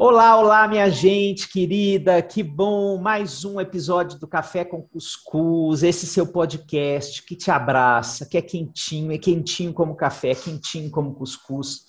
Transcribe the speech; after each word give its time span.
Olá, 0.00 0.38
olá, 0.38 0.68
minha 0.68 0.88
gente 0.88 1.48
querida, 1.48 2.22
que 2.22 2.40
bom! 2.40 2.98
Mais 2.98 3.44
um 3.44 3.60
episódio 3.60 4.16
do 4.16 4.28
Café 4.28 4.64
com 4.64 4.80
Cuscuz, 4.80 5.82
esse 5.82 6.06
seu 6.06 6.24
podcast 6.24 7.20
que 7.24 7.34
te 7.34 7.50
abraça, 7.50 8.24
que 8.24 8.38
é 8.38 8.40
quentinho, 8.40 9.10
é 9.10 9.18
quentinho 9.18 9.74
como 9.74 9.96
café, 9.96 10.30
é 10.30 10.34
quentinho 10.36 10.88
como 10.88 11.16
cuscuz. 11.16 11.80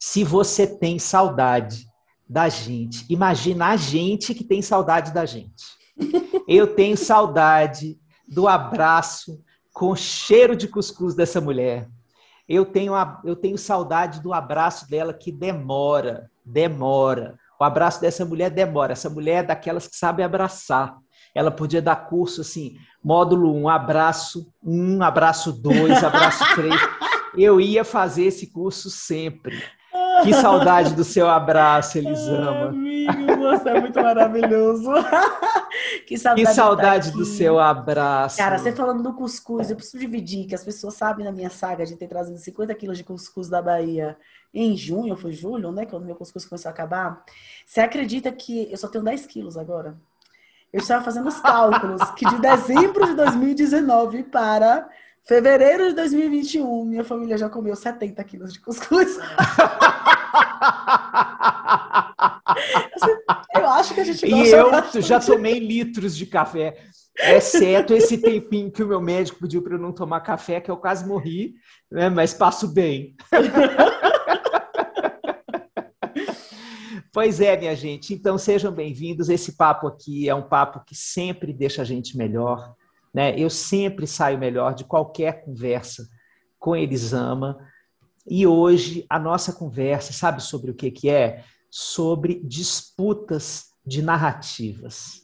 Se 0.00 0.24
você 0.24 0.66
tem 0.66 0.98
saudade 0.98 1.86
da 2.26 2.48
gente, 2.48 3.04
imagina 3.10 3.66
a 3.66 3.76
gente 3.76 4.34
que 4.34 4.42
tem 4.42 4.62
saudade 4.62 5.12
da 5.12 5.26
gente. 5.26 5.66
Eu 6.48 6.74
tenho 6.74 6.96
saudade 6.96 8.00
do 8.26 8.48
abraço 8.48 9.38
com 9.70 9.94
cheiro 9.94 10.56
de 10.56 10.66
cuscuz 10.66 11.14
dessa 11.14 11.42
mulher. 11.42 11.90
Eu 12.48 12.64
tenho, 12.64 12.94
eu 13.22 13.36
tenho 13.36 13.58
saudade 13.58 14.22
do 14.22 14.32
abraço 14.32 14.88
dela 14.88 15.12
que 15.12 15.30
demora 15.30 16.30
demora. 16.44 17.38
O 17.60 17.64
abraço 17.64 18.00
dessa 18.00 18.24
mulher 18.24 18.50
demora. 18.50 18.92
Essa 18.92 19.08
mulher 19.08 19.44
é 19.44 19.46
daquelas 19.46 19.86
que 19.86 19.96
sabe 19.96 20.22
abraçar. 20.22 20.96
Ela 21.34 21.50
podia 21.50 21.82
dar 21.82 21.96
curso 21.96 22.42
assim, 22.42 22.76
módulo 23.02 23.52
1, 23.54 23.62
um, 23.62 23.68
abraço 23.68 24.46
1, 24.62 24.96
um, 24.96 25.02
abraço 25.02 25.52
2, 25.52 26.04
abraço 26.04 26.44
3. 26.54 26.74
Eu 27.36 27.60
ia 27.60 27.84
fazer 27.84 28.26
esse 28.26 28.52
curso 28.52 28.88
sempre. 28.88 29.60
Que 30.22 30.32
saudade 30.32 30.94
do 30.94 31.02
seu 31.02 31.28
abraço, 31.28 31.98
Elisama. 31.98 32.68
amigo, 32.68 33.36
você 33.36 33.68
é 33.68 33.80
muito 33.80 34.00
maravilhoso. 34.00 34.90
que 36.06 36.16
saudade, 36.16 36.46
que 36.46 36.54
saudade 36.54 37.10
do 37.10 37.24
seu 37.24 37.58
abraço. 37.58 38.36
Cara, 38.36 38.58
você 38.58 38.72
falando 38.72 39.02
do 39.02 39.14
cuscuz, 39.14 39.70
eu 39.70 39.76
preciso 39.76 39.98
dividir, 39.98 40.46
que 40.46 40.54
as 40.54 40.64
pessoas 40.64 40.94
sabem 40.94 41.24
na 41.24 41.32
minha 41.32 41.50
saga 41.50 41.84
de 41.84 41.96
ter 41.96 42.06
trazido 42.06 42.38
50 42.38 42.74
quilos 42.74 42.96
de 42.96 43.04
cuscuz 43.04 43.48
da 43.48 43.60
Bahia 43.60 44.16
em 44.54 44.76
junho, 44.76 45.16
foi 45.16 45.32
julho, 45.32 45.72
né? 45.72 45.84
Quando 45.84 46.06
meu 46.06 46.14
cuscuz 46.14 46.46
começou 46.46 46.68
a 46.68 46.72
acabar. 46.72 47.24
Você 47.66 47.80
acredita 47.80 48.30
que 48.30 48.70
eu 48.70 48.76
só 48.76 48.88
tenho 48.88 49.02
10 49.02 49.26
quilos 49.26 49.56
agora? 49.56 49.96
Eu 50.72 50.80
estava 50.80 51.04
fazendo 51.04 51.28
os 51.28 51.40
cálculos 51.40 52.02
que 52.12 52.28
de 52.28 52.40
dezembro 52.40 53.06
de 53.06 53.14
2019 53.14 54.24
para 54.24 54.88
fevereiro 55.24 55.88
de 55.88 55.94
2021, 55.94 56.84
minha 56.84 57.04
família 57.04 57.38
já 57.38 57.48
comeu 57.48 57.74
70 57.74 58.22
quilos 58.24 58.52
de 58.52 58.60
cuscuz. 58.60 59.18
eu 63.54 63.70
acho 63.70 63.94
que 63.94 64.00
a 64.00 64.04
gente 64.04 64.26
E 64.26 64.50
eu 64.50 64.70
já 65.00 65.18
tomei 65.18 65.58
litros 65.58 66.16
de 66.16 66.26
café. 66.26 66.76
Exceto 67.16 67.94
esse 67.94 68.18
tempinho 68.18 68.70
que 68.70 68.82
o 68.82 68.88
meu 68.88 69.00
médico 69.00 69.40
pediu 69.40 69.62
para 69.62 69.74
eu 69.74 69.78
não 69.78 69.92
tomar 69.92 70.20
café, 70.20 70.60
que 70.60 70.70
eu 70.70 70.76
quase 70.76 71.06
morri, 71.06 71.54
né? 71.90 72.08
mas 72.08 72.34
passo 72.34 72.68
bem. 72.68 73.16
Pois 77.14 77.40
é, 77.40 77.56
minha 77.56 77.76
gente. 77.76 78.12
Então 78.12 78.36
sejam 78.36 78.72
bem-vindos. 78.72 79.28
Esse 79.28 79.52
papo 79.52 79.86
aqui 79.86 80.28
é 80.28 80.34
um 80.34 80.42
papo 80.42 80.84
que 80.84 80.96
sempre 80.96 81.52
deixa 81.52 81.82
a 81.82 81.84
gente 81.84 82.18
melhor. 82.18 82.74
Né? 83.14 83.38
Eu 83.38 83.48
sempre 83.48 84.04
saio 84.04 84.36
melhor 84.36 84.74
de 84.74 84.82
qualquer 84.82 85.44
conversa 85.44 86.08
com 86.58 86.74
Elisama. 86.74 87.56
E 88.28 88.44
hoje 88.48 89.06
a 89.08 89.16
nossa 89.16 89.52
conversa, 89.52 90.12
sabe 90.12 90.42
sobre 90.42 90.72
o 90.72 90.74
que, 90.74 90.90
que 90.90 91.08
é? 91.08 91.44
Sobre 91.70 92.42
disputas 92.42 93.66
de 93.86 94.02
narrativas. 94.02 95.22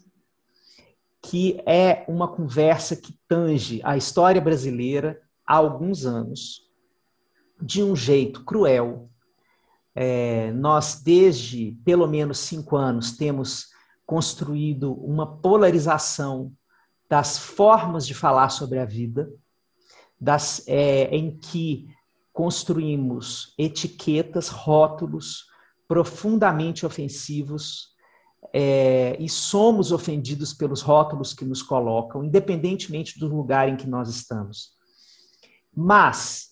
Que 1.20 1.60
é 1.66 2.04
uma 2.06 2.28
conversa 2.28 2.94
que 2.94 3.18
tange 3.26 3.80
a 3.82 3.96
história 3.96 4.40
brasileira 4.40 5.20
há 5.44 5.56
alguns 5.56 6.06
anos, 6.06 6.60
de 7.60 7.82
um 7.82 7.96
jeito 7.96 8.44
cruel, 8.44 9.09
é, 9.94 10.52
nós, 10.52 11.00
desde 11.02 11.72
pelo 11.84 12.06
menos 12.06 12.38
cinco 12.38 12.76
anos, 12.76 13.16
temos 13.16 13.68
construído 14.06 14.92
uma 14.92 15.38
polarização 15.38 16.52
das 17.08 17.38
formas 17.38 18.06
de 18.06 18.14
falar 18.14 18.50
sobre 18.50 18.78
a 18.78 18.84
vida, 18.84 19.30
das, 20.20 20.62
é, 20.66 21.04
em 21.14 21.36
que 21.36 21.88
construímos 22.32 23.54
etiquetas, 23.58 24.48
rótulos 24.48 25.46
profundamente 25.88 26.86
ofensivos 26.86 27.90
é, 28.52 29.16
e 29.20 29.28
somos 29.28 29.92
ofendidos 29.92 30.52
pelos 30.52 30.82
rótulos 30.82 31.34
que 31.34 31.44
nos 31.44 31.62
colocam, 31.62 32.24
independentemente 32.24 33.18
do 33.18 33.28
lugar 33.28 33.68
em 33.68 33.76
que 33.76 33.88
nós 33.88 34.08
estamos. 34.08 34.70
Mas 35.74 36.49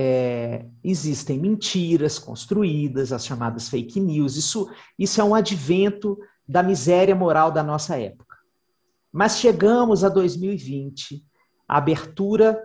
é, 0.00 0.64
existem 0.84 1.40
mentiras 1.40 2.20
construídas, 2.20 3.12
as 3.12 3.26
chamadas 3.26 3.68
fake 3.68 3.98
news. 3.98 4.36
Isso, 4.36 4.70
isso 4.96 5.20
é 5.20 5.24
um 5.24 5.34
advento 5.34 6.16
da 6.46 6.62
miséria 6.62 7.16
moral 7.16 7.50
da 7.50 7.64
nossa 7.64 7.98
época. 7.98 8.36
Mas 9.12 9.38
chegamos 9.38 10.04
a 10.04 10.08
2020, 10.08 11.20
a 11.66 11.78
abertura 11.78 12.62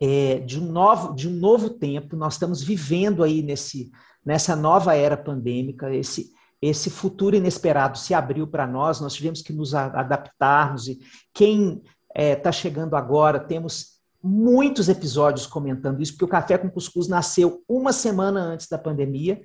é, 0.00 0.38
de, 0.38 0.60
um 0.60 0.70
novo, 0.70 1.16
de 1.16 1.28
um 1.28 1.32
novo 1.32 1.68
tempo, 1.68 2.14
nós 2.14 2.34
estamos 2.34 2.62
vivendo 2.62 3.24
aí 3.24 3.42
nesse, 3.42 3.90
nessa 4.24 4.54
nova 4.54 4.94
era 4.94 5.16
pandêmica, 5.16 5.92
esse, 5.92 6.30
esse 6.62 6.90
futuro 6.90 7.34
inesperado 7.34 7.98
se 7.98 8.14
abriu 8.14 8.46
para 8.46 8.68
nós, 8.68 9.00
nós 9.00 9.14
tivemos 9.14 9.42
que 9.42 9.52
nos 9.52 9.74
adaptarmos, 9.74 10.86
e 10.86 11.00
quem 11.32 11.78
está 11.78 11.90
é, 12.14 12.36
tá 12.36 12.52
chegando 12.52 12.94
agora, 12.94 13.40
temos 13.40 13.93
muitos 14.26 14.88
episódios 14.88 15.46
comentando 15.46 16.00
isso, 16.00 16.12
porque 16.12 16.24
o 16.24 16.28
Café 16.28 16.56
com 16.56 16.70
Cuscuz 16.70 17.06
nasceu 17.06 17.62
uma 17.68 17.92
semana 17.92 18.40
antes 18.40 18.66
da 18.66 18.78
pandemia, 18.78 19.42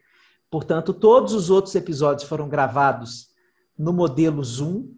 portanto, 0.49 0.93
todos 0.93 1.33
os 1.33 1.49
outros 1.49 1.75
episódios 1.75 2.27
foram 2.27 2.47
gravados 2.47 3.27
no 3.77 3.91
modelo 3.91 4.41
Zoom. 4.41 4.93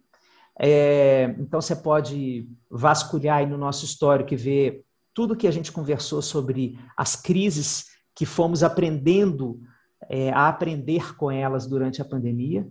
É, 0.59 1.35
então, 1.39 1.59
você 1.59 1.75
pode 1.75 2.47
vasculhar 2.69 3.39
aí 3.39 3.47
no 3.47 3.57
nosso 3.57 3.83
histórico 3.83 4.35
e 4.35 4.37
ver 4.37 4.85
tudo 5.15 5.35
que 5.35 5.47
a 5.47 5.51
gente 5.51 5.71
conversou 5.71 6.21
sobre 6.21 6.77
as 6.95 7.15
crises 7.15 7.85
que 8.13 8.25
fomos 8.25 8.61
aprendendo 8.61 9.59
é, 10.07 10.29
a 10.31 10.47
aprender 10.47 11.15
com 11.15 11.31
elas 11.31 11.65
durante 11.65 12.01
a 12.01 12.05
pandemia. 12.05 12.67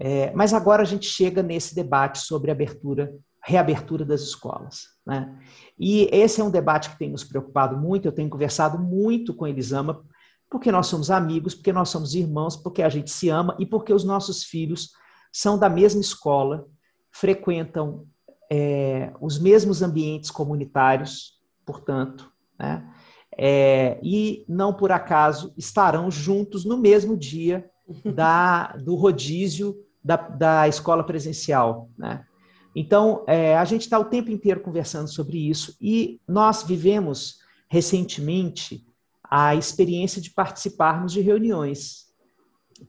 É, 0.00 0.32
mas 0.32 0.52
agora 0.52 0.82
a 0.82 0.86
gente 0.86 1.06
chega 1.06 1.44
nesse 1.44 1.76
debate 1.76 2.18
sobre 2.18 2.50
abertura 2.50 3.14
reabertura 3.44 4.04
das 4.04 4.22
escolas. 4.22 4.88
Né? 5.06 5.38
E 5.78 6.08
esse 6.10 6.40
é 6.40 6.44
um 6.44 6.50
debate 6.50 6.90
que 6.90 6.98
tem 6.98 7.10
nos 7.10 7.24
preocupado 7.24 7.76
muito, 7.76 8.06
eu 8.06 8.12
tenho 8.12 8.30
conversado 8.30 8.78
muito 8.78 9.34
com 9.34 9.46
Elisama, 9.46 10.02
porque 10.50 10.72
nós 10.72 10.86
somos 10.86 11.10
amigos, 11.10 11.54
porque 11.54 11.72
nós 11.72 11.90
somos 11.90 12.14
irmãos, 12.14 12.56
porque 12.56 12.82
a 12.82 12.88
gente 12.88 13.10
se 13.10 13.28
ama 13.28 13.54
e 13.58 13.66
porque 13.66 13.92
os 13.92 14.04
nossos 14.04 14.44
filhos 14.44 14.92
são 15.32 15.58
da 15.58 15.68
mesma 15.68 16.00
escola, 16.00 16.66
frequentam 17.10 18.06
é, 18.50 19.12
os 19.20 19.38
mesmos 19.38 19.82
ambientes 19.82 20.30
comunitários, 20.30 21.40
portanto, 21.66 22.30
né? 22.58 22.88
É, 23.36 23.98
e 24.00 24.44
não 24.48 24.72
por 24.72 24.92
acaso 24.92 25.52
estarão 25.56 26.08
juntos 26.08 26.64
no 26.64 26.76
mesmo 26.76 27.16
dia 27.16 27.68
da, 28.14 28.68
do 28.76 28.94
rodízio 28.94 29.76
da, 30.02 30.16
da 30.16 30.68
escola 30.68 31.02
presencial. 31.02 31.90
Né? 31.98 32.24
Então, 32.74 33.24
é, 33.26 33.56
a 33.56 33.64
gente 33.64 33.82
está 33.82 33.98
o 33.98 34.06
tempo 34.06 34.30
inteiro 34.30 34.60
conversando 34.60 35.08
sobre 35.08 35.48
isso 35.48 35.76
e 35.80 36.20
nós 36.26 36.64
vivemos 36.64 37.38
recentemente 37.68 38.84
a 39.22 39.54
experiência 39.54 40.20
de 40.20 40.30
participarmos 40.30 41.12
de 41.12 41.20
reuniões 41.20 42.06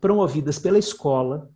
promovidas 0.02 0.58
pela 0.58 0.80
escola 0.80 1.50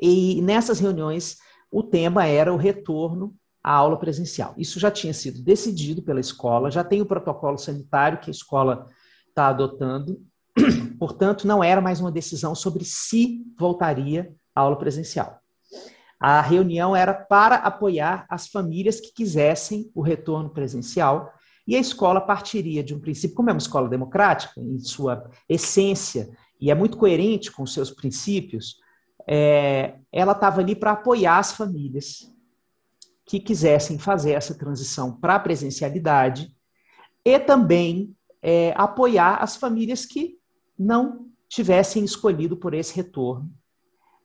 e 0.00 0.40
nessas 0.42 0.78
reuniões 0.78 1.38
o 1.70 1.82
tema 1.82 2.24
era 2.24 2.52
o 2.52 2.56
retorno 2.56 3.34
à 3.62 3.72
aula 3.72 3.98
presencial. 3.98 4.54
Isso 4.56 4.78
já 4.78 4.90
tinha 4.90 5.12
sido 5.12 5.42
decidido 5.42 6.02
pela 6.02 6.20
escola, 6.20 6.70
já 6.70 6.84
tem 6.84 7.02
o 7.02 7.06
protocolo 7.06 7.58
sanitário 7.58 8.20
que 8.20 8.30
a 8.30 8.32
escola 8.32 8.88
está 9.28 9.48
adotando, 9.48 10.22
portanto, 10.98 11.46
não 11.46 11.62
era 11.62 11.80
mais 11.80 12.00
uma 12.00 12.10
decisão 12.10 12.54
sobre 12.54 12.84
se 12.84 13.44
voltaria 13.58 14.32
à 14.54 14.60
aula 14.60 14.76
presencial. 14.76 15.40
A 16.20 16.40
reunião 16.40 16.96
era 16.96 17.14
para 17.14 17.56
apoiar 17.56 18.26
as 18.28 18.48
famílias 18.48 19.00
que 19.00 19.12
quisessem 19.12 19.90
o 19.94 20.02
retorno 20.02 20.50
presencial 20.50 21.32
e 21.66 21.76
a 21.76 21.78
escola 21.78 22.20
partiria 22.20 22.82
de 22.82 22.94
um 22.94 22.98
princípio, 22.98 23.36
como 23.36 23.50
é 23.50 23.52
uma 23.52 23.58
escola 23.58 23.88
democrática, 23.88 24.60
em 24.60 24.78
sua 24.78 25.30
essência, 25.48 26.30
e 26.60 26.70
é 26.70 26.74
muito 26.74 26.96
coerente 26.96 27.52
com 27.52 27.66
seus 27.66 27.90
princípios, 27.90 28.76
é, 29.28 29.96
ela 30.10 30.32
estava 30.32 30.60
ali 30.60 30.74
para 30.74 30.92
apoiar 30.92 31.38
as 31.38 31.52
famílias 31.52 32.34
que 33.26 33.38
quisessem 33.38 33.98
fazer 33.98 34.32
essa 34.32 34.56
transição 34.56 35.12
para 35.12 35.34
a 35.34 35.38
presencialidade, 35.38 36.50
e 37.22 37.38
também 37.38 38.16
é, 38.40 38.72
apoiar 38.74 39.42
as 39.42 39.56
famílias 39.56 40.06
que 40.06 40.38
não 40.78 41.26
tivessem 41.48 42.02
escolhido 42.02 42.56
por 42.56 42.72
esse 42.72 42.96
retorno 42.96 43.52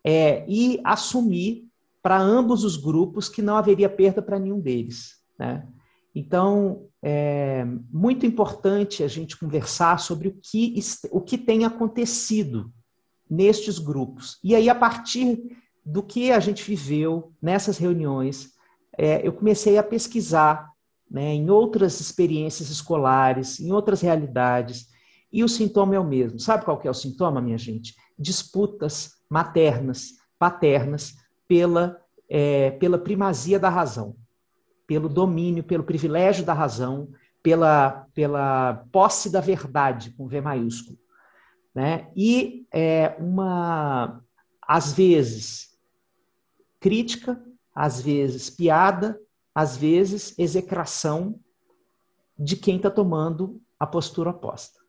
é, 0.04 0.46
e 0.48 0.80
assumir 0.86 1.68
para 2.04 2.22
ambos 2.22 2.66
os 2.66 2.76
grupos 2.76 3.30
que 3.30 3.42
não 3.42 3.56
haveria 3.56 3.90
perda 3.90 4.22
para 4.22 4.38
nenhum 4.38 4.60
deles. 4.60 5.14
Né? 5.40 5.66
Então, 6.14 6.90
é 7.02 7.66
muito 7.90 8.26
importante 8.26 9.04
a 9.04 9.08
gente 9.08 9.38
conversar 9.38 10.00
sobre 10.00 10.28
o 10.28 10.38
que, 10.40 10.76
o 11.10 11.22
que 11.22 11.38
tem 11.38 11.64
acontecido 11.64 12.72
nestes 13.30 13.80
grupos. 13.80 14.38
E 14.44 14.54
aí, 14.54 14.70
a 14.70 14.76
partir 14.76 15.58
do 15.84 16.04
que 16.04 16.30
a 16.30 16.40
gente 16.40 16.64
viveu 16.64 17.34
nessas 17.42 17.78
reuniões, 17.78 18.52
é, 18.98 19.26
eu 19.26 19.32
comecei 19.32 19.78
a 19.78 19.84
pesquisar 19.84 20.70
né, 21.10 21.34
em 21.34 21.50
outras 21.50 22.02
experiências 22.02 22.70
escolares, 22.70 23.60
em 23.60 23.72
outras 23.72 24.02
realidades, 24.02 24.88
e 25.32 25.44
o 25.44 25.48
sintoma 25.48 25.96
é 25.96 26.00
o 26.00 26.04
mesmo. 26.04 26.38
Sabe 26.38 26.66
qual 26.66 26.78
que 26.78 26.88
é 26.88 26.92
o 26.92 26.94
sintoma, 26.94 27.42
minha 27.42 27.58
gente? 27.58 27.96
Disputas 28.20 29.12
maternas, 29.30 30.10
paternas, 30.38 31.16
pela, 31.54 32.02
é, 32.28 32.72
pela 32.72 32.98
primazia 32.98 33.60
da 33.60 33.70
razão 33.70 34.16
pelo 34.88 35.10
domínio, 35.10 35.64
pelo 35.64 35.84
privilégio 35.84 36.46
da 36.46 36.54
razão, 36.54 37.10
pela, 37.42 38.08
pela 38.14 38.86
posse 38.92 39.30
da 39.30 39.42
verdade, 39.42 40.12
com 40.12 40.28
V 40.28 40.42
maiúsculo. 40.42 40.98
Né? 41.74 42.12
E 42.16 42.68
é 42.72 43.16
uma, 43.20 44.24
às 44.62 44.94
vezes, 44.94 45.78
crítica, 46.80 47.42
às 47.74 48.02
vezes, 48.02 48.50
piada, 48.50 49.20
às 49.56 49.76
vezes, 49.76 50.38
execração 50.38 51.40
de 52.38 52.56
quem 52.56 52.78
está 52.78 52.90
tomando 52.90 53.62
a 53.80 53.88
postura 53.88 54.30
oposta. 54.30 54.80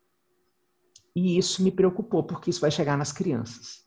E 1.15 1.37
isso 1.37 1.63
me 1.63 1.71
preocupou, 1.71 2.23
porque 2.23 2.49
isso 2.49 2.61
vai 2.61 2.71
chegar 2.71 2.97
nas 2.97 3.11
crianças. 3.11 3.84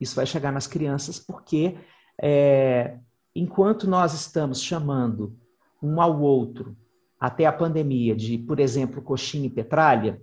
Isso 0.00 0.14
vai 0.14 0.26
chegar 0.26 0.52
nas 0.52 0.66
crianças 0.66 1.18
porque 1.18 1.78
é, 2.20 2.98
enquanto 3.34 3.88
nós 3.88 4.14
estamos 4.14 4.62
chamando 4.62 5.38
um 5.82 6.00
ao 6.00 6.20
outro, 6.20 6.76
até 7.20 7.46
a 7.46 7.52
pandemia, 7.52 8.14
de, 8.14 8.38
por 8.38 8.60
exemplo, 8.60 9.02
coxinha 9.02 9.46
e 9.46 9.50
petralha, 9.50 10.20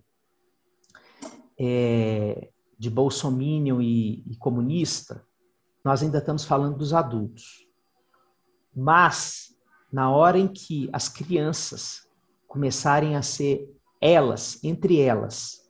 é, 1.59 2.49
de 2.77 2.89
bolsominion 2.89 3.81
e, 3.81 4.23
e 4.29 4.35
comunista, 4.37 5.25
nós 5.83 6.01
ainda 6.01 6.17
estamos 6.17 6.43
falando 6.43 6.77
dos 6.77 6.93
adultos. 6.93 7.65
Mas, 8.75 9.55
na 9.91 10.09
hora 10.09 10.37
em 10.37 10.47
que 10.47 10.89
as 10.91 11.07
crianças 11.07 12.09
começarem 12.47 13.15
a 13.15 13.21
ser 13.21 13.69
elas, 14.01 14.61
entre 14.63 14.99
elas, 14.99 15.61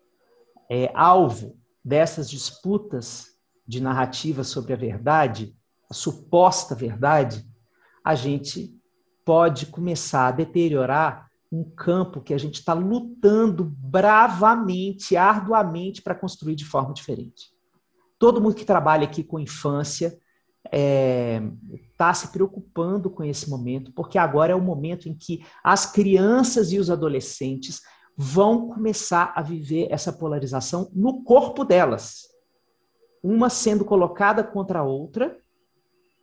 é, 0.69 0.92
alvo 0.96 1.60
dessas 1.84 2.30
disputas 2.30 3.35
de 3.67 3.81
narrativa 3.81 4.44
sobre 4.44 4.73
a 4.73 4.77
verdade, 4.77 5.56
a 5.89 5.94
suposta 5.94 6.75
verdade, 6.75 7.45
a 8.03 8.15
gente 8.15 8.75
pode 9.23 9.65
começar 9.65 10.27
a 10.27 10.31
deteriorar 10.31 11.29
um 11.51 11.63
campo 11.63 12.21
que 12.21 12.33
a 12.33 12.38
gente 12.38 12.56
está 12.56 12.73
lutando 12.73 13.63
bravamente, 13.63 15.15
arduamente 15.15 16.01
para 16.01 16.15
construir 16.15 16.56
de 16.56 16.65
forma 16.65 16.94
diferente. 16.94 17.53
Todo 18.19 18.41
mundo 18.41 18.56
que 18.56 18.65
trabalha 18.65 19.06
aqui 19.06 19.23
com 19.23 19.39
infância 19.39 20.17
está 20.65 20.77
é, 20.77 21.41
tá 21.97 22.13
se 22.13 22.29
preocupando 22.29 23.09
com 23.09 23.23
esse 23.23 23.50
momento, 23.50 23.91
porque 23.94 24.17
agora 24.17 24.51
é 24.51 24.56
o 24.56 24.62
momento 24.62 25.07
em 25.07 25.15
que 25.15 25.45
as 25.63 25.85
crianças 25.85 26.71
e 26.71 26.79
os 26.79 26.89
adolescentes 26.89 27.81
vão 28.17 28.69
começar 28.69 29.33
a 29.35 29.41
viver 29.41 29.88
essa 29.91 30.12
polarização 30.12 30.89
no 30.94 31.23
corpo 31.23 31.63
delas. 31.63 32.35
Uma 33.27 33.50
sendo 33.50 33.83
colocada 33.83 34.44
contra 34.44 34.80
a 34.80 34.83
outra 34.83 35.36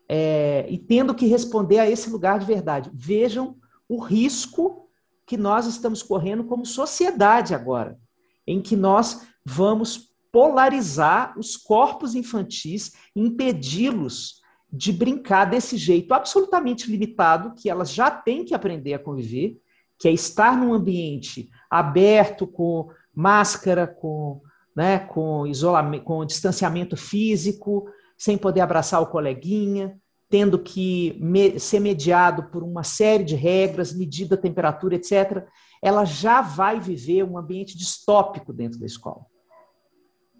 é, 0.08 0.66
e 0.68 0.78
tendo 0.78 1.16
que 1.16 1.26
responder 1.26 1.80
a 1.80 1.90
esse 1.90 2.08
lugar 2.08 2.38
de 2.38 2.46
verdade. 2.46 2.90
Vejam 2.94 3.56
o 3.88 3.98
risco 3.98 4.88
que 5.26 5.36
nós 5.36 5.66
estamos 5.66 6.00
correndo 6.00 6.44
como 6.44 6.64
sociedade 6.64 7.56
agora, 7.56 7.98
em 8.46 8.60
que 8.60 8.76
nós 8.76 9.26
vamos 9.44 10.12
polarizar 10.30 11.36
os 11.36 11.56
corpos 11.56 12.14
infantis, 12.14 12.92
impedi-los 13.16 14.40
de 14.72 14.92
brincar 14.92 15.46
desse 15.46 15.76
jeito 15.76 16.14
absolutamente 16.14 16.88
limitado 16.88 17.54
que 17.54 17.68
elas 17.68 17.92
já 17.92 18.10
têm 18.10 18.44
que 18.44 18.54
aprender 18.54 18.94
a 18.94 18.98
conviver, 18.98 19.60
que 19.98 20.06
é 20.06 20.12
estar 20.12 20.56
num 20.56 20.72
ambiente 20.72 21.50
aberto 21.68 22.46
com 22.46 22.88
máscara, 23.12 23.86
com, 23.88 24.40
né, 24.74 24.98
com 24.98 25.46
isolamento, 25.46 26.04
com 26.04 26.24
distanciamento 26.24 26.96
físico, 26.96 27.88
sem 28.16 28.38
poder 28.38 28.60
abraçar 28.60 29.00
o 29.00 29.06
coleguinha, 29.06 30.00
tendo 30.28 30.58
que 30.58 31.18
me, 31.20 31.58
ser 31.58 31.80
mediado 31.80 32.44
por 32.44 32.62
uma 32.62 32.82
série 32.82 33.24
de 33.24 33.34
regras, 33.34 33.92
medida 33.92 34.36
temperatura, 34.36 34.94
etc., 34.94 35.46
ela 35.82 36.04
já 36.04 36.40
vai 36.40 36.80
viver 36.80 37.24
um 37.24 37.36
ambiente 37.36 37.76
distópico 37.76 38.52
dentro 38.52 38.78
da 38.78 38.86
escola. 38.86 39.26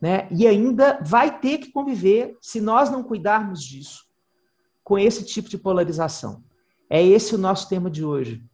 Né? 0.01 0.29
E 0.31 0.47
ainda 0.47 0.99
vai 1.03 1.39
ter 1.41 1.59
que 1.59 1.71
conviver, 1.71 2.37
se 2.41 2.61
nós 2.61 2.91
não 2.91 3.03
cuidarmos 3.03 3.63
disso, 3.63 4.05
com 4.83 4.99
esse 4.99 5.25
tipo 5.25 5.49
de 5.49 5.59
polarização. 5.59 6.43
É 6.89 7.05
esse 7.05 7.35
o 7.35 7.39
nosso 7.39 7.69
tema 7.69 7.91
de 7.91 8.05
hoje. 8.05 8.45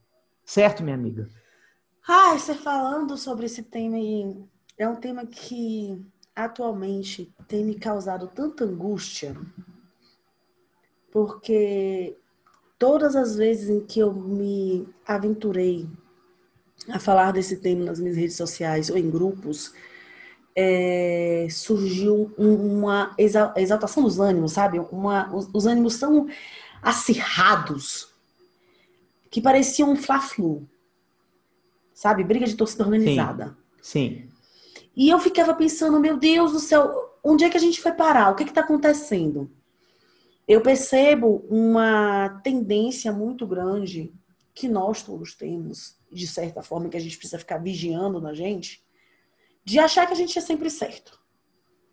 Certo, 0.45 0.83
minha 0.83 0.97
amiga? 0.97 1.29
Ah, 2.07 2.39
você 2.39 2.55
falando 2.55 3.17
sobre 3.17 3.47
esse 3.47 3.63
tema 3.63 3.97
aí, 3.97 4.35
é 4.79 4.89
um 4.89 4.97
tema 4.97 5.27
que 5.27 6.01
atualmente 6.35 7.35
tem 7.49 7.65
me 7.65 7.75
causado 7.75 8.29
tanta 8.29 8.65
angústia 8.65 9.37
porque 11.11 12.17
todas 12.79 13.17
as 13.17 13.37
vezes 13.37 13.69
em 13.69 13.81
que 13.81 13.99
eu 13.99 14.13
me 14.13 14.87
aventurei 15.07 15.89
a 16.89 16.99
falar 16.99 17.33
desse 17.33 17.57
tema 17.57 17.85
nas 17.85 17.99
minhas 17.99 18.17
redes 18.17 18.37
sociais 18.37 18.89
ou 18.89 18.97
em 18.97 19.11
grupos, 19.11 19.75
é, 20.55 21.47
surgiu 21.51 22.33
uma 22.39 23.15
exaltação 23.19 24.03
dos 24.03 24.19
ânimos, 24.19 24.53
sabe? 24.53 24.79
Uma, 24.79 25.35
os, 25.35 25.49
os 25.53 25.67
ânimos 25.67 25.99
tão 25.99 26.29
acirrados 26.81 28.13
que 29.31 29.41
pareciam 29.41 29.91
um 29.91 29.97
fla-flu, 29.97 30.69
sabe? 31.93 32.25
Briga 32.25 32.47
de 32.47 32.57
torcida 32.57 32.85
organizada. 32.85 33.57
Sim. 33.83 34.29
Sim. 34.29 34.38
E 34.99 35.09
eu 35.09 35.19
ficava 35.19 35.55
pensando, 35.55 35.99
meu 35.99 36.19
Deus 36.19 36.53
do 36.53 36.61
céu, 36.61 37.19
onde 37.25 37.45
é 37.45 37.49
que 37.49 37.57
a 37.57 37.61
gente 37.61 37.81
foi 37.81 37.93
parar? 37.93 38.31
O 38.31 38.35
que 38.35 38.43
está 38.43 38.61
acontecendo? 38.61 39.51
eu 40.49 40.63
percebo 40.63 41.47
uma 41.51 42.41
tendência 42.43 43.13
muito 43.13 43.47
grande 43.47 44.15
que 44.55 44.67
nós 44.67 45.03
todos 45.03 45.35
temos, 45.35 45.99
de 46.11 46.27
certa 46.27 46.63
forma, 46.63 46.89
que 46.89 46.97
a 46.97 47.01
gente 47.01 47.19
precisa 47.19 47.39
ficar 47.39 47.59
vigiando 47.59 48.19
na 48.19 48.33
gente, 48.33 48.83
de 49.63 49.79
achar 49.79 50.07
que 50.07 50.15
a 50.15 50.17
gente 50.17 50.39
é 50.39 50.41
sempre 50.41 50.71
certo. 50.71 51.21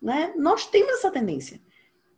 Né? 0.01 0.33
Nós 0.38 0.65
temos 0.65 0.93
essa 0.93 1.12
tendência. 1.12 1.59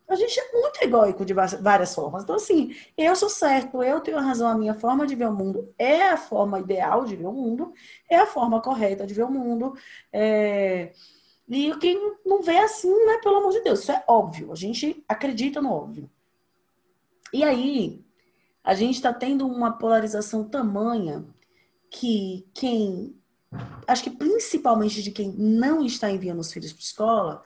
A 0.10 0.16
gente 0.16 0.40
é 0.40 0.52
muito 0.54 0.82
egóico 0.82 1.26
de 1.26 1.34
várias 1.34 1.94
formas. 1.94 2.24
Então, 2.24 2.36
assim, 2.36 2.74
eu 2.98 3.14
sou 3.16 3.30
certo, 3.30 3.84
eu 3.84 4.00
tenho 4.00 4.18
razão, 4.20 4.48
a 4.48 4.58
minha 4.58 4.74
forma 4.74 5.06
de 5.06 5.16
ver 5.16 5.28
o 5.28 5.34
mundo 5.34 5.74
é 5.78 6.10
a 6.10 6.18
forma 6.18 6.60
ideal 6.60 7.04
de 7.04 7.16
ver 7.16 7.26
o 7.26 7.34
mundo, 7.34 7.74
é 8.10 8.18
a 8.18 8.26
forma 8.26 8.62
correta 8.62 9.06
de 9.06 9.14
ver 9.14 9.24
o 9.24 9.32
mundo. 9.32 9.74
É... 10.14 10.94
E 11.50 11.76
quem 11.78 12.16
não 12.26 12.42
vê 12.42 12.58
assim, 12.58 12.94
né, 13.06 13.18
pelo 13.18 13.38
amor 13.38 13.52
de 13.52 13.62
Deus, 13.62 13.80
isso 13.80 13.92
é 13.92 14.04
óbvio. 14.08 14.52
A 14.52 14.56
gente 14.56 15.04
acredita 15.08 15.62
no 15.62 15.72
óbvio. 15.72 16.10
E 17.34 17.44
aí, 17.44 18.02
a 18.64 18.74
gente 18.74 18.96
está 18.96 19.14
tendo 19.14 19.46
uma 19.46 19.78
polarização 19.78 20.44
tamanha 20.44 21.26
que 21.90 22.48
quem, 22.54 23.16
acho 23.86 24.04
que 24.04 24.10
principalmente 24.10 25.04
de 25.04 25.12
quem 25.12 25.32
não 25.32 25.86
está 25.86 26.10
enviando 26.10 26.40
os 26.40 26.52
filhos 26.52 26.72
para 26.72 26.82
escola, 26.82 27.44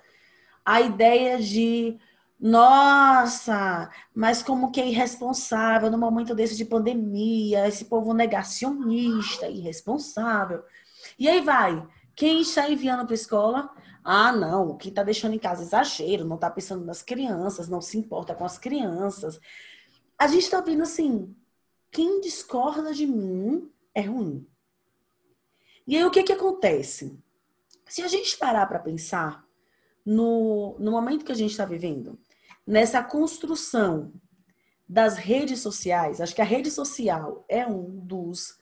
a 0.66 0.82
ideia 0.82 1.40
de 1.40 2.00
nossa, 2.42 3.90
mas 4.16 4.42
como 4.42 4.72
que 4.72 4.82
é 4.82 4.88
irresponsável 4.88 5.92
no 5.92 5.98
momento 5.98 6.34
desse 6.34 6.58
de 6.58 6.66
pandemia, 6.66 7.68
esse 7.68 7.86
povo 7.86 8.14
negacionista, 8.14 9.48
irresponsável. 9.48 10.64
E 11.20 11.30
aí 11.30 11.40
vai, 11.42 11.88
quem 12.16 12.42
está 12.42 12.68
enviando 12.70 13.06
para 13.06 13.14
a 13.14 13.16
escola? 13.16 13.70
Ah, 14.04 14.32
não, 14.32 14.76
quem 14.78 14.90
está 14.90 15.04
deixando 15.04 15.36
em 15.36 15.40
casa 15.40 15.62
exagero, 15.62 16.26
não 16.26 16.36
está 16.36 16.50
pensando 16.50 16.84
nas 16.84 17.04
crianças, 17.04 17.70
não 17.70 17.80
se 17.80 17.98
importa 17.98 18.34
com 18.34 18.44
as 18.44 18.58
crianças 18.58 19.40
a 20.22 20.28
gente 20.28 20.44
está 20.44 20.62
vendo 20.62 20.84
assim, 20.84 21.36
quem 21.90 22.22
discorda 22.22 22.94
de 22.94 23.08
mim 23.08 23.72
é 23.92 24.02
ruim. 24.02 24.48
E 25.88 25.98
aí 25.98 26.04
o 26.06 26.12
que 26.12 26.22
que 26.22 26.32
acontece? 26.32 27.20
Se 27.88 28.04
a 28.04 28.08
gente 28.08 28.38
parar 28.38 28.68
para 28.68 28.78
pensar 28.78 29.44
no, 30.06 30.78
no 30.78 30.92
momento 30.92 31.26
que 31.26 31.32
a 31.32 31.36
gente 31.36 31.50
está 31.50 31.66
vivendo, 31.66 32.20
nessa 32.66 33.04
construção 33.04 34.14
das 34.88 35.18
redes 35.18 35.62
sociais, 35.62 36.20
acho 36.20 36.36
que 36.36 36.42
a 36.42 36.46
rede 36.46 36.70
social 36.70 37.46
é 37.48 37.66
um 37.66 38.00
dos 38.06 38.60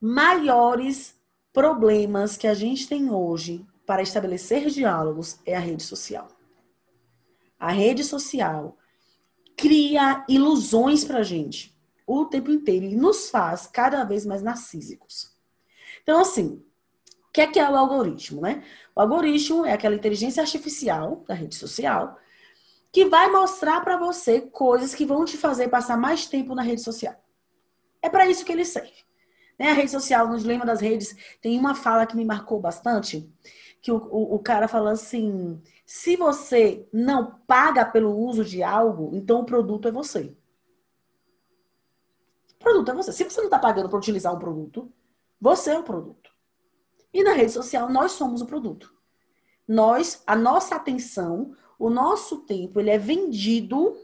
maiores 0.00 1.18
problemas 1.52 2.36
que 2.36 2.46
a 2.46 2.54
gente 2.54 2.88
tem 2.88 3.10
hoje 3.10 3.66
para 3.86 4.02
estabelecer 4.02 4.68
diálogos 4.68 5.40
é 5.44 5.56
a 5.56 5.60
rede 5.60 5.82
social. 5.82 6.28
A 7.58 7.72
rede 7.72 8.04
social 8.04 8.78
cria 9.56 10.24
ilusões 10.28 11.04
para 11.04 11.18
a 11.18 11.22
gente 11.22 11.76
o 12.06 12.24
tempo 12.24 12.50
inteiro 12.50 12.86
e 12.86 12.96
nos 12.96 13.30
faz 13.30 13.66
cada 13.66 14.04
vez 14.04 14.24
mais 14.24 14.42
narcísicos. 14.42 15.36
Então, 16.02 16.20
assim, 16.20 16.62
o 17.28 17.32
que 17.32 17.40
é, 17.40 17.46
que 17.46 17.58
é 17.58 17.70
o 17.70 17.76
algoritmo, 17.76 18.40
né? 18.40 18.62
O 18.94 19.00
algoritmo 19.00 19.64
é 19.64 19.72
aquela 19.72 19.94
inteligência 19.94 20.42
artificial 20.42 21.24
da 21.26 21.34
rede 21.34 21.54
social 21.54 22.18
que 22.92 23.04
vai 23.04 23.30
mostrar 23.30 23.80
para 23.82 23.96
você 23.96 24.40
coisas 24.40 24.94
que 24.94 25.04
vão 25.04 25.24
te 25.24 25.36
fazer 25.36 25.68
passar 25.68 25.96
mais 25.96 26.26
tempo 26.26 26.54
na 26.54 26.62
rede 26.62 26.82
social. 26.82 27.14
É 28.02 28.08
para 28.08 28.28
isso 28.28 28.44
que 28.44 28.52
ele 28.52 28.64
serve. 28.64 28.92
Né? 29.58 29.70
A 29.70 29.74
rede 29.74 29.90
social, 29.90 30.26
no 30.26 30.38
dilema 30.38 30.64
das 30.64 30.80
redes, 30.80 31.14
tem 31.40 31.58
uma 31.58 31.74
fala 31.74 32.06
que 32.06 32.16
me 32.16 32.24
marcou 32.24 32.58
bastante, 32.58 33.30
que 33.80 33.92
o, 33.92 33.96
o, 33.96 34.34
o 34.36 34.38
cara 34.38 34.66
fala 34.66 34.92
assim: 34.92 35.62
se 35.84 36.16
você 36.16 36.88
não 36.92 37.38
paga 37.46 37.84
pelo 37.84 38.16
uso 38.16 38.44
de 38.44 38.62
algo, 38.62 39.10
então 39.14 39.40
o 39.40 39.44
produto 39.44 39.86
é 39.86 39.92
você. 39.92 40.36
O 42.54 42.58
produto 42.58 42.90
é 42.90 42.94
você. 42.94 43.12
Se 43.12 43.24
você 43.24 43.38
não 43.38 43.46
está 43.46 43.58
pagando 43.58 43.88
para 43.88 43.98
utilizar 43.98 44.34
um 44.34 44.38
produto, 44.38 44.92
você 45.40 45.70
é 45.70 45.78
o 45.78 45.82
produto. 45.82 46.30
E 47.12 47.22
na 47.22 47.32
rede 47.32 47.52
social, 47.52 47.88
nós 47.88 48.12
somos 48.12 48.40
o 48.40 48.46
produto. 48.46 48.94
Nós, 49.66 50.22
a 50.26 50.34
nossa 50.34 50.74
atenção, 50.74 51.54
o 51.80 51.88
nosso 51.88 52.42
tempo, 52.42 52.78
ele 52.78 52.90
é 52.90 52.98
vendido 52.98 53.96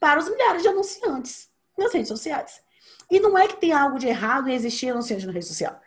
para 0.00 0.18
os 0.18 0.30
milhares 0.30 0.62
de 0.62 0.68
anunciantes 0.68 1.50
nas 1.76 1.92
redes 1.92 2.08
sociais. 2.08 2.62
E 3.10 3.20
não 3.20 3.36
é 3.36 3.46
que 3.46 3.58
tem 3.58 3.70
algo 3.70 3.98
de 3.98 4.08
errado 4.08 4.48
em 4.48 4.54
existir 4.54 4.88
anunciante 4.88 5.26
na 5.26 5.32
rede 5.32 5.44
social. 5.44 5.78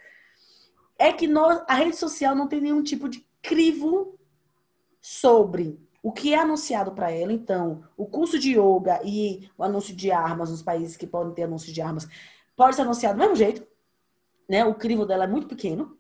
É 1.00 1.12
que 1.12 1.28
a 1.68 1.74
rede 1.74 1.96
social 1.96 2.36
não 2.36 2.48
tem 2.48 2.62
nenhum 2.62 2.84
tipo 2.84 3.10
de 3.10 3.26
crivo 3.42 4.20
sobre 5.02 5.80
o 6.04 6.12
que 6.12 6.32
é 6.32 6.38
anunciado 6.38 6.92
para 6.92 7.12
ela. 7.12 7.34
Então, 7.34 7.84
o 7.98 8.06
curso 8.06 8.38
de 8.38 8.52
yoga 8.52 9.02
e 9.04 9.50
o 9.58 9.64
anúncio 9.64 9.96
de 9.96 10.12
armas 10.12 10.52
nos 10.52 10.62
países 10.62 10.96
que 10.96 11.08
podem 11.08 11.34
ter 11.34 11.44
anúncio 11.44 11.74
de 11.74 11.82
armas 11.82 12.08
pode 12.56 12.76
ser 12.76 12.84
anunciado 12.84 13.16
do 13.16 13.20
mesmo 13.20 13.36
jeito. 13.36 13.66
Né? 14.48 14.64
O 14.64 14.76
crivo 14.76 15.08
dela 15.08 15.24
é 15.24 15.28
muito 15.28 15.48
pequeno. 15.48 15.98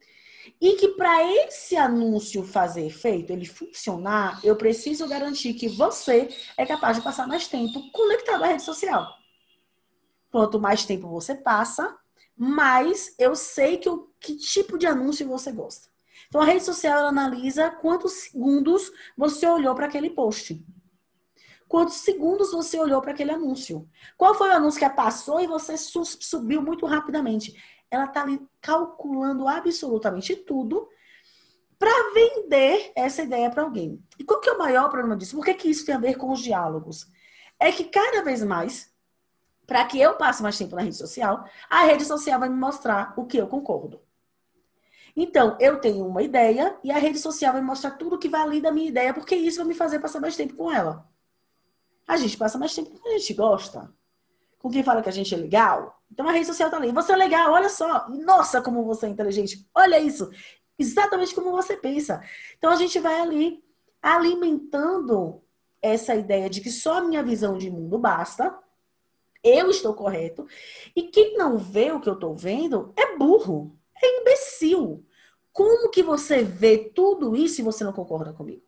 E 0.61 0.75
que 0.75 0.89
para 0.89 1.23
esse 1.23 1.75
anúncio 1.75 2.43
fazer 2.43 2.85
efeito, 2.85 3.33
ele 3.33 3.47
funcionar, 3.47 4.39
eu 4.43 4.55
preciso 4.55 5.07
garantir 5.07 5.55
que 5.55 5.67
você 5.67 6.29
é 6.55 6.67
capaz 6.67 6.97
de 6.97 7.03
passar 7.03 7.27
mais 7.27 7.47
tempo 7.47 7.91
conectado 7.91 8.43
à 8.43 8.47
rede 8.47 8.61
social. 8.61 9.07
Quanto 10.31 10.59
mais 10.59 10.85
tempo 10.85 11.09
você 11.09 11.33
passa, 11.33 11.97
mais 12.37 13.15
eu 13.17 13.35
sei 13.35 13.77
que, 13.77 13.89
que 14.19 14.35
tipo 14.37 14.77
de 14.77 14.85
anúncio 14.85 15.27
você 15.27 15.51
gosta. 15.51 15.89
Então 16.27 16.41
a 16.41 16.45
rede 16.45 16.63
social 16.63 17.07
analisa 17.07 17.71
quantos 17.71 18.13
segundos 18.13 18.91
você 19.17 19.47
olhou 19.47 19.73
para 19.73 19.87
aquele 19.87 20.11
post. 20.11 20.63
Quantos 21.67 21.95
segundos 21.95 22.51
você 22.51 22.79
olhou 22.79 23.01
para 23.01 23.11
aquele 23.11 23.31
anúncio? 23.31 23.89
Qual 24.15 24.35
foi 24.35 24.49
o 24.49 24.53
anúncio 24.53 24.79
que 24.79 24.89
passou 24.91 25.41
e 25.41 25.47
você 25.47 25.75
subiu 25.75 26.61
muito 26.61 26.85
rapidamente? 26.85 27.55
Ela 27.91 28.05
está 28.05 28.23
ali 28.23 28.41
calculando 28.61 29.47
absolutamente 29.47 30.35
tudo 30.35 30.87
para 31.77 32.13
vender 32.13 32.91
essa 32.95 33.21
ideia 33.21 33.49
para 33.49 33.63
alguém. 33.63 34.01
E 34.17 34.23
qual 34.23 34.39
que 34.39 34.49
é 34.49 34.53
o 34.53 34.57
maior 34.57 34.89
problema 34.89 35.17
disso? 35.17 35.35
Por 35.35 35.43
que, 35.43 35.53
que 35.53 35.69
isso 35.69 35.85
tem 35.85 35.93
a 35.93 35.99
ver 35.99 36.15
com 36.15 36.31
os 36.31 36.39
diálogos? 36.39 37.07
É 37.59 37.71
que 37.71 37.83
cada 37.83 38.23
vez 38.23 38.43
mais, 38.43 38.93
para 39.67 39.83
que 39.85 39.99
eu 39.99 40.15
passe 40.15 40.41
mais 40.41 40.57
tempo 40.57 40.75
na 40.75 40.83
rede 40.83 40.95
social, 40.95 41.43
a 41.69 41.83
rede 41.83 42.05
social 42.05 42.39
vai 42.39 42.49
me 42.49 42.55
mostrar 42.55 43.13
o 43.17 43.25
que 43.25 43.37
eu 43.37 43.47
concordo. 43.47 44.01
Então, 45.15 45.57
eu 45.59 45.79
tenho 45.81 46.05
uma 46.05 46.23
ideia 46.23 46.77
e 46.83 46.91
a 46.91 46.97
rede 46.97 47.19
social 47.19 47.53
vai 47.53 47.61
mostrar 47.61 47.91
tudo 47.91 48.17
que 48.17 48.29
valida 48.29 48.69
a 48.69 48.71
minha 48.71 48.87
ideia, 48.87 49.13
porque 49.13 49.35
isso 49.35 49.57
vai 49.57 49.67
me 49.67 49.73
fazer 49.73 49.99
passar 49.99 50.19
mais 50.19 50.35
tempo 50.35 50.55
com 50.55 50.71
ela. 50.71 51.09
A 52.07 52.17
gente 52.17 52.37
passa 52.37 52.57
mais 52.57 52.73
tempo 52.73 52.91
com 52.91 52.99
quem 52.99 53.15
a 53.15 53.17
gente 53.17 53.33
gosta. 53.33 53.93
Com 54.59 54.69
quem 54.69 54.83
fala 54.83 55.01
que 55.01 55.09
a 55.09 55.13
gente 55.13 55.33
é 55.33 55.37
legal. 55.37 56.00
Então 56.11 56.27
a 56.27 56.31
rede 56.31 56.45
social 56.45 56.69
tá 56.69 56.77
ali. 56.77 56.91
Você 56.91 57.13
é 57.13 57.15
legal, 57.15 57.51
olha 57.51 57.69
só. 57.69 58.09
Nossa, 58.09 58.61
como 58.61 58.83
você 58.83 59.05
é 59.05 59.09
inteligente. 59.09 59.67
Olha 59.73 59.99
isso. 59.99 60.29
Exatamente 60.77 61.33
como 61.33 61.51
você 61.51 61.77
pensa. 61.77 62.21
Então 62.57 62.69
a 62.69 62.75
gente 62.75 62.99
vai 62.99 63.19
ali 63.19 63.63
alimentando 64.01 65.41
essa 65.81 66.15
ideia 66.15 66.49
de 66.49 66.61
que 66.61 66.71
só 66.71 66.97
a 66.97 67.01
minha 67.01 67.23
visão 67.23 67.57
de 67.57 67.69
mundo 67.69 67.97
basta. 67.97 68.57
Eu 69.43 69.69
estou 69.69 69.93
correto. 69.93 70.45
E 70.95 71.03
quem 71.03 71.37
não 71.37 71.57
vê 71.57 71.91
o 71.91 71.99
que 71.99 72.09
eu 72.09 72.13
estou 72.13 72.35
vendo 72.35 72.93
é 72.95 73.15
burro 73.17 73.77
é 74.01 74.21
imbecil. 74.21 75.05
Como 75.53 75.89
que 75.89 76.03
você 76.03 76.43
vê 76.43 76.77
tudo 76.77 77.35
isso 77.35 77.61
e 77.61 77.63
você 77.63 77.83
não 77.83 77.93
concorda 77.93 78.33
comigo? 78.33 78.63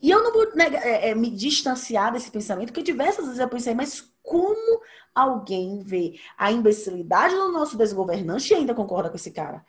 E 0.00 0.10
eu 0.10 0.22
não 0.22 0.32
vou 0.32 0.44
é, 0.60 1.10
é, 1.10 1.14
me 1.14 1.30
distanciar 1.30 2.12
desse 2.12 2.30
pensamento, 2.30 2.68
porque 2.68 2.82
diversas 2.82 3.24
vezes 3.24 3.40
eu 3.40 3.48
pensei, 3.48 3.74
mas 3.74 4.12
como 4.28 4.82
alguém 5.14 5.80
vê 5.80 6.20
a 6.36 6.52
imbecilidade 6.52 7.34
do 7.34 7.50
nosso 7.50 7.78
desgovernante 7.78 8.52
e 8.52 8.56
ainda 8.56 8.74
concorda 8.74 9.08
com 9.08 9.16
esse 9.16 9.30
cara? 9.30 9.64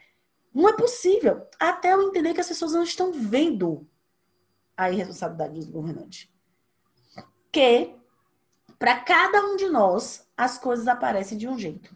Não 0.53 0.67
é 0.67 0.73
possível. 0.75 1.47
Até 1.57 1.93
eu 1.93 2.01
entender 2.01 2.33
que 2.33 2.41
as 2.41 2.47
pessoas 2.47 2.73
não 2.73 2.83
estão 2.83 3.13
vendo 3.13 3.87
a 4.75 4.91
irresponsabilidade 4.91 5.65
do 5.65 5.71
governante. 5.71 6.29
Que, 7.49 7.95
para 8.77 8.99
cada 8.99 9.45
um 9.45 9.55
de 9.55 9.69
nós, 9.69 10.27
as 10.35 10.57
coisas 10.57 10.89
aparecem 10.89 11.37
de 11.37 11.47
um 11.47 11.57
jeito. 11.57 11.95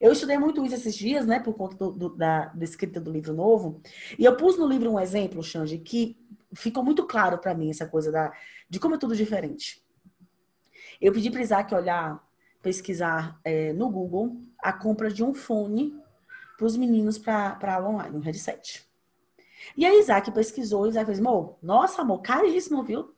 Eu 0.00 0.12
estudei 0.12 0.38
muito 0.38 0.64
isso 0.64 0.76
esses 0.76 0.94
dias, 0.94 1.26
né, 1.26 1.38
por 1.38 1.52
conta 1.52 1.76
do, 1.76 1.92
do, 1.92 2.08
da, 2.16 2.46
da 2.46 2.64
escrita 2.64 2.98
do 2.98 3.12
livro 3.12 3.34
novo. 3.34 3.82
E 4.18 4.24
eu 4.24 4.34
pus 4.38 4.56
no 4.56 4.66
livro 4.66 4.90
um 4.90 4.98
exemplo, 4.98 5.42
Xande, 5.42 5.76
que 5.76 6.18
ficou 6.54 6.82
muito 6.82 7.06
claro 7.06 7.36
para 7.36 7.54
mim 7.54 7.68
essa 7.68 7.86
coisa 7.86 8.10
da, 8.10 8.32
de 8.70 8.80
como 8.80 8.94
é 8.94 8.98
tudo 8.98 9.14
diferente. 9.14 9.84
Eu 11.00 11.12
pedi 11.12 11.30
para 11.30 11.40
Isaac 11.40 11.74
olhar, 11.74 12.22
pesquisar 12.60 13.40
é, 13.42 13.72
no 13.72 13.88
Google 13.88 14.36
a 14.58 14.72
compra 14.72 15.10
de 15.10 15.24
um 15.24 15.32
fone 15.32 15.98
para 16.56 16.66
os 16.66 16.76
meninos 16.76 17.16
para 17.16 17.74
aula 17.74 17.88
online, 17.88 18.16
um 18.16 18.20
headset. 18.20 18.86
E 19.76 19.86
aí 19.86 19.98
Isaac 19.98 20.30
pesquisou, 20.30 20.86
Isaac 20.86 21.06
fez, 21.06 21.18
amor, 21.18 21.56
nossa, 21.62 22.02
amor, 22.02 22.20
caríssimo, 22.20 22.82
viu? 22.82 23.14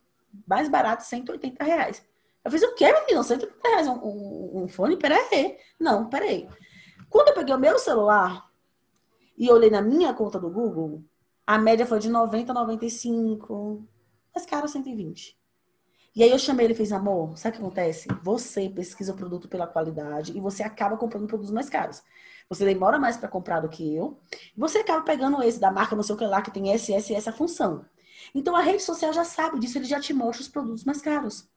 Mais 0.46 0.68
barato, 0.68 1.02
180 1.02 1.64
reais. 1.64 2.02
Eu 2.44 2.50
fiz, 2.50 2.62
o 2.62 2.74
quê, 2.74 2.92
menino? 2.92 3.22
180 3.22 3.68
reais 3.68 3.88
um, 3.88 3.94
um, 3.94 4.62
um 4.62 4.68
fone? 4.68 4.96
Peraí. 4.96 5.58
Não, 5.78 6.08
peraí. 6.08 6.48
Quando 7.08 7.28
eu 7.28 7.34
peguei 7.34 7.54
o 7.54 7.58
meu 7.58 7.78
celular 7.78 8.48
e 9.36 9.50
olhei 9.50 9.70
na 9.70 9.82
minha 9.82 10.14
conta 10.14 10.38
do 10.38 10.50
Google, 10.50 11.02
a 11.46 11.58
média 11.58 11.84
foi 11.84 11.98
de 11.98 12.08
90 12.08 12.52
a 12.52 12.54
95, 12.54 13.86
mais 14.34 14.46
caro 14.46 14.68
120. 14.68 15.36
E 16.14 16.22
aí 16.22 16.30
eu 16.30 16.38
chamei 16.38 16.66
ele 16.66 16.74
e 16.74 16.76
fez, 16.76 16.92
amor, 16.92 17.36
sabe 17.38 17.56
o 17.56 17.58
que 17.58 17.64
acontece? 17.64 18.08
Você 18.22 18.68
pesquisa 18.68 19.12
o 19.12 19.16
produto 19.16 19.48
pela 19.48 19.66
qualidade 19.66 20.36
e 20.36 20.40
você 20.40 20.62
acaba 20.62 20.96
comprando 20.96 21.26
produtos 21.26 21.52
mais 21.52 21.70
caros. 21.70 22.02
Você 22.50 22.66
demora 22.66 22.98
mais 22.98 23.16
para 23.16 23.28
comprar 23.28 23.60
do 23.60 23.68
que 23.68 23.94
eu. 23.96 24.20
Você 24.56 24.78
acaba 24.78 25.02
pegando 25.02 25.42
esse 25.42 25.58
da 25.58 25.70
marca 25.70 25.96
não 25.96 26.02
sei 26.02 26.14
o 26.14 26.18
que 26.18 26.24
lá, 26.26 26.42
que 26.42 26.50
tem 26.50 26.70
essa, 26.70 26.92
essa 26.92 27.12
e 27.12 27.16
essa 27.16 27.32
função. 27.32 27.86
Então 28.34 28.54
a 28.54 28.60
rede 28.60 28.82
social 28.82 29.12
já 29.12 29.24
sabe 29.24 29.58
disso, 29.58 29.78
ele 29.78 29.86
já 29.86 29.98
te 30.00 30.12
mostra 30.12 30.42
os 30.42 30.48
produtos 30.48 30.84
mais 30.84 31.00
caros. 31.00 31.48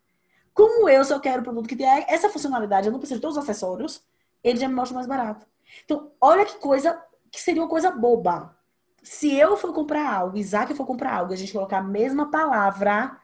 Como 0.54 0.88
eu, 0.88 1.04
se 1.04 1.14
eu 1.14 1.20
quero 1.20 1.42
um 1.42 1.44
produto 1.44 1.68
que 1.68 1.76
tem 1.76 1.86
essa 2.08 2.30
funcionalidade, 2.30 2.88
eu 2.88 2.94
não 2.94 3.00
preciso 3.00 3.20
de 3.20 3.22
todos 3.22 3.36
os 3.36 3.44
acessórios, 3.44 4.02
ele 4.42 4.58
já 4.58 4.70
me 4.70 4.74
mostra 4.74 4.96
mais 4.96 5.06
barato. 5.06 5.46
Então, 5.84 6.12
olha 6.22 6.46
que 6.46 6.58
coisa, 6.60 6.98
que 7.30 7.42
seria 7.42 7.62
uma 7.62 7.68
coisa 7.68 7.92
boba. 7.92 8.58
Se 9.04 9.36
eu 9.36 9.58
for 9.58 9.74
comprar 9.74 10.10
algo, 10.10 10.38
Isaac 10.38 10.74
for 10.74 10.86
comprar 10.86 11.14
algo, 11.14 11.34
a 11.34 11.36
gente 11.36 11.52
colocar 11.52 11.80
a 11.80 11.84
mesma 11.84 12.32
palavra, 12.32 13.20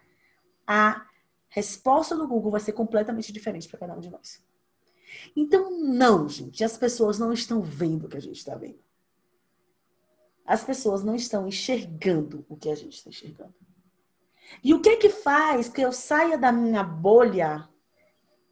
a 0.67 1.05
resposta 1.51 2.15
do 2.15 2.27
Google 2.27 2.51
vai 2.51 2.61
ser 2.61 2.71
completamente 2.71 3.31
diferente 3.31 3.67
para 3.67 3.79
cada 3.79 3.93
um 3.93 3.99
de 3.99 4.09
nós. 4.09 4.41
Então, 5.35 5.69
não, 5.69 6.27
gente, 6.27 6.63
as 6.63 6.77
pessoas 6.77 7.19
não 7.19 7.33
estão 7.33 7.61
vendo 7.61 8.05
o 8.05 8.09
que 8.09 8.17
a 8.17 8.21
gente 8.21 8.37
está 8.37 8.55
vendo. 8.55 8.79
As 10.45 10.63
pessoas 10.63 11.03
não 11.03 11.13
estão 11.13 11.45
enxergando 11.45 12.45
o 12.49 12.55
que 12.55 12.69
a 12.69 12.75
gente 12.75 12.95
está 12.95 13.09
enxergando. 13.09 13.53
E 14.63 14.73
o 14.73 14.81
que 14.81 14.97
que 14.97 15.09
faz 15.09 15.69
que 15.69 15.81
eu 15.81 15.91
saia 15.91 16.37
da 16.37 16.51
minha 16.51 16.83
bolha 16.83 17.69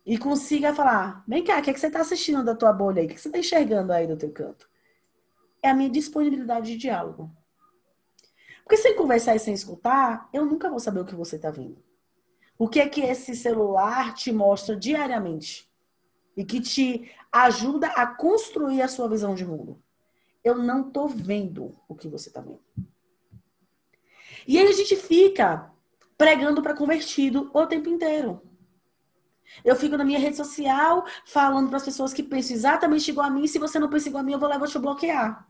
e 0.05 0.17
consiga 0.17 0.73
falar: 0.73 1.23
vem 1.27 1.43
cá, 1.43 1.59
o 1.59 1.61
que, 1.61 1.69
é 1.69 1.73
que 1.73 1.79
você 1.79 1.87
está 1.87 2.01
assistindo 2.01 2.43
da 2.43 2.55
tua 2.55 2.73
bolha 2.73 2.99
aí? 2.99 3.05
O 3.05 3.07
que, 3.07 3.13
é 3.13 3.15
que 3.15 3.21
você 3.21 3.29
está 3.29 3.39
enxergando 3.39 3.93
aí 3.93 4.07
do 4.07 4.17
teu 4.17 4.31
canto? 4.31 4.69
É 5.63 5.69
a 5.69 5.73
minha 5.73 5.89
disponibilidade 5.89 6.73
de 6.73 6.77
diálogo. 6.77 7.31
Porque 8.63 8.77
sem 8.77 8.95
conversar 8.95 9.35
e 9.35 9.39
sem 9.39 9.53
escutar, 9.53 10.29
eu 10.33 10.45
nunca 10.45 10.69
vou 10.69 10.79
saber 10.79 10.99
o 10.99 11.05
que 11.05 11.15
você 11.15 11.37
está 11.37 11.49
vendo. 11.49 11.81
O 12.59 12.67
que 12.67 12.81
é 12.81 12.89
que 12.89 12.99
esse 12.99 13.33
celular 13.33 14.13
te 14.13 14.33
mostra 14.33 14.75
diariamente 14.75 15.71
e 16.35 16.43
que 16.43 16.59
te 16.59 17.09
ajuda 17.31 17.87
a 17.87 18.05
construir 18.05 18.81
a 18.81 18.89
sua 18.89 19.07
visão 19.07 19.33
de 19.33 19.45
mundo? 19.45 19.81
Eu 20.43 20.55
não 20.55 20.89
estou 20.89 21.07
vendo 21.07 21.73
o 21.87 21.95
que 21.95 22.09
você 22.09 22.27
está 22.27 22.41
vendo. 22.41 22.59
E 24.45 24.57
aí 24.57 24.67
a 24.67 24.73
gente 24.73 24.93
fica 24.97 25.71
pregando 26.17 26.61
para 26.61 26.75
convertido 26.75 27.49
o 27.53 27.65
tempo 27.65 27.87
inteiro. 27.87 28.41
Eu 29.63 29.77
fico 29.77 29.95
na 29.95 30.03
minha 30.03 30.19
rede 30.19 30.35
social 30.35 31.05
falando 31.25 31.69
para 31.69 31.77
as 31.77 31.85
pessoas 31.85 32.13
que 32.13 32.21
pensam 32.21 32.57
exatamente 32.57 33.09
igual 33.09 33.27
a 33.27 33.29
mim. 33.29 33.47
Se 33.47 33.57
você 33.57 33.79
não 33.79 33.89
pensa 33.89 34.09
igual 34.09 34.21
a 34.21 34.23
mim, 34.25 34.33
eu 34.33 34.39
vou 34.39 34.49
lá 34.49 34.57
vou 34.57 34.67
te 34.67 34.77
bloquear. 34.77 35.47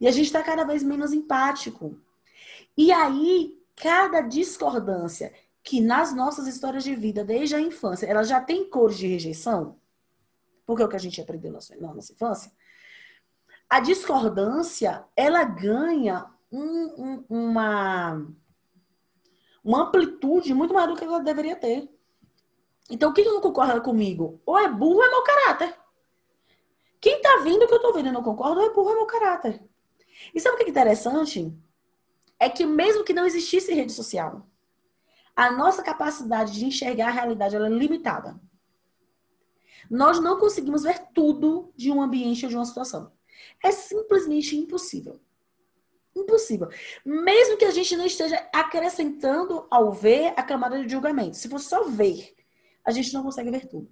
E 0.00 0.08
a 0.08 0.10
gente 0.10 0.26
está 0.26 0.42
cada 0.42 0.64
vez 0.64 0.82
menos 0.82 1.12
empático. 1.12 2.00
E 2.76 2.90
aí, 2.90 3.61
cada 3.76 4.20
discordância 4.20 5.32
que 5.62 5.80
nas 5.80 6.14
nossas 6.14 6.46
histórias 6.46 6.84
de 6.84 6.94
vida, 6.94 7.24
desde 7.24 7.54
a 7.54 7.60
infância, 7.60 8.06
ela 8.06 8.22
já 8.24 8.40
tem 8.40 8.68
cores 8.68 8.98
de 8.98 9.06
rejeição, 9.06 9.78
porque 10.66 10.82
é 10.82 10.86
o 10.86 10.88
que 10.88 10.96
a 10.96 11.00
gente 11.00 11.20
aprendeu 11.20 11.52
na 11.52 11.94
nossa 11.94 12.12
infância, 12.12 12.52
a 13.68 13.80
discordância, 13.80 15.04
ela 15.16 15.44
ganha 15.44 16.26
um, 16.50 16.60
um, 16.60 17.24
uma, 17.30 18.26
uma 19.64 19.82
amplitude 19.84 20.52
muito 20.52 20.74
maior 20.74 20.88
do 20.88 20.96
que 20.96 21.04
ela 21.04 21.20
deveria 21.20 21.56
ter. 21.56 21.88
Então, 22.90 23.10
o 23.10 23.14
que 23.14 23.24
não 23.24 23.40
concorda 23.40 23.80
comigo? 23.80 24.42
Ou 24.44 24.58
é 24.58 24.68
burro 24.68 24.96
ou 24.96 25.04
é 25.04 25.10
mau 25.10 25.22
caráter. 25.22 25.74
Quem 27.00 27.22
tá 27.22 27.40
vendo 27.42 27.64
o 27.64 27.66
que 27.66 27.74
eu 27.74 27.80
tô 27.80 27.92
vendo 27.94 28.10
e 28.10 28.12
não 28.12 28.22
concorda, 28.22 28.60
ou 28.60 28.66
é 28.66 28.74
burro 28.74 28.88
ou 28.88 28.92
é 28.92 28.96
mau 28.96 29.06
caráter. 29.06 29.62
E 30.34 30.40
sabe 30.40 30.56
o 30.56 30.58
que 30.58 30.64
é 30.64 30.68
interessante? 30.68 31.50
É 32.42 32.48
que 32.48 32.66
mesmo 32.66 33.04
que 33.04 33.12
não 33.12 33.24
existisse 33.24 33.72
rede 33.72 33.92
social, 33.92 34.44
a 35.36 35.52
nossa 35.52 35.80
capacidade 35.80 36.52
de 36.52 36.64
enxergar 36.64 37.06
a 37.06 37.12
realidade 37.12 37.54
é 37.54 37.58
limitada. 37.68 38.34
Nós 39.88 40.18
não 40.18 40.40
conseguimos 40.40 40.82
ver 40.82 40.98
tudo 41.14 41.72
de 41.76 41.92
um 41.92 42.02
ambiente 42.02 42.44
ou 42.44 42.48
de 42.48 42.56
uma 42.56 42.64
situação. 42.64 43.12
É 43.62 43.70
simplesmente 43.70 44.56
impossível. 44.56 45.20
Impossível. 46.16 46.68
Mesmo 47.06 47.56
que 47.56 47.64
a 47.64 47.70
gente 47.70 47.96
não 47.96 48.06
esteja 48.06 48.36
acrescentando 48.52 49.64
ao 49.70 49.92
ver 49.92 50.34
a 50.36 50.42
camada 50.42 50.82
de 50.82 50.90
julgamento. 50.90 51.36
Se 51.36 51.48
for 51.48 51.60
só 51.60 51.84
ver, 51.84 52.34
a 52.84 52.90
gente 52.90 53.14
não 53.14 53.22
consegue 53.22 53.52
ver 53.52 53.68
tudo. 53.68 53.88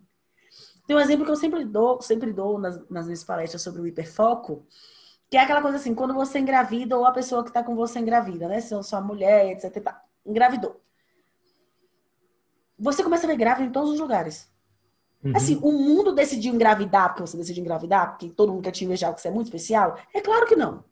Tem 0.88 0.96
um 0.96 1.00
exemplo 1.00 1.24
que 1.24 1.30
eu 1.30 1.36
sempre 1.36 1.64
dou, 1.64 2.02
sempre 2.02 2.32
dou 2.32 2.58
nas, 2.58 2.88
nas 2.88 3.04
minhas 3.04 3.22
palestras 3.22 3.62
sobre 3.62 3.80
o 3.80 3.86
hiperfoco, 3.86 4.66
que 5.30 5.36
é 5.36 5.40
aquela 5.40 5.62
coisa 5.62 5.76
assim, 5.76 5.94
quando 5.94 6.12
você 6.12 6.40
engravida 6.40 6.98
ou 6.98 7.06
a 7.06 7.12
pessoa 7.12 7.44
que 7.44 7.50
está 7.50 7.62
com 7.62 7.76
você 7.76 8.00
engravida, 8.00 8.48
né? 8.48 8.60
Se 8.60 8.74
eu 8.74 8.82
sou 8.82 8.98
a 8.98 9.02
mulher, 9.02 9.52
etc. 9.52 9.82
Tá, 9.82 10.02
engravidou. 10.26 10.80
Você 12.76 13.04
começa 13.04 13.26
a 13.26 13.28
ver 13.28 13.36
grávida 13.36 13.68
em 13.68 13.70
todos 13.70 13.92
os 13.92 14.00
lugares. 14.00 14.50
Uhum. 15.22 15.36
Assim, 15.36 15.58
o 15.62 15.70
mundo 15.70 16.12
decidiu 16.12 16.52
engravidar 16.52 17.10
porque 17.10 17.20
você 17.20 17.36
decidiu 17.36 17.62
engravidar, 17.62 18.10
porque 18.10 18.30
todo 18.30 18.52
mundo 18.52 18.64
quer 18.64 18.72
te 18.72 18.84
invejar 18.84 19.10
porque 19.10 19.22
você 19.22 19.28
é 19.28 19.30
muito 19.30 19.46
especial? 19.46 19.96
É 20.12 20.20
claro 20.20 20.46
que 20.46 20.56
não. 20.56 20.82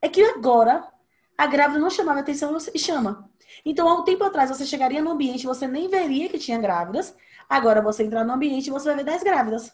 É 0.00 0.08
que 0.08 0.22
agora 0.22 0.88
a 1.36 1.46
grávida 1.46 1.78
não 1.78 1.90
chamava 1.90 2.20
atenção 2.20 2.56
e 2.72 2.78
chama. 2.78 3.28
Então, 3.64 3.88
há 3.88 3.94
um 3.94 4.04
tempo 4.04 4.24
atrás, 4.24 4.48
você 4.48 4.64
chegaria 4.64 5.02
no 5.02 5.10
ambiente 5.10 5.42
e 5.42 5.46
você 5.46 5.66
nem 5.66 5.88
veria 5.88 6.28
que 6.28 6.38
tinha 6.38 6.58
grávidas. 6.58 7.14
Agora, 7.48 7.82
você 7.82 8.04
entrar 8.04 8.24
no 8.24 8.32
ambiente 8.32 8.68
e 8.68 8.70
você 8.70 8.86
vai 8.86 8.96
ver 8.96 9.04
10 9.04 9.22
grávidas. 9.22 9.72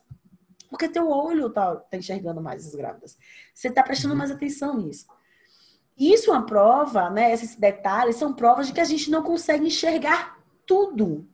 Porque 0.73 0.89
teu 0.89 1.11
olho 1.11 1.51
tá, 1.51 1.77
tá 1.77 1.99
enxergando 1.99 2.41
mais 2.41 2.67
as 2.67 2.75
grávidas. 2.75 3.19
Você 3.53 3.71
tá 3.71 3.83
prestando 3.83 4.15
uhum. 4.15 4.19
mais 4.19 4.31
atenção 4.31 4.79
nisso. 4.79 5.07
Isso 5.99 6.31
é 6.31 6.33
uma 6.33 6.47
prova, 6.47 7.11
né? 7.11 7.31
Esses 7.31 7.57
detalhes 7.57 8.17
são 8.17 8.33
provas 8.33 8.69
de 8.69 8.73
que 8.73 8.81
a 8.81 8.85
gente 8.85 9.11
não 9.11 9.23
consegue 9.23 9.67
enxergar 9.67 10.43
tudo. 10.67 11.29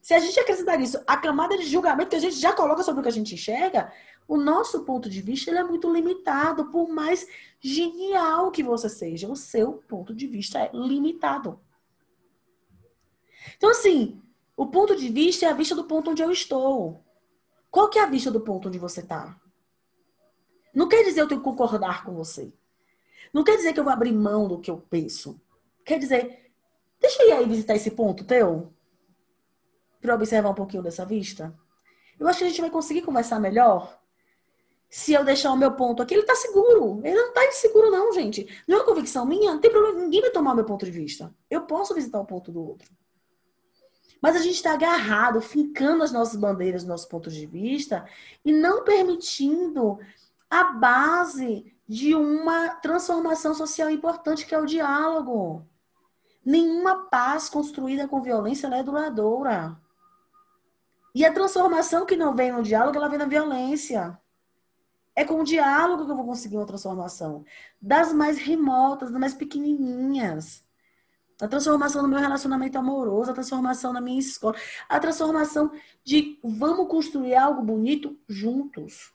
Se 0.00 0.14
a 0.14 0.20
gente 0.20 0.38
acrescentar 0.38 0.80
isso, 0.80 1.02
a 1.04 1.16
camada 1.16 1.58
de 1.58 1.64
julgamento 1.64 2.10
que 2.10 2.16
a 2.16 2.20
gente 2.20 2.36
já 2.36 2.52
coloca 2.52 2.84
sobre 2.84 3.00
o 3.00 3.02
que 3.02 3.08
a 3.08 3.12
gente 3.12 3.34
enxerga, 3.34 3.92
o 4.28 4.36
nosso 4.36 4.84
ponto 4.84 5.10
de 5.10 5.20
vista 5.20 5.50
é 5.50 5.64
muito 5.64 5.92
limitado, 5.92 6.66
por 6.66 6.88
mais 6.88 7.26
genial 7.60 8.52
que 8.52 8.62
você 8.62 8.88
seja, 8.88 9.28
o 9.28 9.34
seu 9.34 9.82
ponto 9.88 10.14
de 10.14 10.28
vista 10.28 10.60
é 10.60 10.70
limitado. 10.72 11.58
Então, 13.56 13.70
assim, 13.70 14.22
o 14.56 14.68
ponto 14.68 14.94
de 14.94 15.08
vista 15.08 15.44
é 15.44 15.48
a 15.48 15.54
vista 15.54 15.74
do 15.74 15.82
ponto 15.82 16.12
onde 16.12 16.22
eu 16.22 16.30
estou. 16.30 17.04
Qual 17.70 17.88
que 17.88 17.98
é 17.98 18.02
a 18.02 18.06
vista 18.06 18.30
do 18.30 18.40
ponto 18.40 18.68
onde 18.68 18.78
você 18.78 19.00
está? 19.00 19.38
Não 20.74 20.88
quer 20.88 21.04
dizer 21.04 21.20
eu 21.20 21.28
tenho 21.28 21.40
que 21.40 21.46
concordar 21.46 22.04
com 22.04 22.14
você. 22.14 22.52
Não 23.32 23.44
quer 23.44 23.56
dizer 23.56 23.72
que 23.72 23.80
eu 23.80 23.84
vou 23.84 23.92
abrir 23.92 24.12
mão 24.12 24.48
do 24.48 24.58
que 24.58 24.70
eu 24.70 24.78
penso. 24.78 25.40
Quer 25.84 25.98
dizer, 25.98 26.50
deixa 27.00 27.22
eu 27.22 27.28
ir 27.28 27.32
aí 27.32 27.48
visitar 27.48 27.74
esse 27.74 27.90
ponto 27.90 28.24
teu. 28.24 28.72
Para 30.00 30.14
observar 30.14 30.50
um 30.50 30.54
pouquinho 30.54 30.82
dessa 30.82 31.04
vista. 31.04 31.54
Eu 32.18 32.28
acho 32.28 32.38
que 32.38 32.44
a 32.44 32.48
gente 32.48 32.60
vai 32.60 32.70
conseguir 32.70 33.02
conversar 33.02 33.40
melhor 33.40 33.98
se 34.90 35.12
eu 35.12 35.24
deixar 35.24 35.52
o 35.52 35.56
meu 35.56 35.72
ponto 35.72 36.02
aqui, 36.02 36.14
ele 36.14 36.22
tá 36.22 36.34
seguro. 36.34 37.00
Ele 37.04 37.14
não 37.14 37.32
tá 37.32 37.44
inseguro, 37.46 37.90
não, 37.90 38.12
gente. 38.12 38.46
Não 38.66 38.76
é 38.76 38.80
uma 38.80 38.86
convicção 38.86 39.26
minha, 39.26 39.52
não 39.52 39.60
tem 39.60 39.70
problema. 39.70 40.00
Ninguém 40.00 40.22
vai 40.22 40.30
tomar 40.30 40.52
o 40.52 40.56
meu 40.56 40.64
ponto 40.64 40.84
de 40.84 40.90
vista. 40.90 41.34
Eu 41.50 41.62
posso 41.62 41.94
visitar 41.94 42.18
o 42.18 42.24
ponto 42.24 42.50
do 42.50 42.66
outro. 42.66 42.90
Mas 44.20 44.36
a 44.36 44.40
gente 44.40 44.54
está 44.54 44.72
agarrado, 44.72 45.40
fincando 45.40 46.02
as 46.02 46.12
nossas 46.12 46.36
bandeiras, 46.36 46.84
nossos 46.84 47.06
pontos 47.06 47.34
de 47.34 47.46
vista, 47.46 48.04
e 48.44 48.52
não 48.52 48.84
permitindo 48.84 49.98
a 50.50 50.64
base 50.64 51.72
de 51.88 52.14
uma 52.14 52.70
transformação 52.76 53.54
social 53.54 53.90
importante, 53.90 54.46
que 54.46 54.54
é 54.54 54.58
o 54.58 54.66
diálogo. 54.66 55.64
Nenhuma 56.44 57.06
paz 57.08 57.48
construída 57.48 58.08
com 58.08 58.20
violência 58.20 58.66
é 58.66 58.82
duradoura. 58.82 59.78
E 61.14 61.24
a 61.24 61.32
transformação 61.32 62.04
que 62.04 62.16
não 62.16 62.34
vem 62.34 62.52
no 62.52 62.62
diálogo, 62.62 62.96
ela 62.96 63.08
vem 63.08 63.18
na 63.18 63.24
violência. 63.24 64.18
É 65.16 65.24
com 65.24 65.40
o 65.40 65.44
diálogo 65.44 66.04
que 66.04 66.12
eu 66.12 66.16
vou 66.16 66.24
conseguir 66.24 66.56
uma 66.56 66.66
transformação. 66.66 67.44
Das 67.80 68.12
mais 68.12 68.38
remotas, 68.38 69.10
das 69.10 69.20
mais 69.20 69.34
pequenininhas. 69.34 70.67
A 71.40 71.46
transformação 71.46 72.02
no 72.02 72.08
meu 72.08 72.18
relacionamento 72.18 72.76
amoroso, 72.76 73.30
a 73.30 73.34
transformação 73.34 73.92
na 73.92 74.00
minha 74.00 74.18
escola, 74.18 74.56
a 74.88 74.98
transformação 74.98 75.70
de 76.04 76.38
vamos 76.42 76.88
construir 76.88 77.36
algo 77.36 77.62
bonito 77.62 78.18
juntos. 78.28 79.12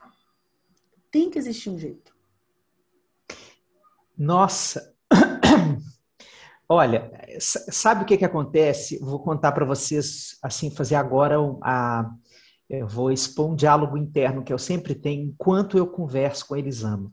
Tem 1.11 1.29
que 1.29 1.37
existir 1.37 1.69
um 1.69 1.77
jeito. 1.77 2.13
Nossa. 4.17 4.93
Olha, 6.67 7.11
sabe 7.39 8.03
o 8.03 8.05
que, 8.05 8.17
que 8.17 8.25
acontece? 8.25 8.97
Vou 8.99 9.19
contar 9.19 9.51
para 9.51 9.65
vocês, 9.65 10.37
assim, 10.41 10.71
fazer 10.71 10.95
agora 10.95 11.35
a, 11.61 12.09
eu 12.69 12.87
vou 12.87 13.11
expor 13.11 13.51
um 13.51 13.55
diálogo 13.55 13.97
interno 13.97 14.43
que 14.43 14.53
eu 14.53 14.57
sempre 14.57 14.95
tenho 14.95 15.27
enquanto 15.27 15.77
eu 15.77 15.85
converso 15.85 16.47
com 16.47 16.55
a 16.55 16.59
Elisama. 16.59 17.11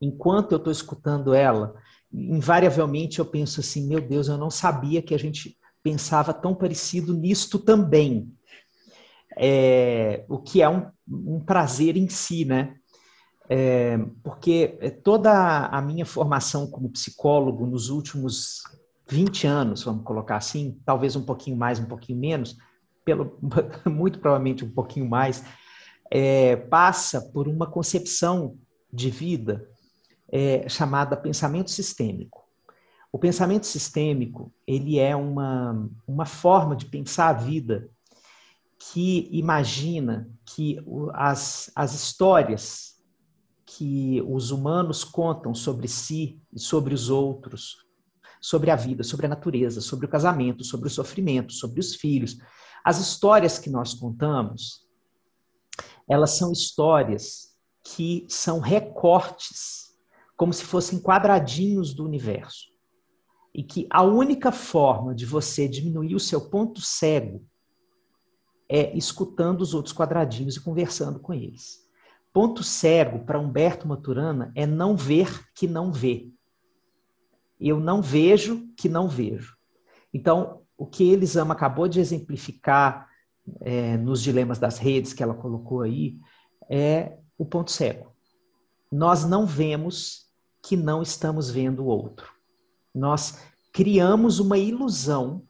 Enquanto 0.00 0.52
eu 0.52 0.58
estou 0.58 0.72
escutando 0.72 1.34
ela, 1.34 1.74
invariavelmente 2.12 3.18
eu 3.18 3.24
penso 3.24 3.60
assim: 3.60 3.86
meu 3.86 4.00
Deus, 4.00 4.28
eu 4.28 4.36
não 4.36 4.50
sabia 4.50 5.02
que 5.02 5.14
a 5.14 5.18
gente 5.18 5.56
pensava 5.82 6.32
tão 6.32 6.54
parecido 6.54 7.14
nisto 7.14 7.58
também. 7.58 8.30
É, 9.36 10.24
o 10.28 10.38
que 10.38 10.60
é 10.60 10.68
um, 10.68 10.86
um, 11.08 11.40
prazer 11.40 11.96
em 11.96 12.08
si, 12.08 12.44
né? 12.44 12.74
É, 13.48 13.98
porque 14.22 15.00
toda 15.02 15.66
a 15.66 15.80
minha 15.80 16.04
formação 16.04 16.68
como 16.68 16.90
psicólogo 16.90 17.66
nos 17.66 17.88
últimos 17.88 18.62
20 19.08 19.46
anos, 19.46 19.82
vamos 19.82 20.04
colocar 20.04 20.36
assim, 20.36 20.78
talvez 20.84 21.16
um 21.16 21.24
pouquinho 21.24 21.56
mais, 21.56 21.80
um 21.80 21.86
pouquinho 21.86 22.18
menos, 22.18 22.56
pelo, 23.04 23.38
muito 23.86 24.18
provavelmente 24.20 24.64
um 24.64 24.70
pouquinho 24.70 25.08
mais, 25.08 25.42
é, 26.10 26.56
passa 26.56 27.20
por 27.20 27.48
uma 27.48 27.66
concepção 27.66 28.56
de 28.92 29.10
vida 29.10 29.68
é, 30.30 30.68
chamada 30.68 31.16
pensamento 31.16 31.70
sistêmico. 31.70 32.48
O 33.12 33.18
pensamento 33.18 33.66
sistêmico 33.66 34.52
ele 34.66 34.98
é 34.98 35.16
uma, 35.16 35.90
uma 36.06 36.26
forma 36.26 36.76
de 36.76 36.86
pensar 36.86 37.28
a 37.28 37.32
vida 37.32 37.90
que 38.78 39.28
imagina 39.30 40.30
que 40.46 40.78
as, 41.12 41.70
as 41.74 41.92
histórias 41.92 42.98
que 43.66 44.22
os 44.26 44.50
humanos 44.50 45.04
contam 45.04 45.54
sobre 45.54 45.86
si 45.86 46.40
e 46.52 46.58
sobre 46.58 46.94
os 46.94 47.10
outros, 47.10 47.84
sobre 48.40 48.70
a 48.70 48.76
vida, 48.76 49.02
sobre 49.02 49.26
a 49.26 49.28
natureza, 49.28 49.80
sobre 49.80 50.06
o 50.06 50.08
casamento, 50.08 50.64
sobre 50.64 50.88
o 50.88 50.90
sofrimento, 50.90 51.52
sobre 51.52 51.78
os 51.78 51.94
filhos, 51.94 52.38
as 52.84 52.98
histórias 52.98 53.58
que 53.58 53.68
nós 53.68 53.92
contamos, 53.92 54.86
elas 56.08 56.30
são 56.30 56.50
histórias 56.50 57.54
que 57.84 58.26
são 58.28 58.58
recortes, 58.58 59.89
como 60.40 60.54
se 60.54 60.64
fossem 60.64 60.98
quadradinhos 60.98 61.92
do 61.92 62.02
universo. 62.02 62.70
E 63.54 63.62
que 63.62 63.86
a 63.90 64.02
única 64.02 64.50
forma 64.50 65.14
de 65.14 65.26
você 65.26 65.68
diminuir 65.68 66.14
o 66.14 66.18
seu 66.18 66.48
ponto 66.48 66.80
cego 66.80 67.46
é 68.66 68.96
escutando 68.96 69.60
os 69.60 69.74
outros 69.74 69.94
quadradinhos 69.94 70.56
e 70.56 70.60
conversando 70.62 71.20
com 71.20 71.34
eles. 71.34 71.86
Ponto 72.32 72.64
cego 72.64 73.22
para 73.26 73.38
Humberto 73.38 73.86
Maturana 73.86 74.50
é 74.56 74.66
não 74.66 74.96
ver 74.96 75.46
que 75.54 75.66
não 75.66 75.92
vê. 75.92 76.32
Eu 77.60 77.78
não 77.78 78.00
vejo 78.00 78.66
que 78.78 78.88
não 78.88 79.10
vejo. 79.10 79.58
Então, 80.10 80.62
o 80.74 80.86
que 80.86 81.12
Elisama 81.12 81.52
acabou 81.52 81.86
de 81.86 82.00
exemplificar 82.00 83.10
é, 83.60 83.98
nos 83.98 84.22
dilemas 84.22 84.58
das 84.58 84.78
redes 84.78 85.12
que 85.12 85.22
ela 85.22 85.34
colocou 85.34 85.82
aí 85.82 86.18
é 86.66 87.18
o 87.36 87.44
ponto 87.44 87.70
cego. 87.70 88.10
Nós 88.90 89.26
não 89.26 89.44
vemos 89.44 90.29
que 90.62 90.76
não 90.76 91.02
estamos 91.02 91.50
vendo 91.50 91.84
o 91.84 91.86
outro. 91.86 92.32
Nós 92.94 93.42
criamos 93.72 94.38
uma 94.40 94.58
ilusão 94.58 95.42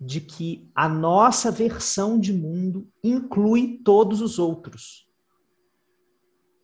de 0.00 0.20
que 0.20 0.70
a 0.74 0.88
nossa 0.88 1.50
versão 1.50 2.18
de 2.18 2.32
mundo 2.32 2.88
inclui 3.02 3.80
todos 3.84 4.20
os 4.20 4.38
outros. 4.38 5.08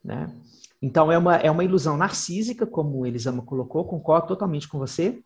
Né? 0.02 0.34
Então, 0.80 1.10
é 1.10 1.18
uma, 1.18 1.36
é 1.36 1.50
uma 1.50 1.64
ilusão 1.64 1.96
narcísica, 1.96 2.66
como 2.66 3.06
Elisama 3.06 3.42
colocou, 3.42 3.84
concordo 3.84 4.28
totalmente 4.28 4.68
com 4.68 4.78
você, 4.78 5.22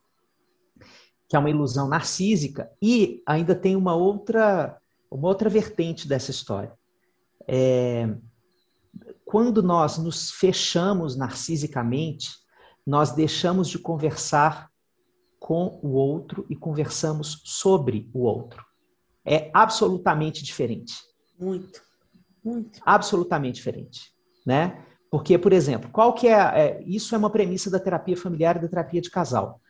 que 1.29 1.37
é 1.37 1.39
uma 1.39 1.51
ilusão 1.51 1.89
narcísica, 1.89 2.71
e 2.81 3.23
ainda 3.27 3.55
tem 3.55 3.77
uma 3.77 3.95
outra, 3.95 4.81
uma 5.11 5.29
outra 5.29 5.51
vertente 5.51 6.09
dessa 6.09 6.31
história. 6.31 6.73
É, 7.47 8.15
quando 9.25 9.63
nós 9.63 9.99
nos 9.99 10.31
fechamos 10.31 11.17
narcisicamente, 11.17 12.31
nós 12.89 13.11
deixamos 13.11 13.69
de 13.69 13.79
conversar 13.79 14.71
com 15.39 15.79
o 15.83 15.91
outro 15.91 16.47
e 16.49 16.57
conversamos 16.57 17.43
sobre 17.45 18.09
o 18.15 18.21
outro. 18.21 18.65
É 19.23 19.51
absolutamente 19.53 20.43
diferente. 20.43 20.95
Muito, 21.39 21.83
muito. 22.43 22.81
Absolutamente 22.87 23.57
diferente, 23.57 24.11
né? 24.47 24.83
Porque, 25.11 25.37
por 25.37 25.53
exemplo, 25.53 25.91
qual 25.91 26.15
que 26.15 26.29
é, 26.29 26.33
é, 26.33 26.83
isso 26.87 27.15
é 27.15 27.19
uma 27.19 27.29
premissa 27.29 27.71
da 27.71 27.79
terapia 27.79 28.17
familiar 28.17 28.57
e 28.57 28.61
da 28.61 28.69
terapia 28.69 29.03
de 29.03 29.11
casal. 29.11 29.61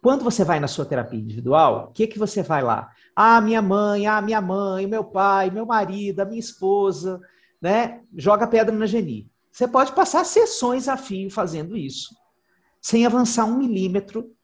Quando 0.00 0.22
você 0.22 0.44
vai 0.44 0.60
na 0.60 0.68
sua 0.68 0.86
terapia 0.86 1.18
individual, 1.18 1.88
o 1.88 1.92
que 1.92 2.06
que 2.06 2.18
você 2.18 2.44
vai 2.44 2.62
lá? 2.62 2.92
Ah, 3.16 3.40
minha 3.40 3.60
mãe, 3.60 4.06
ah, 4.06 4.22
minha 4.22 4.40
mãe, 4.40 4.86
meu 4.86 5.02
pai, 5.02 5.50
meu 5.50 5.66
marido, 5.66 6.20
a 6.20 6.24
minha 6.24 6.38
esposa, 6.38 7.20
né? 7.60 8.02
Joga 8.16 8.46
pedra 8.46 8.72
na 8.72 8.86
Geni. 8.86 9.28
Você 9.50 9.66
pode 9.66 9.92
passar 9.92 10.24
sessões 10.24 10.86
a 10.86 10.96
fio 10.96 11.28
fazendo 11.28 11.76
isso, 11.76 12.14
sem 12.88 13.04
avançar 13.04 13.44
um 13.44 13.58
milímetro 13.58 14.34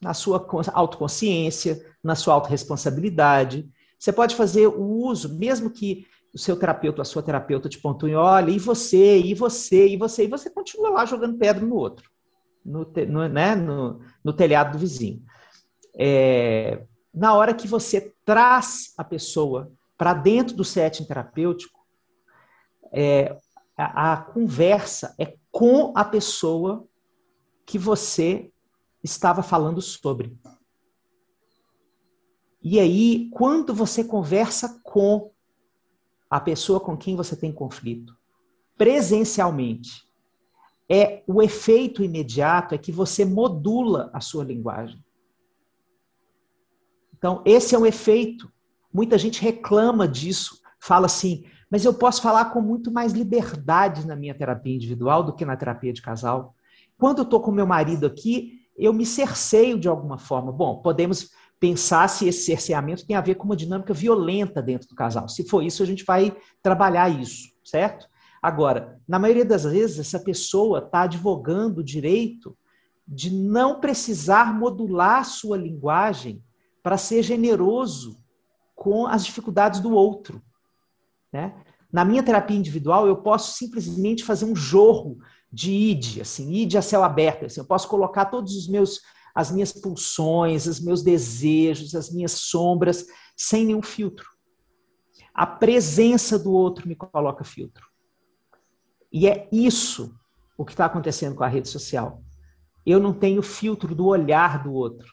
na 0.00 0.14
sua 0.14 0.48
autoconsciência, 0.72 1.84
na 2.02 2.14
sua 2.14 2.32
autorresponsabilidade. 2.32 3.70
Você 3.98 4.10
pode 4.10 4.34
fazer 4.34 4.66
o 4.66 4.82
uso, 4.82 5.38
mesmo 5.38 5.68
que 5.68 6.06
o 6.32 6.38
seu 6.38 6.58
terapeuta, 6.58 7.02
a 7.02 7.04
sua 7.04 7.22
terapeuta 7.22 7.68
te 7.68 7.78
pontue, 7.78 8.14
olha, 8.14 8.50
e 8.50 8.58
você, 8.58 9.20
e 9.20 9.34
você, 9.34 9.88
e 9.88 9.98
você, 9.98 10.24
e 10.24 10.26
você 10.26 10.48
continua 10.48 10.88
lá 10.88 11.04
jogando 11.04 11.36
pedra 11.36 11.66
no 11.66 11.76
outro, 11.76 12.10
no, 12.64 12.90
no, 13.08 13.28
né, 13.28 13.54
no, 13.54 14.00
no 14.24 14.32
telhado 14.32 14.72
do 14.72 14.78
vizinho. 14.78 15.22
É, 15.94 16.86
na 17.12 17.34
hora 17.34 17.52
que 17.52 17.68
você 17.68 18.14
traz 18.24 18.94
a 18.96 19.04
pessoa 19.04 19.70
para 19.98 20.14
dentro 20.14 20.56
do 20.56 20.64
setting 20.64 21.04
terapêutico, 21.04 21.78
é, 22.90 23.36
a, 23.76 24.14
a 24.14 24.16
conversa 24.16 25.14
é 25.18 25.34
com 25.50 25.92
a 25.94 26.02
pessoa 26.02 26.88
que 27.66 27.78
você 27.78 28.52
estava 29.02 29.42
falando 29.42 29.80
sobre. 29.80 30.38
E 32.62 32.78
aí, 32.78 33.28
quando 33.32 33.74
você 33.74 34.04
conversa 34.04 34.80
com 34.84 35.32
a 36.30 36.40
pessoa 36.40 36.80
com 36.80 36.96
quem 36.96 37.16
você 37.16 37.34
tem 37.34 37.52
conflito, 37.52 38.16
presencialmente, 38.78 40.08
é 40.88 41.22
o 41.26 41.42
efeito 41.42 42.02
imediato 42.02 42.74
é 42.74 42.78
que 42.78 42.92
você 42.92 43.24
modula 43.24 44.10
a 44.12 44.20
sua 44.20 44.44
linguagem. 44.44 45.02
Então, 47.16 47.42
esse 47.44 47.74
é 47.74 47.78
um 47.78 47.86
efeito. 47.86 48.52
Muita 48.92 49.16
gente 49.16 49.40
reclama 49.42 50.06
disso, 50.06 50.60
fala 50.80 51.06
assim: 51.06 51.44
"Mas 51.70 51.84
eu 51.84 51.94
posso 51.94 52.20
falar 52.20 52.46
com 52.46 52.60
muito 52.60 52.90
mais 52.90 53.12
liberdade 53.12 54.06
na 54.06 54.14
minha 54.16 54.34
terapia 54.34 54.74
individual 54.74 55.22
do 55.22 55.34
que 55.34 55.44
na 55.44 55.56
terapia 55.56 55.92
de 55.92 56.02
casal. 56.02 56.54
Quando 57.02 57.18
eu 57.18 57.24
estou 57.24 57.40
com 57.40 57.50
meu 57.50 57.66
marido 57.66 58.06
aqui, 58.06 58.60
eu 58.78 58.92
me 58.92 59.04
cerceio 59.04 59.76
de 59.76 59.88
alguma 59.88 60.18
forma. 60.18 60.52
Bom, 60.52 60.80
podemos 60.80 61.30
pensar 61.58 62.06
se 62.06 62.28
esse 62.28 62.44
cerceamento 62.44 63.04
tem 63.04 63.16
a 63.16 63.20
ver 63.20 63.34
com 63.34 63.44
uma 63.44 63.56
dinâmica 63.56 63.92
violenta 63.92 64.62
dentro 64.62 64.86
do 64.86 64.94
casal. 64.94 65.28
Se 65.28 65.42
for 65.48 65.64
isso, 65.64 65.82
a 65.82 65.86
gente 65.86 66.04
vai 66.04 66.32
trabalhar 66.62 67.08
isso, 67.08 67.48
certo? 67.64 68.06
Agora, 68.40 69.00
na 69.08 69.18
maioria 69.18 69.44
das 69.44 69.64
vezes, 69.64 69.98
essa 69.98 70.20
pessoa 70.20 70.78
está 70.78 71.00
advogando 71.00 71.80
o 71.80 71.84
direito 71.84 72.56
de 73.04 73.34
não 73.34 73.80
precisar 73.80 74.56
modular 74.56 75.24
sua 75.24 75.56
linguagem 75.56 76.40
para 76.84 76.96
ser 76.96 77.24
generoso 77.24 78.16
com 78.76 79.08
as 79.08 79.24
dificuldades 79.24 79.80
do 79.80 79.92
outro. 79.92 80.40
Né? 81.32 81.52
Na 81.92 82.04
minha 82.04 82.22
terapia 82.22 82.56
individual, 82.56 83.08
eu 83.08 83.16
posso 83.16 83.56
simplesmente 83.58 84.22
fazer 84.22 84.44
um 84.44 84.54
jorro 84.54 85.18
de 85.52 85.70
id, 85.70 86.20
assim, 86.20 86.50
id 86.52 86.76
a 86.76 86.82
céu 86.82 87.04
aberto. 87.04 87.44
Assim, 87.44 87.60
eu 87.60 87.66
posso 87.66 87.86
colocar 87.88 88.26
todos 88.26 88.56
os 88.56 88.68
meus 88.68 89.00
as 89.34 89.50
minhas 89.50 89.72
pulsões, 89.72 90.66
os 90.66 90.78
meus 90.78 91.02
desejos, 91.02 91.94
as 91.94 92.12
minhas 92.12 92.32
sombras, 92.32 93.06
sem 93.36 93.64
nenhum 93.64 93.82
filtro. 93.82 94.28
A 95.34 95.46
presença 95.46 96.38
do 96.38 96.52
outro 96.52 96.86
me 96.86 96.94
coloca 96.94 97.42
filtro. 97.42 97.86
E 99.10 99.26
é 99.26 99.48
isso 99.50 100.14
o 100.56 100.64
que 100.64 100.72
está 100.72 100.84
acontecendo 100.84 101.34
com 101.34 101.44
a 101.44 101.48
rede 101.48 101.68
social. 101.68 102.22
Eu 102.84 103.00
não 103.00 103.12
tenho 103.12 103.42
filtro 103.42 103.94
do 103.94 104.06
olhar 104.06 104.62
do 104.62 104.72
outro. 104.72 105.10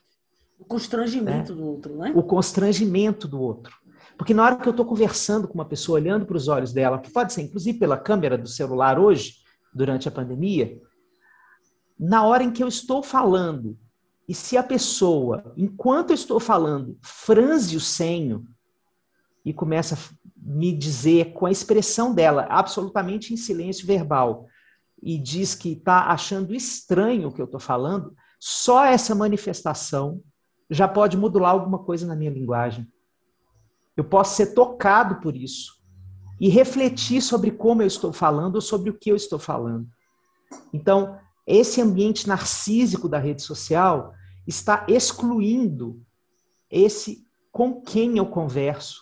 O 0.57 0.65
constrangimento 0.65 1.55
né? 1.55 1.61
do 1.61 1.67
outro, 1.67 1.95
né? 1.95 2.11
O 2.13 2.21
constrangimento 2.21 3.27
do 3.27 3.39
outro. 3.39 3.77
Porque 4.17 4.33
na 4.33 4.43
hora 4.43 4.57
que 4.57 4.67
eu 4.67 4.71
estou 4.71 4.85
conversando 4.85 5.47
com 5.47 5.53
uma 5.53 5.65
pessoa, 5.65 5.97
olhando 5.97 6.25
para 6.25 6.35
os 6.35 6.49
olhos 6.49 6.73
dela, 6.73 6.99
que 6.99 7.09
pode 7.09 7.31
ser 7.31 7.43
inclusive 7.43 7.79
pela 7.79 7.97
câmera 7.97 8.37
do 8.37 8.49
celular 8.49 8.99
hoje, 8.99 9.35
durante 9.73 10.07
a 10.07 10.11
pandemia, 10.11 10.81
na 11.99 12.25
hora 12.25 12.43
em 12.43 12.51
que 12.51 12.63
eu 12.63 12.67
estou 12.67 13.03
falando 13.03 13.77
e 14.27 14.33
se 14.33 14.55
a 14.55 14.61
pessoa, 14.61 15.53
enquanto 15.57 16.11
eu 16.11 16.13
estou 16.13 16.39
falando, 16.39 16.97
franze 17.01 17.75
o 17.75 17.79
senho 17.79 18.45
e 19.43 19.51
começa 19.51 19.95
a 19.95 19.97
me 20.37 20.71
dizer 20.71 21.33
com 21.33 21.47
a 21.47 21.51
expressão 21.51 22.13
dela, 22.13 22.45
absolutamente 22.47 23.33
em 23.33 23.37
silêncio 23.37 23.87
verbal, 23.87 24.47
e 25.01 25.17
diz 25.17 25.55
que 25.55 25.71
está 25.71 26.11
achando 26.11 26.53
estranho 26.53 27.29
o 27.29 27.31
que 27.33 27.41
eu 27.41 27.45
estou 27.45 27.59
falando, 27.59 28.13
só 28.39 28.85
essa 28.85 29.15
manifestação 29.15 30.21
já 30.69 30.87
pode 30.87 31.17
modular 31.17 31.51
alguma 31.51 31.79
coisa 31.79 32.05
na 32.05 32.15
minha 32.15 32.29
linguagem. 32.29 32.87
Eu 33.97 34.03
posso 34.03 34.35
ser 34.35 34.53
tocado 34.53 35.19
por 35.21 35.35
isso 35.35 35.78
e 36.39 36.49
refletir 36.49 37.21
sobre 37.21 37.51
como 37.51 37.81
eu 37.81 37.87
estou 37.87 38.13
falando 38.13 38.55
ou 38.55 38.61
sobre 38.61 38.89
o 38.89 38.97
que 38.97 39.11
eu 39.11 39.15
estou 39.15 39.37
falando. 39.37 39.87
Então, 40.73 41.19
esse 41.45 41.81
ambiente 41.81 42.27
narcísico 42.27 43.09
da 43.09 43.17
rede 43.17 43.41
social 43.41 44.13
está 44.47 44.85
excluindo 44.87 46.01
esse 46.69 47.27
com 47.51 47.81
quem 47.81 48.17
eu 48.17 48.25
converso, 48.27 49.01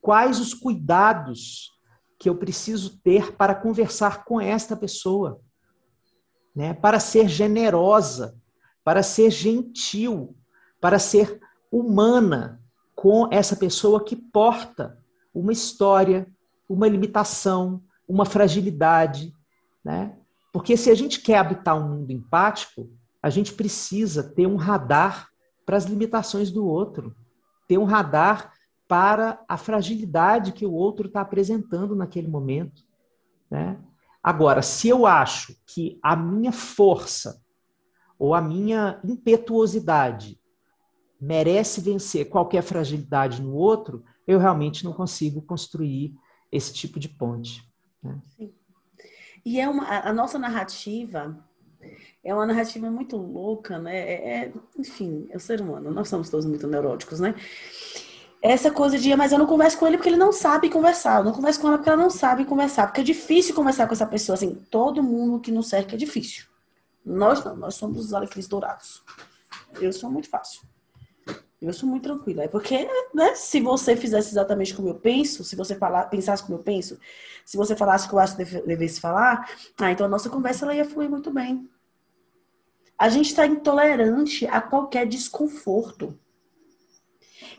quais 0.00 0.38
os 0.40 0.54
cuidados 0.54 1.72
que 2.18 2.28
eu 2.28 2.36
preciso 2.36 3.00
ter 3.00 3.32
para 3.32 3.54
conversar 3.54 4.24
com 4.24 4.40
esta 4.40 4.76
pessoa, 4.76 5.40
né? 6.54 6.72
Para 6.72 7.00
ser 7.00 7.28
generosa, 7.28 8.40
para 8.84 9.02
ser 9.02 9.30
gentil, 9.30 10.36
para 10.80 10.98
ser 10.98 11.40
humana 11.70 12.62
com 12.94 13.28
essa 13.32 13.56
pessoa 13.56 14.04
que 14.04 14.14
porta 14.14 14.98
uma 15.34 15.52
história, 15.52 16.32
uma 16.68 16.88
limitação, 16.88 17.82
uma 18.08 18.24
fragilidade, 18.24 19.32
né? 19.84 20.16
Porque 20.52 20.76
se 20.76 20.90
a 20.90 20.94
gente 20.94 21.20
quer 21.20 21.38
habitar 21.38 21.76
um 21.76 21.88
mundo 21.88 22.10
empático, 22.12 22.88
a 23.22 23.28
gente 23.28 23.52
precisa 23.52 24.22
ter 24.22 24.46
um 24.46 24.56
radar 24.56 25.28
para 25.66 25.76
as 25.76 25.84
limitações 25.84 26.50
do 26.50 26.64
outro, 26.66 27.14
ter 27.66 27.78
um 27.78 27.84
radar 27.84 28.52
para 28.86 29.42
a 29.48 29.56
fragilidade 29.56 30.52
que 30.52 30.66
o 30.66 30.72
outro 30.72 31.08
está 31.08 31.22
apresentando 31.22 31.96
naquele 31.96 32.28
momento. 32.28 32.82
Né? 33.50 33.78
Agora, 34.22 34.62
se 34.62 34.88
eu 34.88 35.06
acho 35.06 35.56
que 35.66 35.98
a 36.02 36.14
minha 36.14 36.52
força 36.52 37.42
ou 38.18 38.34
a 38.34 38.40
minha 38.40 39.00
impetuosidade 39.04 40.38
merece 41.20 41.80
vencer 41.80 42.28
qualquer 42.28 42.62
fragilidade 42.62 43.42
no 43.42 43.54
outro, 43.54 44.04
eu 44.26 44.38
realmente 44.38 44.84
não 44.84 44.92
consigo 44.92 45.42
construir 45.42 46.14
esse 46.54 46.72
tipo 46.72 47.00
de 47.00 47.08
ponte. 47.08 47.66
Né? 48.02 48.16
Sim. 48.36 48.54
E 49.44 49.60
é 49.60 49.68
uma, 49.68 49.86
a 49.86 50.12
nossa 50.12 50.38
narrativa 50.38 51.36
é 52.22 52.34
uma 52.34 52.46
narrativa 52.46 52.90
muito 52.90 53.16
louca, 53.16 53.78
né? 53.78 53.94
É, 53.94 54.14
é, 54.14 54.52
enfim, 54.78 55.26
é 55.30 55.36
o 55.36 55.40
ser 55.40 55.60
humano, 55.60 55.90
nós 55.90 56.08
somos 56.08 56.30
todos 56.30 56.46
muito 56.46 56.66
neuróticos, 56.66 57.20
né? 57.20 57.34
Essa 58.40 58.70
coisa 58.70 58.98
de, 58.98 59.14
mas 59.16 59.32
eu 59.32 59.38
não 59.38 59.46
converso 59.46 59.78
com 59.78 59.86
ele 59.86 59.96
porque 59.96 60.08
ele 60.08 60.16
não 60.16 60.32
sabe 60.32 60.70
conversar, 60.70 61.20
eu 61.20 61.24
não 61.24 61.32
converso 61.32 61.60
com 61.60 61.68
ela 61.68 61.76
porque 61.76 61.90
ela 61.90 62.02
não 62.02 62.10
sabe 62.10 62.44
conversar, 62.44 62.86
porque 62.86 63.00
é 63.02 63.04
difícil 63.04 63.54
conversar 63.54 63.86
com 63.86 63.92
essa 63.92 64.06
pessoa, 64.06 64.34
assim, 64.34 64.54
todo 64.70 65.02
mundo 65.02 65.40
que 65.40 65.52
nos 65.52 65.68
cerca 65.68 65.94
é 65.94 65.98
difícil. 65.98 66.46
Nós 67.04 67.44
não, 67.44 67.56
nós 67.56 67.74
somos 67.74 68.06
os 68.06 68.14
alecrim 68.14 68.42
dourados. 68.48 69.02
Eu 69.80 69.92
sou 69.92 70.10
muito 70.10 70.28
fácil. 70.28 70.62
Eu 71.68 71.72
sou 71.72 71.88
muito 71.88 72.02
tranquila. 72.04 72.44
É 72.44 72.48
porque, 72.48 72.88
né, 73.12 73.34
se 73.34 73.60
você 73.60 73.96
fizesse 73.96 74.30
exatamente 74.30 74.74
como 74.74 74.88
eu 74.88 74.94
penso, 74.94 75.44
se 75.44 75.56
você 75.56 75.74
falar, 75.74 76.04
pensasse 76.04 76.42
como 76.42 76.58
eu 76.58 76.62
penso, 76.62 76.98
se 77.44 77.56
você 77.56 77.74
falasse 77.76 78.06
o 78.06 78.08
que 78.08 78.14
eu 78.14 78.18
acho 78.18 78.36
que 78.36 78.44
devesse 78.44 79.00
falar, 79.00 79.48
ah, 79.78 79.90
então 79.90 80.06
a 80.06 80.08
nossa 80.08 80.30
conversa 80.30 80.64
ela 80.64 80.74
ia 80.74 80.84
fluir 80.84 81.10
muito 81.10 81.30
bem. 81.30 81.68
A 82.98 83.08
gente 83.08 83.26
está 83.26 83.46
intolerante 83.46 84.46
a 84.46 84.60
qualquer 84.60 85.06
desconforto. 85.06 86.18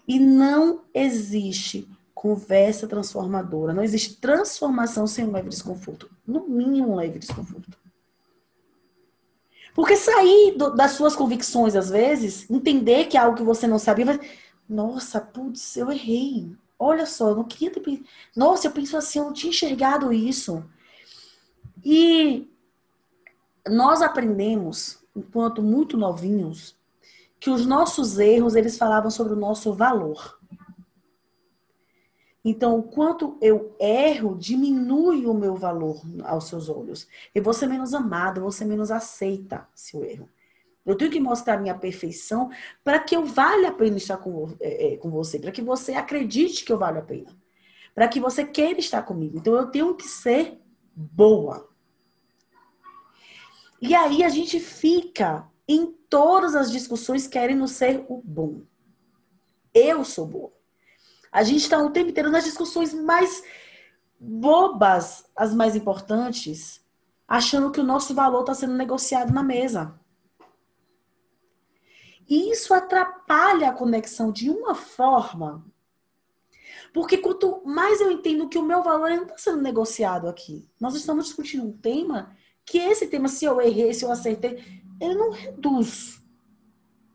E 0.08 0.20
não 0.20 0.84
existe 0.94 1.88
Conversa 2.16 2.88
transformadora. 2.88 3.72
Não 3.72 3.84
existe 3.84 4.16
transformação 4.16 5.06
sem 5.06 5.26
um 5.26 5.32
leve 5.32 5.50
desconforto. 5.50 6.10
No 6.26 6.48
mínimo, 6.48 6.94
um 6.94 6.96
leve 6.96 7.20
desconforto. 7.20 7.78
Porque 9.76 9.98
sair 9.98 10.56
do, 10.58 10.74
das 10.74 10.92
suas 10.92 11.18
convicções, 11.18 11.76
às 11.76 11.90
vezes, 11.90 12.50
entender 12.50 13.06
que 13.06 13.18
é 13.18 13.20
algo 13.20 13.36
que 13.36 13.44
você 13.44 13.68
não 13.68 13.78
sabia, 13.78 14.06
vai... 14.06 14.20
nossa, 14.68 15.20
putz, 15.20 15.76
eu 15.76 15.92
errei. 15.92 16.56
Olha 16.80 17.06
só, 17.06 17.30
eu 17.30 17.36
não 17.36 17.44
queria 17.44 17.70
ter. 17.70 18.02
Nossa, 18.34 18.68
eu 18.68 18.72
penso 18.72 18.96
assim, 18.96 19.20
eu 19.20 19.26
não 19.26 19.34
tinha 19.34 19.50
enxergado 19.50 20.14
isso. 20.14 20.64
E 21.84 22.50
nós 23.68 24.02
aprendemos, 24.02 25.04
enquanto 25.14 25.62
muito 25.62 25.98
novinhos, 25.98 26.78
que 27.38 27.50
os 27.50 27.66
nossos 27.66 28.18
erros, 28.18 28.56
eles 28.56 28.78
falavam 28.78 29.12
sobre 29.12 29.34
o 29.34 29.38
nosso 29.38 29.74
valor. 29.74 30.40
Então, 32.48 32.78
o 32.78 32.84
quanto 32.84 33.40
eu 33.42 33.76
erro 33.80 34.38
diminui 34.38 35.26
o 35.26 35.34
meu 35.34 35.56
valor 35.56 36.00
aos 36.24 36.48
seus 36.48 36.70
olhos. 36.70 37.08
Eu 37.34 37.42
vou 37.42 37.56
ser 37.56 37.66
menos 37.66 37.92
amado, 37.92 38.38
eu 38.38 38.44
vou 38.44 38.52
ser 38.52 38.66
menos 38.66 38.92
aceita 38.92 39.68
se 39.74 39.98
eu 39.98 40.06
erro. 40.06 40.30
Eu 40.86 40.96
tenho 40.96 41.10
que 41.10 41.20
mostrar 41.20 41.58
minha 41.58 41.74
perfeição 41.74 42.52
para 42.84 43.00
que 43.00 43.16
eu 43.16 43.26
valha 43.26 43.70
a 43.70 43.72
pena 43.72 43.98
estar 43.98 44.18
com, 44.18 44.56
é, 44.60 44.94
é 44.94 44.98
com 44.98 45.10
você, 45.10 45.40
para 45.40 45.52
que 45.52 45.64
você 45.64 45.96
acredite 45.96 46.64
que 46.64 46.72
eu 46.72 46.78
valho 46.78 47.00
a 47.00 47.02
pena, 47.02 47.36
para 47.96 48.08
que 48.08 48.20
você 48.20 48.46
queira 48.46 48.80
estar 48.80 49.02
comigo. 49.02 49.40
Então, 49.40 49.56
eu 49.56 49.66
tenho 49.72 49.96
que 49.96 50.08
ser 50.08 50.62
boa. 50.96 51.68
E 53.82 53.96
aí 53.96 54.24
a 54.24 54.30
gente 54.30 54.60
fica 54.60 55.50
em 55.68 55.92
todas 56.08 56.54
as 56.54 56.72
discussões 56.72 57.26
querendo 57.26 57.68
ser 57.68 58.06
o 58.08 58.22
bom. 58.24 58.62
Eu 59.74 60.06
sou 60.06 60.28
boa. 60.28 60.55
A 61.36 61.44
gente 61.44 61.64
está 61.64 61.78
o 61.84 61.90
tempo 61.90 62.12
inteiro 62.12 62.32
nas 62.32 62.46
discussões 62.46 62.94
mais 62.94 63.44
bobas, 64.18 65.30
as 65.36 65.54
mais 65.54 65.76
importantes, 65.76 66.82
achando 67.28 67.72
que 67.72 67.80
o 67.82 67.84
nosso 67.84 68.16
valor 68.16 68.40
está 68.40 68.54
sendo 68.54 68.74
negociado 68.74 69.34
na 69.34 69.44
mesa. 69.44 70.00
E 72.30 72.50
isso 72.54 72.74
atrapalha 72.74 73.68
a 73.68 73.74
conexão 73.74 74.32
de 74.32 74.50
uma 74.50 74.74
forma. 74.76 75.66
Porque 76.94 77.18
quanto 77.18 77.62
mais 77.66 78.00
eu 78.00 78.10
entendo 78.10 78.48
que 78.48 78.58
o 78.58 78.64
meu 78.64 78.82
valor 78.82 79.10
não 79.10 79.24
está 79.24 79.38
sendo 79.38 79.62
negociado 79.62 80.30
aqui, 80.30 80.70
nós 80.80 80.96
estamos 80.96 81.26
discutindo 81.26 81.66
um 81.66 81.78
tema 81.78 82.34
que 82.66 82.78
esse 82.78 83.08
tema, 83.08 83.28
se 83.28 83.44
eu 83.44 83.60
errei, 83.60 83.94
se 83.94 84.06
eu 84.06 84.12
acertei, 84.12 84.84
ele 85.02 85.16
não 85.16 85.32
reduz 85.32 86.24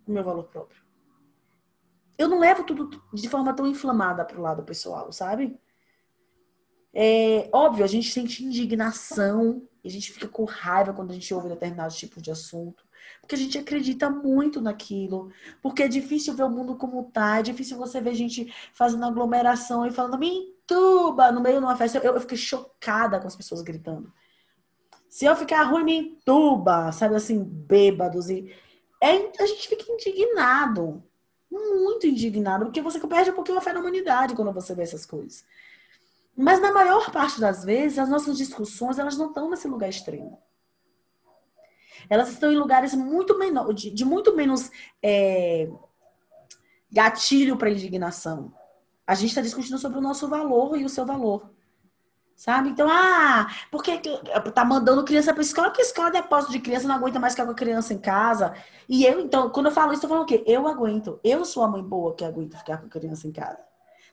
o 0.07 0.13
meu 0.13 0.23
valor 0.23 0.45
próprio 0.45 0.80
eu 2.21 2.29
não 2.29 2.39
levo 2.39 2.65
tudo 2.65 3.03
de 3.15 3.29
forma 3.31 3.55
tão 3.55 3.67
inflamada 3.67 4.27
para 4.27 4.39
o 4.39 4.43
lado 4.43 4.63
pessoal, 4.63 5.11
sabe? 5.11 5.59
É 6.93 7.49
óbvio, 7.51 7.83
a 7.83 7.89
gente 7.89 8.13
sente 8.13 8.45
indignação, 8.45 9.67
a 9.83 9.89
gente 9.89 10.13
fica 10.13 10.29
com 10.29 10.45
raiva 10.45 10.93
quando 10.93 11.13
a 11.13 11.15
gente 11.15 11.33
ouve 11.33 11.49
determinados 11.49 11.97
tipos 11.97 12.23
de 12.23 12.31
assunto, 12.31 12.85
porque 13.23 13.35
a 13.35 13.39
gente 13.39 13.57
acredita 13.57 14.11
muito 14.11 14.61
naquilo, 14.61 15.33
porque 15.63 15.85
é 15.85 15.89
difícil 15.89 16.35
ver 16.35 16.43
o 16.43 16.51
mundo 16.51 16.77
como 16.77 17.05
tá, 17.05 17.39
é 17.39 17.43
difícil 17.43 17.79
você 17.79 18.03
ver 18.03 18.15
gente 18.15 18.53
fazendo 18.75 19.07
aglomeração 19.07 19.87
e 19.87 19.91
falando 19.91 20.19
mintuba 20.19 21.33
no 21.33 21.41
meio 21.41 21.59
de 21.59 21.65
uma 21.65 21.77
festa. 21.77 21.99
Eu, 22.01 22.13
eu 22.15 22.21
fiquei 22.21 22.37
chocada 22.37 23.19
com 23.19 23.29
as 23.29 23.37
pessoas 23.37 23.63
gritando. 23.63 24.13
Se 25.09 25.25
eu 25.25 25.35
ficar 25.35 25.63
ruim, 25.63 25.85
mintuba, 25.85 26.93
sabe 26.93 27.15
assim, 27.15 27.43
bêbados 27.43 28.29
e 28.29 28.55
é, 29.03 29.43
a 29.43 29.47
gente 29.47 29.69
fica 29.69 29.91
indignado 29.91 31.03
muito 31.51 32.07
indignado, 32.07 32.67
porque 32.67 32.81
você 32.81 33.01
perde 33.07 33.31
um 33.31 33.35
pouquinho 33.35 33.59
a 33.59 33.61
fé 33.61 33.73
na 33.73 33.81
humanidade 33.81 34.35
quando 34.35 34.53
você 34.53 34.75
vê 34.75 34.83
essas 34.83 35.05
coisas. 35.05 35.45
Mas 36.37 36.61
na 36.61 36.73
maior 36.73 37.11
parte 37.11 37.41
das 37.41 37.65
vezes, 37.65 37.99
as 37.99 38.09
nossas 38.09 38.39
discussões, 38.39 38.99
elas 38.99 39.17
não 39.17 39.29
estão 39.29 39.51
nesse 39.51 39.69
lugar 39.69 39.89
extremo. 39.89 40.41
Elas 42.09 42.31
estão 42.31 42.53
em 42.53 42.57
lugares 42.57 42.95
muito 42.95 43.39
menor, 43.39 43.73
de, 43.75 43.91
de 43.91 44.05
muito 44.05 44.35
menos 44.35 44.71
é, 45.03 45.69
gatilho 46.91 47.57
para 47.57 47.71
indignação. 47.71 48.55
A 49.07 49.15
gente 49.15 49.31
está 49.31 49.41
discutindo 49.41 49.79
sobre 49.79 49.99
o 49.99 50.03
nosso 50.03 50.29
valor 50.29 50.79
e 50.79 50.85
o 50.85 50.89
seu 50.89 51.05
valor. 51.05 51.51
Sabe? 52.41 52.71
Então, 52.71 52.89
ah, 52.91 53.49
porque 53.71 54.01
tá 54.55 54.65
mandando 54.65 55.05
criança 55.05 55.31
para 55.31 55.43
escola, 55.43 55.69
porque 55.69 55.83
escola 55.83 56.09
é 56.09 56.13
depósito 56.13 56.53
de 56.53 56.59
criança, 56.59 56.89
não 56.89 56.95
aguenta 56.95 57.21
mais 57.21 57.35
ficar 57.35 57.45
com 57.45 57.53
a 57.53 57.55
criança 57.55 57.93
em 57.93 57.99
casa. 57.99 58.55
E 58.89 59.05
eu, 59.05 59.21
então, 59.21 59.51
quando 59.51 59.67
eu 59.67 59.73
falo 59.73 59.93
isso, 59.93 60.07
eu 60.07 60.09
falando 60.09 60.23
o 60.23 60.27
quê? 60.27 60.43
Eu 60.47 60.67
aguento. 60.67 61.21
Eu 61.23 61.45
sou 61.45 61.63
a 61.63 61.69
mãe 61.69 61.83
boa 61.83 62.15
que 62.15 62.25
aguento 62.25 62.57
ficar 62.57 62.79
com 62.79 62.87
a 62.87 62.89
criança 62.89 63.29
em 63.29 63.31
casa. 63.31 63.59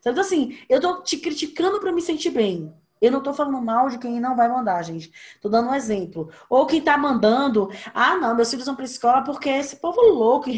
Então, 0.01 0.19
assim, 0.19 0.59
eu 0.67 0.81
tô 0.81 1.01
te 1.03 1.15
criticando 1.15 1.79
para 1.79 1.93
me 1.93 2.01
sentir 2.01 2.31
bem. 2.31 2.75
Eu 2.99 3.13
não 3.13 3.23
tô 3.23 3.33
falando 3.33 3.61
mal 3.61 3.87
de 3.87 3.97
quem 3.97 4.19
não 4.19 4.35
vai 4.35 4.49
mandar, 4.49 4.83
gente. 4.83 5.09
Tô 5.41 5.47
dando 5.47 5.69
um 5.69 5.73
exemplo. 5.73 6.29
Ou 6.49 6.65
quem 6.65 6.81
tá 6.81 6.97
mandando, 6.97 7.69
ah, 7.93 8.17
não, 8.17 8.35
meus 8.35 8.49
filhos 8.49 8.65
vão 8.65 8.75
pra 8.75 8.83
escola 8.83 9.23
porque 9.23 9.47
esse 9.47 9.77
povo 9.77 10.01
louco 10.01 10.49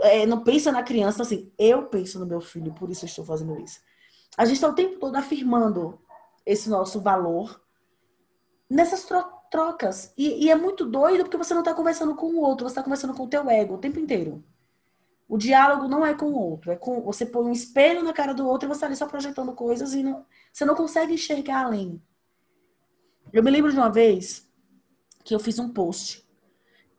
é, 0.00 0.26
não 0.26 0.42
pensa 0.42 0.72
na 0.72 0.82
criança. 0.82 1.22
Então, 1.22 1.26
assim, 1.26 1.52
eu 1.56 1.84
penso 1.84 2.18
no 2.18 2.26
meu 2.26 2.40
filho, 2.40 2.72
por 2.72 2.90
isso 2.90 3.04
eu 3.04 3.08
estou 3.08 3.24
fazendo 3.24 3.60
isso. 3.60 3.78
A 4.36 4.44
gente 4.44 4.60
tá 4.60 4.68
o 4.68 4.74
tempo 4.74 4.98
todo 4.98 5.14
afirmando 5.14 6.00
esse 6.44 6.68
nosso 6.68 7.00
valor 7.00 7.60
nessas 8.68 9.04
tro 9.04 9.22
trocas. 9.50 10.14
E, 10.16 10.46
e, 10.46 10.50
é 10.50 10.56
muito 10.56 10.86
doido 10.86 11.24
porque 11.24 11.36
você 11.36 11.52
não 11.52 11.60
está 11.60 11.74
conversando 11.74 12.14
com 12.14 12.26
o 12.26 12.40
outro, 12.40 12.66
você 12.66 12.72
está 12.72 12.82
conversando 12.82 13.12
com 13.12 13.24
o 13.24 13.28
teu 13.28 13.50
ego 13.50 13.74
o 13.74 13.78
tempo 13.78 13.98
inteiro. 14.00 14.42
O 15.28 15.36
diálogo 15.36 15.86
não 15.88 16.06
é 16.06 16.14
com 16.14 16.26
o 16.26 16.38
outro, 16.38 16.72
é 16.72 16.76
com 16.76 17.02
você 17.02 17.26
põe 17.26 17.44
um 17.44 17.52
espelho 17.52 18.02
na 18.02 18.14
cara 18.14 18.32
do 18.32 18.46
outro 18.46 18.66
e 18.66 18.68
você 18.68 18.76
está 18.76 18.86
ali 18.86 18.96
só 18.96 19.06
projetando 19.06 19.52
coisas 19.52 19.92
e 19.92 20.02
não, 20.02 20.24
você 20.50 20.64
não 20.64 20.74
consegue 20.74 21.12
enxergar 21.12 21.66
além. 21.66 22.02
Eu 23.30 23.42
me 23.42 23.50
lembro 23.50 23.70
de 23.70 23.76
uma 23.76 23.90
vez 23.90 24.50
que 25.22 25.34
eu 25.34 25.38
fiz 25.38 25.58
um 25.58 25.68
post 25.68 26.26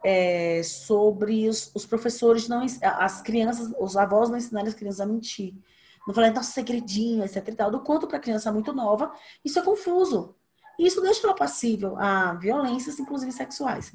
é, 0.03 0.61
sobre 0.63 1.49
os, 1.49 1.71
os, 1.73 1.85
professores 1.85 2.47
não 2.47 2.65
as 2.81 3.21
crianças, 3.21 3.73
os 3.79 3.97
avós 3.97 4.29
não 4.29 4.37
ensinarem 4.37 4.69
as 4.69 4.75
crianças 4.75 5.01
a 5.01 5.05
mentir. 5.05 5.55
Não 6.07 6.13
falei, 6.13 6.31
nossa, 6.31 6.51
segredinho, 6.51 7.23
etc 7.23 7.47
e 7.47 7.55
tal. 7.55 7.71
Do 7.71 7.79
quanto 7.81 8.07
para 8.07 8.19
criança 8.19 8.51
muito 8.51 8.73
nova, 8.73 9.11
isso 9.43 9.57
é 9.59 9.61
confuso. 9.61 10.35
Isso 10.77 11.01
deixa 11.01 11.25
ela 11.25 11.35
passível 11.35 11.97
a 11.97 12.33
violências, 12.33 12.99
inclusive 12.99 13.31
sexuais. 13.31 13.93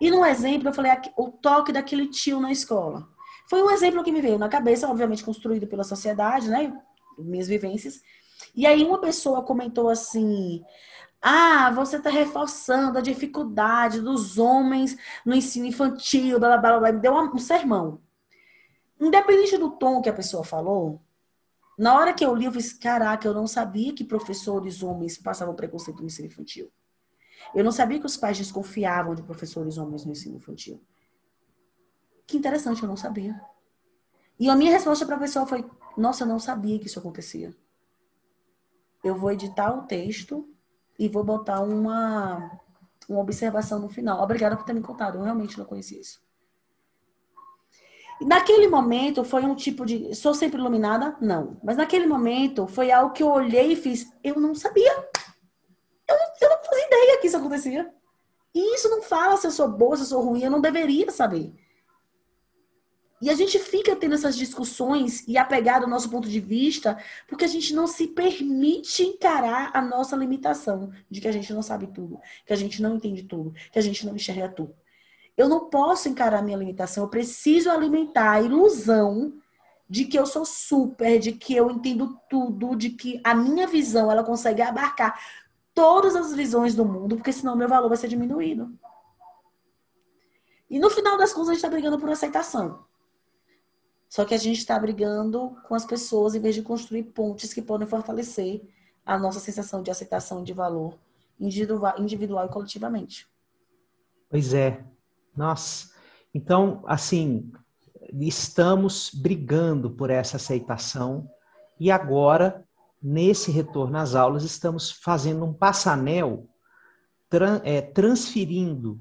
E 0.00 0.10
no 0.10 0.24
exemplo, 0.24 0.68
eu 0.68 0.72
falei 0.72 0.92
o 1.16 1.30
toque 1.30 1.72
daquele 1.72 2.08
tio 2.08 2.40
na 2.40 2.50
escola. 2.50 3.08
Foi 3.48 3.62
um 3.62 3.70
exemplo 3.70 4.02
que 4.04 4.12
me 4.12 4.20
veio 4.20 4.38
na 4.38 4.48
cabeça, 4.48 4.88
obviamente 4.88 5.24
construído 5.24 5.66
pela 5.66 5.84
sociedade, 5.84 6.48
né? 6.48 6.72
Minhas 7.18 7.48
vivências. 7.48 8.00
E 8.54 8.66
aí 8.66 8.84
uma 8.84 9.00
pessoa 9.00 9.42
comentou 9.42 9.88
assim: 9.88 10.62
ah, 11.20 11.70
você 11.72 11.96
está 11.96 12.10
reforçando 12.10 12.98
a 12.98 13.02
dificuldade 13.02 14.00
dos 14.00 14.38
homens 14.38 14.96
no 15.24 15.34
ensino 15.34 15.66
infantil, 15.66 16.38
blá 16.38 16.56
blá 16.56 16.58
blá, 16.58 16.80
blá. 16.80 16.92
me 16.92 17.00
deu 17.00 17.12
um 17.12 17.38
sermão. 17.38 18.00
Independente 19.00 19.56
do 19.58 19.70
tom 19.70 20.00
que 20.00 20.08
a 20.08 20.14
pessoa 20.14 20.44
falou, 20.44 21.00
na 21.80 21.94
hora 21.96 22.12
que 22.12 22.22
eu 22.22 22.34
li, 22.34 22.44
eu 22.44 22.52
fiz, 22.52 22.74
caraca, 22.74 23.26
eu 23.26 23.32
não 23.32 23.46
sabia 23.46 23.94
que 23.94 24.04
professores 24.04 24.82
homens 24.82 25.16
passavam 25.16 25.54
preconceito 25.54 26.00
no 26.00 26.08
ensino 26.08 26.28
infantil. 26.28 26.70
Eu 27.54 27.64
não 27.64 27.72
sabia 27.72 27.98
que 27.98 28.04
os 28.04 28.18
pais 28.18 28.36
desconfiavam 28.36 29.14
de 29.14 29.22
professores 29.22 29.78
homens 29.78 30.04
no 30.04 30.12
ensino 30.12 30.36
infantil. 30.36 30.78
Que 32.26 32.36
interessante, 32.36 32.82
eu 32.82 32.88
não 32.88 32.98
sabia. 32.98 33.40
E 34.38 34.50
a 34.50 34.54
minha 34.54 34.70
resposta 34.70 35.06
para 35.06 35.16
a 35.16 35.20
pessoa 35.20 35.46
foi: 35.46 35.64
Nossa, 35.96 36.24
eu 36.24 36.28
não 36.28 36.38
sabia 36.38 36.78
que 36.78 36.86
isso 36.86 36.98
acontecia. 36.98 37.56
Eu 39.02 39.16
vou 39.16 39.32
editar 39.32 39.72
o 39.74 39.86
texto 39.86 40.54
e 40.98 41.08
vou 41.08 41.24
botar 41.24 41.60
uma, 41.60 42.60
uma 43.08 43.20
observação 43.20 43.78
no 43.78 43.88
final. 43.88 44.22
Obrigada 44.22 44.54
por 44.54 44.66
ter 44.66 44.74
me 44.74 44.82
contado, 44.82 45.16
eu 45.16 45.22
realmente 45.22 45.56
não 45.56 45.64
conhecia 45.64 45.98
isso. 45.98 46.22
Naquele 48.20 48.68
momento 48.68 49.24
foi 49.24 49.42
um 49.44 49.54
tipo 49.54 49.86
de. 49.86 50.14
Sou 50.14 50.34
sempre 50.34 50.60
iluminada? 50.60 51.16
Não. 51.20 51.58
Mas 51.62 51.76
naquele 51.76 52.06
momento 52.06 52.66
foi 52.66 52.92
algo 52.92 53.14
que 53.14 53.22
eu 53.22 53.30
olhei 53.30 53.72
e 53.72 53.76
fiz. 53.76 54.06
Eu 54.22 54.38
não 54.38 54.54
sabia. 54.54 54.92
Eu 56.06 56.16
não, 56.16 56.26
eu 56.40 56.50
não 56.50 56.64
fazia 56.64 56.86
ideia 56.86 57.20
que 57.20 57.26
isso 57.26 57.36
acontecia. 57.36 57.90
E 58.54 58.74
isso 58.74 58.88
não 58.90 59.02
fala 59.02 59.36
se 59.36 59.46
eu 59.46 59.50
sou 59.50 59.68
boa, 59.68 59.96
se 59.96 60.02
eu 60.02 60.06
sou 60.06 60.22
ruim. 60.22 60.42
Eu 60.42 60.50
não 60.50 60.60
deveria 60.60 61.10
saber. 61.10 61.54
E 63.22 63.28
a 63.28 63.34
gente 63.34 63.58
fica 63.58 63.94
tendo 63.94 64.14
essas 64.14 64.36
discussões 64.36 65.26
e 65.28 65.36
apegado 65.36 65.84
ao 65.84 65.90
nosso 65.90 66.08
ponto 66.08 66.26
de 66.28 66.40
vista, 66.40 66.96
porque 67.28 67.44
a 67.44 67.48
gente 67.48 67.74
não 67.74 67.86
se 67.86 68.06
permite 68.06 69.02
encarar 69.02 69.70
a 69.74 69.82
nossa 69.82 70.16
limitação 70.16 70.90
de 71.10 71.20
que 71.20 71.28
a 71.28 71.32
gente 71.32 71.52
não 71.52 71.62
sabe 71.62 71.86
tudo, 71.88 72.18
que 72.46 72.52
a 72.52 72.56
gente 72.56 72.80
não 72.80 72.96
entende 72.96 73.24
tudo, 73.24 73.52
que 73.70 73.78
a 73.78 73.82
gente 73.82 74.06
não 74.06 74.16
enxerga 74.16 74.48
tudo. 74.48 74.74
Eu 75.40 75.48
não 75.48 75.70
posso 75.70 76.06
encarar 76.06 76.42
minha 76.42 76.58
limitação, 76.58 77.04
eu 77.04 77.08
preciso 77.08 77.70
alimentar 77.70 78.32
a 78.32 78.42
ilusão 78.42 79.32
de 79.88 80.04
que 80.04 80.18
eu 80.18 80.26
sou 80.26 80.44
super, 80.44 81.18
de 81.18 81.32
que 81.32 81.56
eu 81.56 81.70
entendo 81.70 82.20
tudo, 82.28 82.76
de 82.76 82.90
que 82.90 83.18
a 83.24 83.34
minha 83.34 83.66
visão 83.66 84.12
ela 84.12 84.22
consegue 84.22 84.60
abarcar 84.60 85.18
todas 85.72 86.14
as 86.14 86.34
visões 86.34 86.74
do 86.74 86.84
mundo, 86.84 87.16
porque 87.16 87.32
senão 87.32 87.56
meu 87.56 87.66
valor 87.66 87.88
vai 87.88 87.96
ser 87.96 88.08
diminuído. 88.08 88.78
E 90.68 90.78
no 90.78 90.90
final 90.90 91.16
das 91.16 91.32
contas 91.32 91.48
a 91.48 91.52
gente 91.52 91.64
está 91.64 91.70
brigando 91.70 91.98
por 91.98 92.10
aceitação. 92.10 92.84
Só 94.10 94.26
que 94.26 94.34
a 94.34 94.38
gente 94.38 94.58
está 94.58 94.78
brigando 94.78 95.56
com 95.66 95.74
as 95.74 95.86
pessoas 95.86 96.34
em 96.34 96.40
vez 96.40 96.54
de 96.54 96.60
construir 96.60 97.04
pontes 97.04 97.54
que 97.54 97.62
podem 97.62 97.88
fortalecer 97.88 98.60
a 99.06 99.18
nossa 99.18 99.40
sensação 99.40 99.82
de 99.82 99.90
aceitação 99.90 100.44
de 100.44 100.52
valor 100.52 100.98
individual, 101.40 101.94
individual 101.98 102.44
e 102.44 102.50
coletivamente. 102.50 103.26
Pois 104.28 104.52
é. 104.52 104.84
Nossa. 105.36 105.90
Então, 106.34 106.82
assim, 106.86 107.50
estamos 108.12 109.10
brigando 109.14 109.90
por 109.90 110.10
essa 110.10 110.36
aceitação 110.36 111.28
e 111.78 111.90
agora, 111.90 112.64
nesse 113.02 113.50
retorno 113.50 113.96
às 113.96 114.14
aulas, 114.14 114.44
estamos 114.44 114.90
fazendo 114.90 115.44
um 115.44 115.52
passanel, 115.52 116.46
tran 117.28 117.60
é, 117.64 117.80
transferindo 117.80 119.00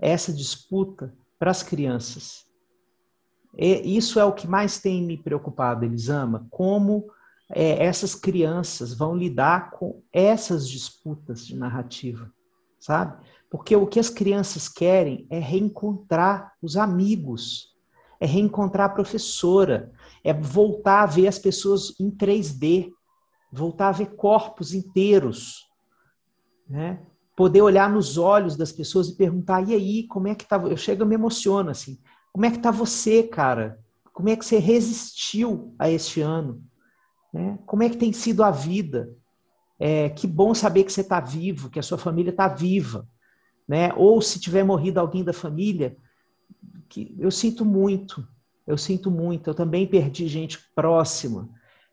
essa 0.00 0.32
disputa 0.32 1.14
para 1.38 1.50
as 1.50 1.62
crianças. 1.62 2.46
E 3.58 3.96
isso 3.96 4.20
é 4.20 4.24
o 4.24 4.32
que 4.32 4.46
mais 4.46 4.78
tem 4.78 5.02
me 5.02 5.16
preocupado, 5.16 5.84
Elisama, 5.84 6.46
como 6.50 7.10
é, 7.50 7.84
essas 7.84 8.14
crianças 8.14 8.94
vão 8.94 9.16
lidar 9.16 9.72
com 9.72 10.00
essas 10.12 10.68
disputas 10.68 11.44
de 11.44 11.56
narrativa, 11.56 12.32
sabe? 12.78 13.20
Porque 13.50 13.74
o 13.74 13.86
que 13.86 13.98
as 13.98 14.08
crianças 14.08 14.68
querem 14.68 15.26
é 15.28 15.40
reencontrar 15.40 16.54
os 16.62 16.76
amigos, 16.76 17.74
é 18.20 18.26
reencontrar 18.26 18.90
a 18.90 18.94
professora, 18.94 19.92
é 20.22 20.32
voltar 20.32 21.02
a 21.02 21.06
ver 21.06 21.26
as 21.26 21.38
pessoas 21.38 21.92
em 21.98 22.10
3D, 22.10 22.92
voltar 23.52 23.88
a 23.88 23.92
ver 23.92 24.14
corpos 24.14 24.72
inteiros, 24.72 25.68
né? 26.68 27.00
Poder 27.36 27.62
olhar 27.62 27.90
nos 27.90 28.18
olhos 28.18 28.56
das 28.56 28.70
pessoas 28.70 29.08
e 29.08 29.16
perguntar: 29.16 29.66
e 29.68 29.74
aí, 29.74 30.06
como 30.06 30.28
é 30.28 30.34
que 30.34 30.46
tá? 30.46 30.56
Eu 30.56 30.76
chego 30.76 31.02
e 31.02 31.06
me 31.06 31.14
emociono 31.14 31.70
assim. 31.70 31.98
Como 32.32 32.46
é 32.46 32.50
que 32.50 32.58
tá 32.58 32.70
você, 32.70 33.22
cara? 33.24 33.80
Como 34.12 34.28
é 34.28 34.36
que 34.36 34.44
você 34.44 34.58
resistiu 34.58 35.74
a 35.78 35.90
este 35.90 36.20
ano? 36.20 36.62
Né? 37.32 37.58
Como 37.66 37.82
é 37.82 37.88
que 37.88 37.96
tem 37.96 38.12
sido 38.12 38.44
a 38.44 38.50
vida? 38.50 39.10
É, 39.78 40.10
que 40.10 40.26
bom 40.26 40.54
saber 40.54 40.84
que 40.84 40.92
você 40.92 41.00
está 41.00 41.18
vivo, 41.18 41.70
que 41.70 41.78
a 41.78 41.82
sua 41.82 41.96
família 41.96 42.30
está 42.30 42.46
viva. 42.46 43.08
Né? 43.70 43.92
Ou 43.94 44.20
se 44.20 44.40
tiver 44.40 44.64
morrido 44.64 44.98
alguém 44.98 45.22
da 45.22 45.32
família, 45.32 45.96
que 46.88 47.14
eu 47.20 47.30
sinto 47.30 47.64
muito, 47.64 48.26
eu 48.66 48.76
sinto 48.76 49.12
muito. 49.12 49.48
Eu 49.48 49.54
também 49.54 49.86
perdi 49.86 50.26
gente 50.26 50.58
próxima. 50.74 51.48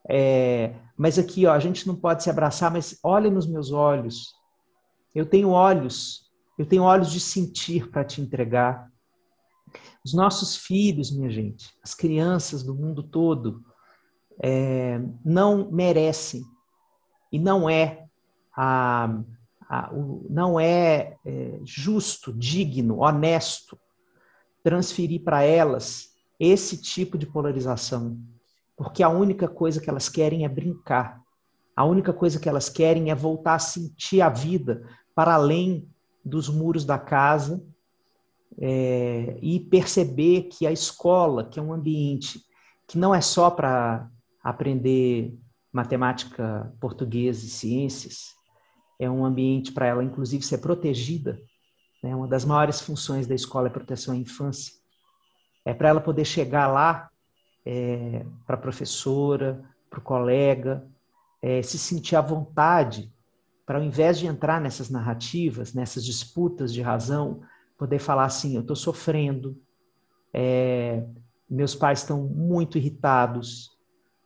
É, 0.10 0.74
mas 0.98 1.20
aqui, 1.20 1.46
ó, 1.46 1.54
a 1.54 1.60
gente 1.60 1.86
não 1.86 1.96
pode 1.96 2.24
se 2.24 2.32
abraçar, 2.32 2.72
mas 2.72 3.00
olha 3.04 3.30
nos 3.30 3.46
meus 3.46 3.72
olhos. 3.72 4.34
Eu 5.14 5.24
tenho 5.24 5.50
olhos, 5.50 6.32
eu 6.58 6.66
tenho 6.66 6.82
olhos 6.82 7.12
de 7.12 7.20
sentir 7.20 7.92
para 7.92 8.04
te 8.04 8.22
entregar. 8.22 8.92
Os 10.04 10.16
nossos 10.16 10.56
filhos, 10.56 11.16
minha 11.16 11.30
gente, 11.30 11.70
as 11.84 11.94
crianças 11.94 12.64
do 12.64 12.74
mundo 12.74 13.04
todo, 13.04 13.64
é, 14.42 15.00
não 15.24 15.70
merecem 15.70 16.42
e 17.32 17.38
não 17.38 17.70
é 17.70 18.08
a, 18.56 19.22
não 20.30 20.60
é, 20.60 21.18
é 21.26 21.60
justo, 21.64 22.34
digno, 22.34 23.00
honesto 23.00 23.78
transferir 24.64 25.24
para 25.24 25.44
elas 25.44 26.10
esse 26.40 26.78
tipo 26.78 27.18
de 27.18 27.26
polarização, 27.26 28.20
porque 28.76 29.02
a 29.02 29.10
única 29.10 29.48
coisa 29.48 29.82
que 29.82 29.90
elas 29.90 30.08
querem 30.08 30.46
é 30.46 30.50
brincar. 30.50 31.22
A 31.76 31.84
única 31.84 32.14
coisa 32.14 32.40
que 32.40 32.50
elas 32.50 32.70
querem 32.70 33.12
é 33.12 33.16
voltar 33.16 33.56
a 33.56 33.60
sentir 33.60 34.22
a 34.22 34.30
vida 34.30 34.84
para 35.16 35.34
além 35.34 35.88
dos 36.24 36.50
muros 36.50 36.86
da 36.86 36.98
casa 36.98 37.64
é, 38.60 39.38
e 39.42 39.60
perceber 39.60 40.44
que 40.44 40.66
a 40.66 40.72
escola, 40.72 41.44
que 41.44 41.60
é 41.60 41.64
um 41.64 41.74
ambiente 41.74 42.42
que 42.88 42.98
não 42.98 43.14
é 43.14 43.22
só 43.22 43.50
para 43.50 44.10
aprender 44.44 45.38
matemática, 45.72 46.74
português 46.80 47.44
e 47.44 47.50
ciências, 47.50 48.37
é 49.00 49.10
um 49.10 49.26
ambiente 49.26 49.72
para 49.72 49.88
ela, 49.88 50.04
inclusive, 50.04 50.44
ser 50.44 50.58
protegida. 50.60 51.40
Né? 52.04 52.16
Uma 52.16 52.28
das 52.28 52.46
maiores 52.46 52.82
funções 52.82 53.28
da 53.28 53.36
escola 53.36 53.68
é 53.68 53.72
proteção 53.72 54.14
à 54.14 54.18
infância. 54.18 54.74
É 55.66 55.74
para 55.74 55.90
ela 55.90 56.02
poder 56.02 56.26
chegar 56.26 56.68
lá, 56.68 57.10
é, 57.66 58.26
para 58.46 58.56
a 58.56 58.60
professora, 58.60 59.64
para 59.90 60.00
o 60.00 60.04
colega, 60.04 60.88
é, 61.42 61.62
se 61.62 61.78
sentir 61.78 62.16
à 62.16 62.22
vontade, 62.22 63.12
para 63.66 63.78
ao 63.78 63.84
invés 63.84 64.18
de 64.18 64.26
entrar 64.26 64.62
nessas 64.62 64.90
narrativas, 64.90 65.74
nessas 65.74 66.06
disputas 66.06 66.74
de 66.74 66.82
razão, 66.82 67.42
poder 67.78 68.00
falar 68.00 68.26
assim: 68.26 68.56
eu 68.56 68.62
estou 68.62 68.76
sofrendo, 68.76 69.62
é, 70.34 71.06
meus 71.50 71.76
pais 71.76 72.00
estão 72.00 72.24
muito 72.24 72.78
irritados, 72.78 73.70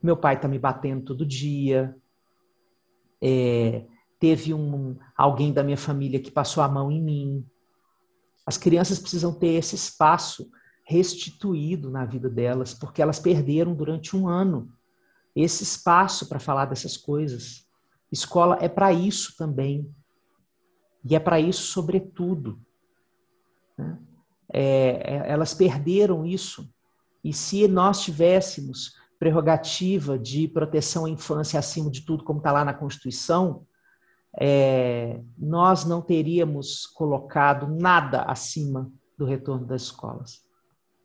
meu 0.02 0.16
pai 0.16 0.36
está 0.36 0.48
me 0.48 0.60
batendo 0.60 1.06
todo 1.06 1.26
dia. 1.26 1.96
É, 3.24 3.86
teve 4.22 4.54
um, 4.54 4.96
alguém 5.18 5.52
da 5.52 5.64
minha 5.64 5.76
família 5.76 6.20
que 6.22 6.30
passou 6.30 6.62
a 6.62 6.70
mão 6.70 6.92
em 6.92 7.02
mim. 7.02 7.46
As 8.46 8.56
crianças 8.56 9.00
precisam 9.00 9.34
ter 9.34 9.54
esse 9.56 9.74
espaço 9.74 10.48
restituído 10.86 11.90
na 11.90 12.06
vida 12.06 12.30
delas, 12.30 12.72
porque 12.72 13.02
elas 13.02 13.20
perderam 13.20 13.74
durante 13.74 14.16
um 14.16 14.28
ano 14.28 14.72
esse 15.36 15.64
espaço 15.64 16.30
para 16.30 16.40
falar 16.40 16.66
dessas 16.66 16.96
coisas. 16.96 17.66
Escola 18.12 18.60
é 18.62 18.70
para 18.70 18.94
isso 18.94 19.36
também. 19.36 19.92
E 21.04 21.16
é 21.16 21.20
para 21.20 21.40
isso, 21.40 21.64
sobretudo. 21.64 22.62
Né? 23.76 23.98
É, 24.54 25.16
é, 25.16 25.32
elas 25.32 25.56
perderam 25.56 26.24
isso. 26.24 26.72
E 27.24 27.34
se 27.34 27.68
nós 27.68 28.02
tivéssemos 28.02 28.94
prerrogativa 29.18 30.20
de 30.20 30.48
proteção 30.48 31.06
à 31.06 31.10
infância 31.10 31.58
acima 31.58 31.90
de 31.90 32.02
tudo, 32.02 32.24
como 32.24 32.38
está 32.38 32.52
lá 32.52 32.64
na 32.64 32.74
Constituição, 32.74 33.66
é, 34.40 35.20
nós 35.38 35.86
não 35.86 36.02
teríamos 36.02 36.86
colocado 36.86 37.68
nada 37.68 38.24
acima 38.24 38.92
do 39.18 39.26
retorno 39.26 39.66
das 39.66 39.84
escolas. 39.84 40.42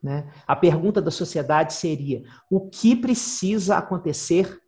Né? 0.02 0.32
A 0.46 0.54
pergunta 0.54 1.02
da 1.02 1.10
sociedade 1.10 1.74
seria: 1.74 2.22
o 2.50 2.68
que 2.68 2.94
precisa 2.94 3.76
acontecer 3.76 4.60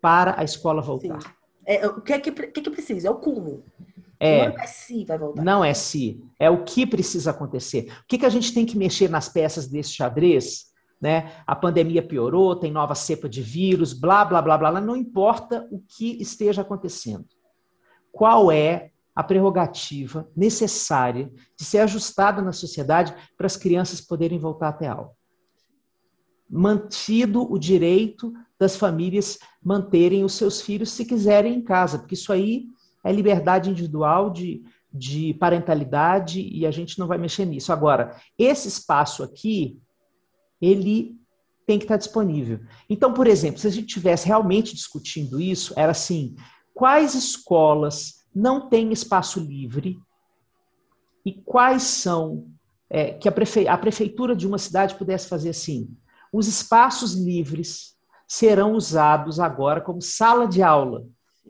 para 0.00 0.38
a 0.38 0.44
escola 0.44 0.80
voltar? 0.80 1.36
É, 1.66 1.86
o 1.86 2.00
que 2.00 2.12
é 2.12 2.18
que, 2.18 2.30
que, 2.30 2.62
que 2.62 2.70
precisa? 2.70 3.08
É 3.08 3.10
o 3.10 3.16
cúmulo. 3.16 3.64
É, 4.18 4.48
não 4.48 4.58
é 4.58 4.66
se 4.66 5.04
vai 5.04 5.18
voltar. 5.18 5.44
Não 5.44 5.64
é 5.64 5.74
se. 5.74 6.24
É 6.38 6.48
o 6.48 6.64
que 6.64 6.86
precisa 6.86 7.32
acontecer. 7.32 7.92
O 8.02 8.06
que, 8.08 8.16
que 8.16 8.24
a 8.24 8.30
gente 8.30 8.54
tem 8.54 8.64
que 8.64 8.78
mexer 8.78 9.10
nas 9.10 9.28
peças 9.28 9.66
desse 9.66 9.90
xadrez 9.90 10.66
né? 11.00 11.32
A 11.46 11.54
pandemia 11.54 12.02
piorou, 12.02 12.56
tem 12.56 12.72
nova 12.72 12.94
cepa 12.94 13.28
de 13.28 13.42
vírus, 13.42 13.92
blá, 13.92 14.24
blá, 14.24 14.40
blá, 14.40 14.56
blá, 14.56 14.70
blá. 14.70 14.80
Não 14.80 14.96
importa 14.96 15.66
o 15.70 15.80
que 15.80 16.20
esteja 16.20 16.62
acontecendo. 16.62 17.26
Qual 18.16 18.50
é 18.50 18.92
a 19.14 19.22
prerrogativa 19.22 20.26
necessária 20.34 21.30
de 21.54 21.66
ser 21.66 21.80
ajustada 21.80 22.40
na 22.40 22.50
sociedade 22.50 23.14
para 23.36 23.46
as 23.46 23.58
crianças 23.58 24.00
poderem 24.00 24.38
voltar 24.38 24.68
até 24.68 24.88
aula? 24.88 25.12
Mantido 26.48 27.42
o 27.52 27.58
direito 27.58 28.32
das 28.58 28.74
famílias 28.74 29.38
manterem 29.62 30.24
os 30.24 30.32
seus 30.32 30.62
filhos 30.62 30.92
se 30.92 31.04
quiserem 31.04 31.56
em 31.56 31.62
casa, 31.62 31.98
porque 31.98 32.14
isso 32.14 32.32
aí 32.32 32.68
é 33.04 33.12
liberdade 33.12 33.68
individual 33.68 34.30
de, 34.30 34.64
de 34.90 35.34
parentalidade 35.34 36.40
e 36.40 36.64
a 36.64 36.70
gente 36.70 36.98
não 36.98 37.06
vai 37.06 37.18
mexer 37.18 37.44
nisso. 37.44 37.70
Agora, 37.70 38.16
esse 38.38 38.66
espaço 38.66 39.22
aqui 39.22 39.78
ele 40.58 41.14
tem 41.66 41.78
que 41.78 41.84
estar 41.84 41.98
disponível. 41.98 42.60
Então, 42.88 43.12
por 43.12 43.26
exemplo, 43.26 43.60
se 43.60 43.66
a 43.66 43.70
gente 43.70 43.88
tivesse 43.88 44.26
realmente 44.26 44.74
discutindo 44.74 45.38
isso, 45.38 45.74
era 45.76 45.92
assim: 45.92 46.34
quais 46.76 47.14
escolas 47.14 48.26
não 48.34 48.68
têm 48.68 48.92
espaço 48.92 49.40
livre 49.40 49.98
e 51.24 51.32
quais 51.32 51.82
são 51.82 52.50
é, 52.90 53.14
que 53.14 53.26
a, 53.26 53.32
prefe 53.32 53.66
a 53.66 53.78
prefeitura 53.78 54.36
de 54.36 54.46
uma 54.46 54.58
cidade 54.58 54.94
pudesse 54.94 55.26
fazer 55.26 55.48
assim? 55.48 55.88
Os 56.30 56.46
espaços 56.46 57.14
livres 57.14 57.96
serão 58.28 58.74
usados 58.74 59.40
agora 59.40 59.80
como 59.80 60.02
sala 60.02 60.46
de 60.46 60.62
aula 60.62 61.06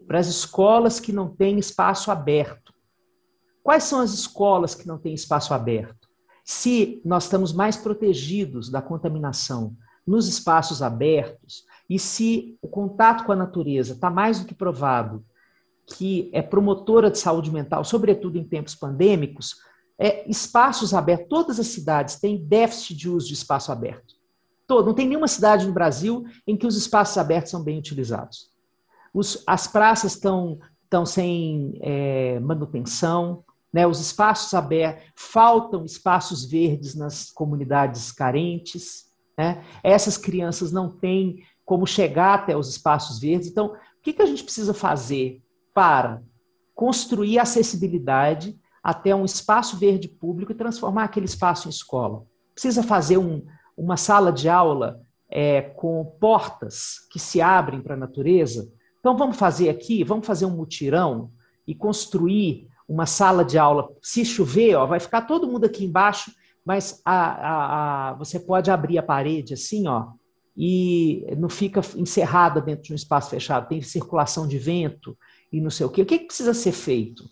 para 0.07 0.21
as 0.21 0.29
escolas 0.29 1.01
que 1.01 1.13
não 1.13 1.35
têm 1.35 1.59
espaço 1.59 2.13
aberto. 2.13 2.73
Quais 3.65 3.83
são 3.83 3.99
as 4.01 4.13
escolas 4.13 4.77
que 4.77 4.87
não 4.87 4.97
têm 4.97 5.13
espaço 5.13 5.53
aberto? 5.53 6.09
Se 6.45 7.03
nós 7.05 7.25
estamos 7.25 7.53
mais 7.53 7.77
protegidos 7.77 8.71
da 8.71 8.81
contaminação 8.81 9.77
nos 10.07 10.29
espaços 10.29 10.83
abertos, 10.83 11.65
e 11.89 11.99
se 11.99 12.57
o 12.63 12.69
contato 12.69 13.25
com 13.25 13.33
a 13.33 13.37
natureza 13.37 13.95
está 13.95 14.11
mais 14.11 14.41
do 14.41 14.47
que 14.47 14.55
provado 14.55 15.25
que 15.87 16.31
é 16.33 16.43
promotora 16.43 17.11
de 17.11 17.19
saúde 17.19 17.51
mental, 17.51 17.85
sobretudo 17.85 18.37
em 18.37 18.45
tempos 18.45 18.75
pandêmicos, 18.75 19.57
é, 19.99 20.29
espaços 20.29 20.93
abertos, 20.93 21.29
todas 21.29 21.61
as 21.61 21.69
cidades 21.69 22.17
têm 22.17 22.45
déficit 22.45 22.97
de 22.97 23.09
uso 23.09 23.29
de 23.29 23.35
espaço 23.35 23.71
aberto. 23.71 24.15
Todo, 24.67 24.87
não 24.87 24.95
tem 24.95 25.07
nenhuma 25.07 25.29
cidade 25.29 25.65
no 25.65 25.73
Brasil 25.73 26.25
em 26.47 26.57
que 26.57 26.67
os 26.67 26.77
espaços 26.77 27.17
abertos 27.17 27.53
são 27.53 27.63
bem 27.63 27.79
utilizados. 27.79 28.51
Os, 29.15 29.43
as 29.47 29.69
praças 29.69 30.15
estão, 30.15 30.59
estão 30.83 31.07
sem 31.07 31.79
é, 31.81 32.41
manutenção, 32.41 33.45
né? 33.73 33.87
Os 33.87 34.01
espaços 34.01 34.53
abertos, 34.55 35.05
faltam 35.15 35.85
espaços 35.85 36.45
verdes 36.45 36.95
nas 36.95 37.31
comunidades 37.31 38.11
carentes. 38.11 39.06
Né? 39.37 39.65
Essas 39.83 40.17
crianças 40.17 40.73
não 40.73 40.91
têm 40.91 41.45
como 41.65 41.87
chegar 41.87 42.35
até 42.35 42.57
os 42.57 42.69
espaços 42.69 43.19
verdes. 43.19 43.49
Então, 43.49 43.67
o 43.67 43.77
que, 44.03 44.13
que 44.13 44.23
a 44.23 44.27
gente 44.27 44.45
precisa 44.45 44.73
fazer 44.73 45.43
para 45.75 46.23
construir 46.75 47.39
acessibilidade 47.39 48.59
até 48.83 49.15
um 49.15 49.25
espaço 49.25 49.77
verde 49.77 50.09
público 50.09 50.53
e 50.53 50.55
transformar 50.55 51.05
aquele 51.05 51.27
espaço 51.27 51.67
em 51.67 51.71
escola? 51.71 52.25
Precisa 52.55 52.83
fazer 52.83 53.19
um, 53.19 53.45
uma 53.77 53.97
sala 53.97 54.33
de 54.33 54.49
aula 54.49 55.01
é, 55.29 55.61
com 55.61 56.05
portas 56.21 57.01
que 57.11 57.19
se 57.19 57.41
abrem 57.41 57.81
para 57.81 57.95
a 57.95 57.99
natureza? 57.99 58.73
Então, 59.01 59.17
vamos 59.17 59.37
fazer 59.37 59.69
aqui, 59.69 60.05
vamos 60.05 60.27
fazer 60.27 60.47
um 60.47 60.57
mutirão 60.57 61.31
e 61.67 61.75
construir 61.75 62.69
uma 62.89 63.07
sala 63.07 63.45
de 63.45 63.59
aula. 63.59 63.89
Se 64.01 64.25
chover, 64.25 64.77
ó, 64.77 64.87
vai 64.87 65.01
ficar 65.01 65.23
todo 65.23 65.49
mundo 65.49 65.65
aqui 65.65 65.85
embaixo, 65.85 66.31
mas 66.67 67.01
a, 67.05 67.15
a, 67.15 68.11
a, 68.11 68.15
você 68.15 68.41
pode 68.41 68.73
abrir 68.73 68.99
a 68.99 69.03
parede 69.03 69.55
assim, 69.55 69.87
ó, 69.87 70.09
e 70.57 71.25
não 71.39 71.49
fica 71.49 71.81
encerrada 71.95 72.61
dentro 72.61 72.83
de 72.83 72.93
um 72.93 72.97
espaço 72.97 73.31
fechado. 73.31 73.69
Tem 73.69 73.81
circulação 73.81 74.49
de 74.49 74.59
vento 74.59 75.17
e 75.53 75.61
não 75.61 75.71
sei 75.71 75.87
o 75.87 75.91
quê. 75.91 76.03
O 76.03 76.07
que, 76.07 76.19
que 76.19 76.27
precisa 76.27 76.53
ser 76.53 76.73
feito? 76.73 77.23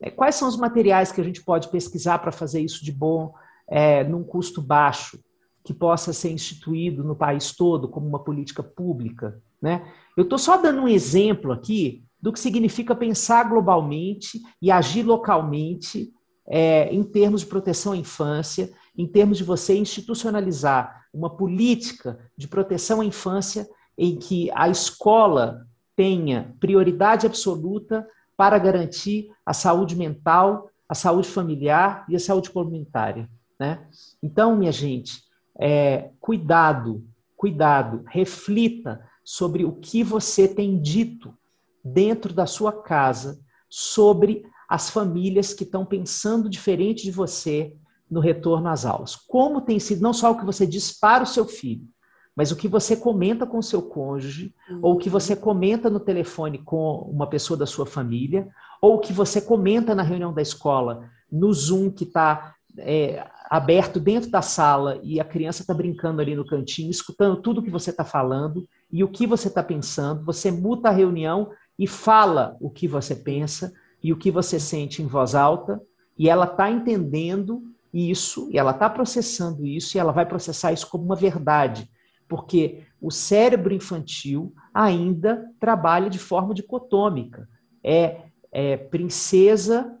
É, 0.00 0.10
quais 0.10 0.36
são 0.36 0.48
os 0.48 0.56
materiais 0.56 1.12
que 1.12 1.20
a 1.20 1.24
gente 1.24 1.44
pode 1.44 1.68
pesquisar 1.68 2.20
para 2.20 2.32
fazer 2.32 2.60
isso 2.60 2.82
de 2.82 2.90
bom, 2.90 3.34
é, 3.68 4.04
num 4.04 4.24
custo 4.24 4.62
baixo, 4.62 5.20
que 5.62 5.74
possa 5.74 6.12
ser 6.12 6.32
instituído 6.32 7.04
no 7.04 7.14
país 7.14 7.54
todo 7.54 7.88
como 7.88 8.08
uma 8.08 8.24
política 8.24 8.62
pública? 8.62 9.38
Né? 9.60 9.86
Eu 10.16 10.22
estou 10.24 10.38
só 10.38 10.56
dando 10.56 10.80
um 10.80 10.88
exemplo 10.88 11.52
aqui 11.52 12.04
do 12.20 12.32
que 12.32 12.40
significa 12.40 12.94
pensar 12.94 13.50
globalmente 13.50 14.40
e 14.62 14.70
agir 14.70 15.02
localmente 15.02 16.10
é, 16.46 16.92
em 16.92 17.02
termos 17.02 17.42
de 17.42 17.46
proteção 17.46 17.92
à 17.92 17.96
infância, 17.96 18.72
em 18.96 19.06
termos 19.06 19.38
de 19.38 19.44
você 19.44 19.76
institucionalizar 19.76 21.06
uma 21.12 21.30
política 21.30 22.18
de 22.36 22.48
proteção 22.48 23.00
à 23.00 23.04
infância 23.04 23.68
em 23.96 24.16
que 24.16 24.50
a 24.52 24.68
escola 24.68 25.66
tenha 25.94 26.54
prioridade 26.58 27.26
absoluta 27.26 28.06
para 28.36 28.58
garantir 28.58 29.30
a 29.44 29.52
saúde 29.52 29.94
mental, 29.94 30.70
a 30.88 30.94
saúde 30.94 31.28
familiar 31.28 32.04
e 32.08 32.16
a 32.16 32.20
saúde 32.20 32.50
comunitária. 32.50 33.28
Né? 33.58 33.86
Então, 34.22 34.56
minha 34.56 34.72
gente, 34.72 35.22
é, 35.58 36.10
cuidado, 36.18 37.04
cuidado, 37.36 38.02
reflita 38.08 39.06
sobre 39.24 39.64
o 39.64 39.72
que 39.72 40.02
você 40.02 40.48
tem 40.48 40.80
dito 40.80 41.36
dentro 41.84 42.32
da 42.32 42.46
sua 42.46 42.72
casa 42.72 43.40
sobre 43.68 44.44
as 44.72 44.88
famílias 44.88 45.52
que 45.52 45.64
estão 45.64 45.84
pensando 45.84 46.48
diferente 46.48 47.04
de 47.04 47.10
você 47.10 47.76
no 48.10 48.20
retorno 48.20 48.68
às 48.68 48.86
aulas. 48.86 49.14
Como 49.14 49.60
tem 49.60 49.78
sido 49.78 50.00
não 50.00 50.14
só 50.14 50.32
o 50.32 50.38
que 50.38 50.46
você 50.46 50.66
diz 50.66 50.98
para 50.98 51.24
o 51.24 51.26
seu 51.26 51.44
filho, 51.44 51.86
mas 52.34 52.50
o 52.50 52.56
que 52.56 52.68
você 52.68 52.96
comenta 52.96 53.46
com 53.46 53.58
o 53.58 53.62
seu 53.62 53.82
cônjuge, 53.82 54.54
uhum. 54.70 54.78
ou 54.80 54.94
o 54.94 54.96
que 54.96 55.10
você 55.10 55.36
comenta 55.36 55.90
no 55.90 56.00
telefone 56.00 56.56
com 56.56 57.06
uma 57.12 57.26
pessoa 57.26 57.54
da 57.54 57.66
sua 57.66 57.84
família, 57.84 58.48
ou 58.80 58.94
o 58.94 58.98
que 58.98 59.12
você 59.12 59.42
comenta 59.42 59.94
na 59.94 60.02
reunião 60.02 60.32
da 60.32 60.40
escola, 60.40 61.06
no 61.30 61.52
Zoom 61.52 61.90
que 61.90 62.04
está 62.04 62.54
é, 62.78 63.28
aberto 63.50 64.00
dentro 64.00 64.30
da 64.30 64.40
sala 64.40 64.98
e 65.02 65.20
a 65.20 65.24
criança 65.24 65.60
está 65.60 65.74
brincando 65.74 66.22
ali 66.22 66.34
no 66.34 66.46
cantinho, 66.46 66.90
escutando 66.90 67.42
tudo 67.42 67.62
que 67.62 67.68
você 67.68 67.90
está 67.90 68.06
falando 68.06 68.66
e 68.90 69.04
o 69.04 69.08
que 69.08 69.26
você 69.26 69.48
está 69.48 69.62
pensando. 69.62 70.24
Você 70.24 70.50
muta 70.50 70.88
a 70.88 70.92
reunião 70.92 71.50
e 71.78 71.86
fala 71.86 72.56
o 72.58 72.70
que 72.70 72.88
você 72.88 73.14
pensa 73.14 73.70
e 74.02 74.12
o 74.12 74.16
que 74.16 74.30
você 74.30 74.58
sente 74.58 75.02
em 75.02 75.06
voz 75.06 75.34
alta, 75.34 75.80
e 76.18 76.28
ela 76.28 76.44
está 76.44 76.70
entendendo 76.70 77.62
isso, 77.92 78.48
e 78.50 78.58
ela 78.58 78.72
está 78.72 78.88
processando 78.90 79.66
isso, 79.66 79.96
e 79.96 80.00
ela 80.00 80.12
vai 80.12 80.26
processar 80.26 80.72
isso 80.72 80.88
como 80.88 81.04
uma 81.04 81.16
verdade, 81.16 81.88
porque 82.28 82.84
o 83.00 83.10
cérebro 83.10 83.74
infantil 83.74 84.54
ainda 84.72 85.50
trabalha 85.60 86.08
de 86.08 86.18
forma 86.18 86.54
dicotômica. 86.54 87.48
É, 87.84 88.22
é 88.50 88.76
princesa 88.76 89.98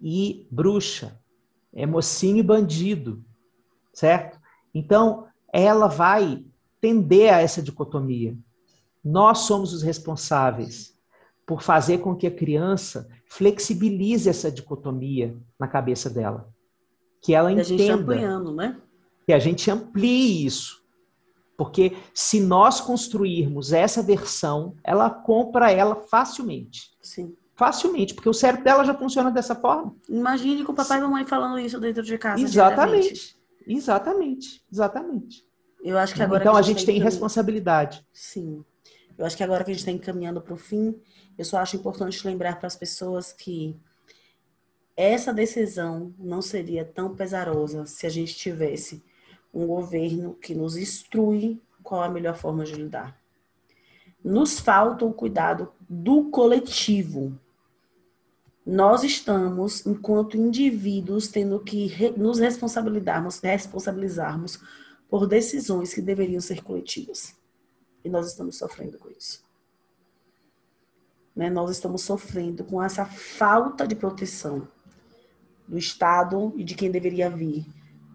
e 0.00 0.46
bruxa, 0.50 1.20
é 1.72 1.86
mocinho 1.86 2.38
e 2.38 2.42
bandido, 2.42 3.24
certo? 3.92 4.38
Então, 4.74 5.26
ela 5.52 5.88
vai 5.88 6.44
tender 6.80 7.34
a 7.34 7.40
essa 7.40 7.60
dicotomia. 7.60 8.36
Nós 9.04 9.40
somos 9.40 9.72
os 9.72 9.82
responsáveis 9.82 10.96
por 11.50 11.62
fazer 11.62 11.98
com 11.98 12.14
que 12.14 12.28
a 12.28 12.30
criança 12.30 13.08
flexibilize 13.26 14.28
essa 14.28 14.52
dicotomia 14.52 15.36
na 15.58 15.66
cabeça 15.66 16.08
dela. 16.08 16.48
Que 17.20 17.34
ela 17.34 17.50
e 17.50 17.54
entenda. 17.54 17.74
A 17.74 17.76
gente 17.76 17.90
ampliando, 17.90 18.54
né? 18.54 18.80
Que 19.26 19.32
a 19.32 19.38
gente 19.40 19.68
amplie 19.68 20.46
isso. 20.46 20.80
Porque 21.58 21.96
se 22.14 22.38
nós 22.38 22.80
construirmos 22.80 23.72
essa 23.72 24.00
versão, 24.00 24.76
ela 24.84 25.10
compra 25.10 25.72
ela 25.72 25.96
facilmente. 25.96 26.92
Sim. 27.02 27.34
Facilmente, 27.56 28.14
porque 28.14 28.28
o 28.28 28.32
cérebro 28.32 28.62
dela 28.62 28.84
já 28.84 28.94
funciona 28.94 29.32
dessa 29.32 29.56
forma. 29.56 29.92
Imagine 30.08 30.62
com 30.62 30.70
o 30.70 30.76
papai 30.76 30.98
e 30.98 31.02
mamãe 31.02 31.26
falando 31.26 31.58
isso 31.58 31.80
dentro 31.80 32.04
de 32.04 32.16
casa. 32.16 32.40
Exatamente. 32.40 33.36
Exatamente. 33.66 34.64
Exatamente. 34.72 35.44
Eu 35.82 35.98
acho 35.98 36.14
que 36.14 36.22
agora. 36.22 36.44
Então 36.44 36.54
a 36.54 36.62
gente, 36.62 36.76
a 36.76 36.78
gente 36.78 36.86
tem, 36.86 36.94
tem 36.94 37.02
responsabilidade. 37.02 38.06
Sim. 38.12 38.64
Eu 39.20 39.26
acho 39.26 39.36
que 39.36 39.44
agora 39.44 39.62
que 39.62 39.70
a 39.70 39.74
gente 39.74 39.80
está 39.80 39.92
encaminhando 39.92 40.40
para 40.40 40.54
o 40.54 40.56
fim, 40.56 40.98
eu 41.36 41.44
só 41.44 41.58
acho 41.58 41.76
importante 41.76 42.26
lembrar 42.26 42.58
para 42.58 42.66
as 42.66 42.74
pessoas 42.74 43.34
que 43.34 43.78
essa 44.96 45.30
decisão 45.30 46.14
não 46.18 46.40
seria 46.40 46.86
tão 46.86 47.14
pesarosa 47.14 47.84
se 47.84 48.06
a 48.06 48.08
gente 48.08 48.34
tivesse 48.34 49.04
um 49.52 49.66
governo 49.66 50.36
que 50.36 50.54
nos 50.54 50.74
instrui 50.74 51.60
qual 51.82 52.02
a 52.02 52.08
melhor 52.08 52.34
forma 52.34 52.64
de 52.64 52.72
lidar. 52.74 53.20
Nos 54.24 54.58
falta 54.58 55.04
o 55.04 55.12
cuidado 55.12 55.70
do 55.86 56.30
coletivo. 56.30 57.38
Nós 58.64 59.04
estamos, 59.04 59.84
enquanto 59.84 60.38
indivíduos, 60.38 61.28
tendo 61.28 61.60
que 61.60 61.92
nos 62.16 62.38
responsabilizarmos, 62.38 63.38
responsabilizarmos 63.40 64.58
por 65.10 65.26
decisões 65.26 65.92
que 65.92 66.00
deveriam 66.00 66.40
ser 66.40 66.62
coletivas. 66.62 67.38
E 68.04 68.08
nós 68.08 68.26
estamos 68.26 68.56
sofrendo 68.56 68.98
com 68.98 69.10
isso. 69.10 69.44
Né? 71.34 71.50
Nós 71.50 71.70
estamos 71.70 72.02
sofrendo 72.02 72.64
com 72.64 72.82
essa 72.82 73.04
falta 73.04 73.86
de 73.86 73.94
proteção 73.94 74.66
do 75.66 75.78
Estado 75.78 76.52
e 76.56 76.64
de 76.64 76.74
quem 76.74 76.90
deveria 76.90 77.30
vir 77.30 77.64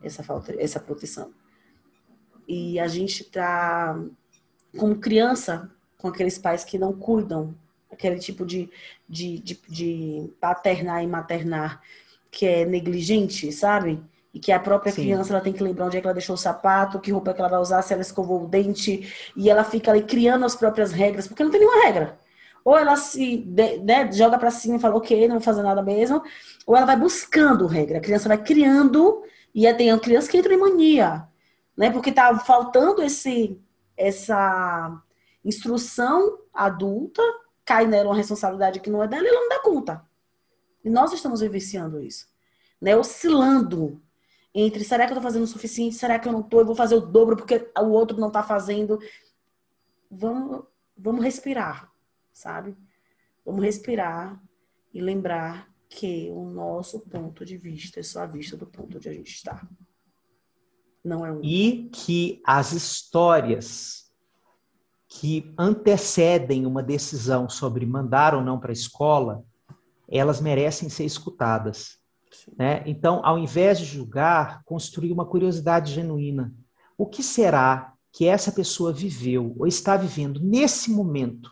essa 0.03 0.23
falta, 0.23 0.53
essa 0.61 0.79
proteção. 0.79 1.33
E 2.47 2.79
a 2.79 2.87
gente 2.87 3.21
está 3.23 3.99
como 4.77 4.99
criança 4.99 5.71
com 5.97 6.07
aqueles 6.07 6.37
pais 6.37 6.63
que 6.63 6.77
não 6.77 6.93
cuidam, 6.93 7.55
aquele 7.91 8.19
tipo 8.19 8.45
de, 8.45 8.69
de, 9.07 9.39
de, 9.39 9.59
de 9.67 10.33
paternar 10.39 11.03
e 11.03 11.07
maternar 11.07 11.81
que 12.29 12.45
é 12.45 12.65
negligente, 12.65 13.51
sabe? 13.51 14.03
E 14.35 14.39
que 14.39 14.51
a 14.51 14.59
própria 14.59 14.91
Sim. 14.91 15.03
criança 15.03 15.31
ela 15.31 15.41
tem 15.41 15.53
que 15.53 15.63
lembrar 15.63 15.85
onde 15.85 15.95
é 15.95 16.01
que 16.01 16.05
ela 16.05 16.13
deixou 16.13 16.33
o 16.33 16.37
sapato, 16.37 16.99
que 16.99 17.09
roupa 17.09 17.31
é 17.31 17.33
que 17.33 17.39
ela 17.39 17.49
vai 17.49 17.59
usar, 17.61 17.81
se 17.81 17.93
ela 17.93 18.01
escovou 18.01 18.43
o 18.43 18.47
dente, 18.47 19.31
e 19.33 19.49
ela 19.49 19.63
fica 19.63 19.91
ali 19.91 20.03
criando 20.03 20.45
as 20.45 20.57
próprias 20.57 20.91
regras, 20.91 21.25
porque 21.25 21.41
não 21.41 21.49
tem 21.49 21.61
nenhuma 21.61 21.85
regra. 21.85 22.19
Ou 22.61 22.77
ela 22.77 22.97
se 22.97 23.45
né, 23.81 24.11
joga 24.11 24.37
para 24.37 24.51
cima 24.51 24.75
e 24.75 24.79
fala, 24.79 24.97
ok, 24.97 25.25
não 25.29 25.35
vou 25.35 25.41
fazer 25.41 25.63
nada 25.63 25.81
mesmo, 25.81 26.21
ou 26.67 26.75
ela 26.75 26.85
vai 26.85 26.97
buscando 26.97 27.65
regra. 27.65 27.99
A 27.99 28.01
criança 28.01 28.27
vai 28.27 28.37
criando, 28.37 29.23
e 29.53 29.73
tem 29.73 29.97
criança 29.99 30.29
que 30.29 30.37
entra 30.37 30.53
em 30.53 30.59
mania, 30.59 31.25
né? 31.77 31.89
Porque 31.89 32.11
tá 32.11 32.37
faltando 32.39 33.01
esse, 33.01 33.57
essa 33.95 35.01
instrução 35.45 36.39
adulta, 36.53 37.21
cai 37.63 37.87
nela 37.87 38.09
uma 38.09 38.17
responsabilidade 38.17 38.81
que 38.81 38.89
não 38.89 39.01
é 39.01 39.07
dela 39.07 39.23
e 39.23 39.27
ela 39.29 39.39
não 39.39 39.49
dá 39.49 39.59
conta. 39.59 40.03
E 40.83 40.89
nós 40.89 41.13
estamos 41.13 41.39
vivenciando 41.39 42.01
isso, 42.01 42.27
né? 42.81 42.97
Oscilando 42.97 44.01
entre 44.57 44.85
será 44.85 45.05
que 45.05 45.11
eu 45.11 45.17
tô 45.17 45.21
fazendo 45.21 45.43
o 45.43 45.47
suficiente, 45.47 45.95
será 45.95 46.17
que 46.17 46.29
eu 46.29 46.31
não 46.31 46.41
tô, 46.41 46.61
eu 46.61 46.65
vou 46.65 46.75
fazer 46.75 46.95
o 46.95 47.01
dobro 47.01 47.35
porque 47.35 47.69
o 47.77 47.89
outro 47.89 48.17
não 48.17 48.31
tá 48.31 48.41
fazendo. 48.41 48.97
Vamos, 50.09 50.63
vamos 50.97 51.21
respirar, 51.21 51.91
sabe? 52.31 52.73
Vamos 53.45 53.61
respirar 53.63 54.41
e 54.93 55.01
lembrar 55.01 55.69
que 55.89 56.29
o 56.31 56.45
nosso 56.45 57.01
ponto 57.01 57.43
de 57.43 57.57
vista 57.57 57.99
é 57.99 58.03
só 58.03 58.21
a 58.21 58.25
vista 58.25 58.55
do 58.55 58.65
ponto 58.65 58.95
onde 58.95 59.09
a 59.09 59.13
gente 59.13 59.33
está. 59.33 59.67
Não 61.03 61.25
é 61.25 61.31
um. 61.33 61.43
E 61.43 61.89
que 61.93 62.41
as 62.45 62.71
histórias 62.71 64.09
que 65.07 65.53
antecedem 65.57 66.65
uma 66.65 66.81
decisão 66.81 67.49
sobre 67.49 67.85
mandar 67.85 68.33
ou 68.33 68.41
não 68.41 68.59
para 68.59 68.71
a 68.71 68.73
escola, 68.73 69.45
elas 70.07 70.39
merecem 70.39 70.89
ser 70.89 71.03
escutadas. 71.03 71.99
Né? 72.57 72.83
Então, 72.85 73.21
ao 73.23 73.37
invés 73.37 73.79
de 73.79 73.85
julgar, 73.85 74.63
construir 74.65 75.11
uma 75.11 75.25
curiosidade 75.25 75.93
genuína. 75.93 76.53
O 76.97 77.05
que 77.05 77.23
será 77.23 77.93
que 78.11 78.25
essa 78.25 78.51
pessoa 78.51 78.93
viveu 78.93 79.53
ou 79.57 79.67
está 79.67 79.97
vivendo 79.97 80.39
nesse 80.39 80.91
momento 80.91 81.49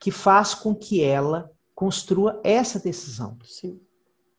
que 0.00 0.10
faz 0.10 0.54
com 0.54 0.74
que 0.74 1.02
ela 1.02 1.50
construa 1.74 2.40
essa 2.42 2.78
decisão? 2.78 3.38
Sim. 3.44 3.80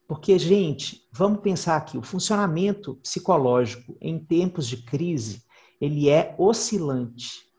Porque, 0.08 0.38
gente, 0.38 1.08
vamos 1.12 1.40
pensar 1.40 1.78
aqui, 1.78 1.98
o 1.98 2.04
funcionamento 2.04 2.96
psicológico 2.96 3.98
em 4.02 4.20
tempos 4.20 4.68
de 4.68 4.78
crise, 4.84 5.44
ele 5.80 6.10
é 6.10 6.36
oscilante. 6.38 7.50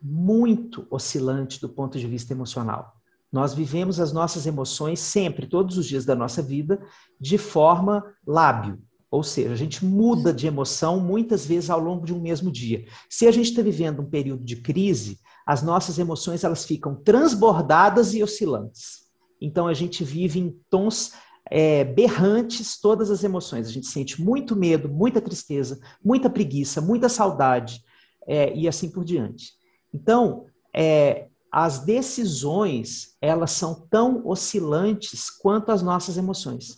Muito 0.00 0.86
oscilante 0.90 1.60
do 1.60 1.68
ponto 1.68 1.98
de 1.98 2.06
vista 2.06 2.32
emocional. 2.32 2.97
Nós 3.32 3.52
vivemos 3.52 4.00
as 4.00 4.12
nossas 4.12 4.46
emoções 4.46 5.00
sempre, 5.00 5.46
todos 5.46 5.76
os 5.76 5.86
dias 5.86 6.04
da 6.04 6.14
nossa 6.14 6.42
vida, 6.42 6.80
de 7.20 7.36
forma 7.36 8.04
lábil. 8.26 8.78
Ou 9.10 9.22
seja, 9.22 9.52
a 9.52 9.56
gente 9.56 9.84
muda 9.84 10.32
de 10.32 10.46
emoção 10.46 11.00
muitas 11.00 11.46
vezes 11.46 11.70
ao 11.70 11.80
longo 11.80 12.04
de 12.04 12.12
um 12.12 12.20
mesmo 12.20 12.50
dia. 12.50 12.84
Se 13.08 13.26
a 13.26 13.30
gente 13.30 13.50
está 13.50 13.62
vivendo 13.62 14.00
um 14.00 14.08
período 14.08 14.44
de 14.44 14.56
crise, 14.56 15.18
as 15.46 15.62
nossas 15.62 15.98
emoções 15.98 16.44
elas 16.44 16.64
ficam 16.64 16.94
transbordadas 16.94 18.12
e 18.12 18.22
oscilantes. 18.22 19.08
Então 19.40 19.66
a 19.66 19.72
gente 19.72 20.04
vive 20.04 20.40
em 20.40 20.54
tons 20.68 21.12
é, 21.50 21.84
berrantes 21.84 22.78
todas 22.78 23.10
as 23.10 23.24
emoções. 23.24 23.66
A 23.66 23.72
gente 23.72 23.86
sente 23.86 24.20
muito 24.20 24.54
medo, 24.54 24.88
muita 24.88 25.20
tristeza, 25.20 25.80
muita 26.04 26.28
preguiça, 26.28 26.80
muita 26.80 27.08
saudade 27.08 27.82
é, 28.26 28.54
e 28.54 28.68
assim 28.68 28.90
por 28.90 29.04
diante. 29.04 29.52
Então, 29.92 30.44
é, 30.74 31.28
as 31.60 31.80
decisões 31.80 33.16
elas 33.20 33.50
são 33.50 33.74
tão 33.90 34.24
oscilantes 34.24 35.28
quanto 35.28 35.72
as 35.72 35.82
nossas 35.82 36.16
emoções. 36.16 36.76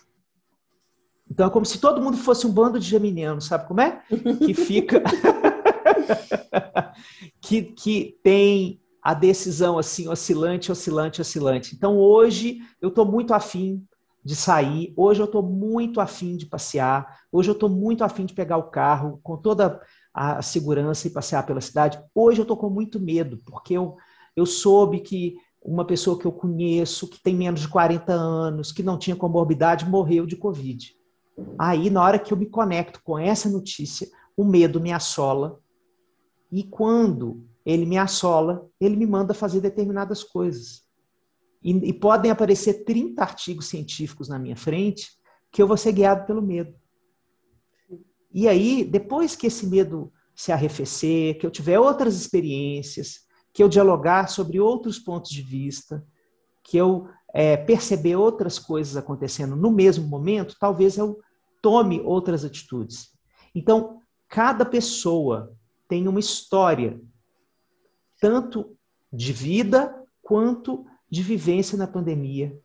Então 1.30 1.46
é 1.46 1.50
como 1.50 1.66
se 1.66 1.78
todo 1.78 2.00
mundo 2.00 2.16
fosse 2.16 2.46
um 2.46 2.50
bando 2.50 2.80
de 2.80 2.86
geminianos, 2.86 3.44
sabe 3.44 3.68
como 3.68 3.82
é? 3.82 4.02
Que 4.42 4.54
fica. 4.54 5.02
que, 7.42 7.62
que 7.62 8.18
tem 8.24 8.80
a 9.02 9.12
decisão 9.12 9.78
assim, 9.78 10.08
oscilante, 10.08 10.72
oscilante, 10.72 11.20
oscilante. 11.20 11.74
Então 11.74 11.98
hoje 11.98 12.60
eu 12.80 12.88
estou 12.88 13.04
muito 13.04 13.34
afim 13.34 13.84
de 14.24 14.34
sair, 14.34 14.94
hoje 14.96 15.20
eu 15.20 15.26
estou 15.26 15.42
muito 15.42 16.00
afim 16.00 16.38
de 16.38 16.46
passear, 16.46 17.20
hoje 17.30 17.50
eu 17.50 17.54
estou 17.54 17.68
muito 17.68 18.02
afim 18.02 18.24
de 18.24 18.32
pegar 18.32 18.56
o 18.56 18.70
carro 18.70 19.20
com 19.22 19.36
toda 19.36 19.78
a 20.12 20.40
segurança 20.40 21.06
e 21.06 21.10
passear 21.10 21.44
pela 21.44 21.60
cidade. 21.60 22.02
Hoje 22.14 22.40
eu 22.40 22.44
estou 22.44 22.56
com 22.56 22.70
muito 22.70 22.98
medo, 22.98 23.38
porque 23.44 23.74
eu, 23.74 23.98
eu 24.36 24.46
soube 24.46 25.00
que 25.00 25.36
uma 25.62 25.84
pessoa 25.84 26.18
que 26.18 26.26
eu 26.26 26.32
conheço, 26.32 27.08
que 27.08 27.22
tem 27.22 27.34
menos 27.34 27.60
de 27.60 27.68
40 27.68 28.12
anos, 28.12 28.72
que 28.72 28.82
não 28.82 28.98
tinha 28.98 29.16
comorbidade, 29.16 29.88
morreu 29.88 30.26
de 30.26 30.36
Covid. 30.36 30.96
Aí, 31.58 31.90
na 31.90 32.02
hora 32.02 32.18
que 32.18 32.32
eu 32.32 32.36
me 32.36 32.46
conecto 32.46 33.00
com 33.02 33.18
essa 33.18 33.48
notícia, 33.48 34.08
o 34.36 34.44
medo 34.44 34.80
me 34.80 34.92
assola. 34.92 35.60
E 36.50 36.64
quando 36.64 37.46
ele 37.64 37.84
me 37.84 37.98
assola, 37.98 38.66
ele 38.80 38.96
me 38.96 39.06
manda 39.06 39.34
fazer 39.34 39.60
determinadas 39.60 40.24
coisas. 40.24 40.82
E, 41.62 41.72
e 41.72 41.92
podem 41.92 42.30
aparecer 42.30 42.84
30 42.84 43.20
artigos 43.20 43.66
científicos 43.66 44.28
na 44.28 44.38
minha 44.38 44.56
frente 44.56 45.10
que 45.52 45.60
eu 45.60 45.66
vou 45.66 45.76
ser 45.76 45.92
guiado 45.92 46.26
pelo 46.26 46.40
medo. 46.40 46.74
E 48.32 48.48
aí, 48.48 48.84
depois 48.84 49.34
que 49.34 49.48
esse 49.48 49.66
medo 49.66 50.12
se 50.34 50.52
arrefecer, 50.52 51.38
que 51.38 51.44
eu 51.44 51.50
tiver 51.50 51.78
outras 51.78 52.14
experiências, 52.14 53.26
que 53.52 53.62
eu 53.62 53.68
dialogar 53.68 54.28
sobre 54.28 54.60
outros 54.60 54.98
pontos 54.98 55.30
de 55.30 55.42
vista, 55.42 56.04
que 56.62 56.76
eu 56.76 57.08
é, 57.32 57.56
perceber 57.56 58.16
outras 58.16 58.58
coisas 58.58 58.96
acontecendo 58.96 59.56
no 59.56 59.70
mesmo 59.70 60.06
momento, 60.06 60.56
talvez 60.58 60.96
eu 60.96 61.20
tome 61.62 62.00
outras 62.00 62.44
atitudes. 62.44 63.12
Então, 63.54 64.00
cada 64.28 64.64
pessoa 64.64 65.54
tem 65.88 66.06
uma 66.06 66.20
história, 66.20 67.00
tanto 68.20 68.76
de 69.12 69.32
vida 69.32 69.94
quanto 70.22 70.86
de 71.10 71.22
vivência 71.22 71.76
na 71.76 71.86
pandemia, 71.86 72.56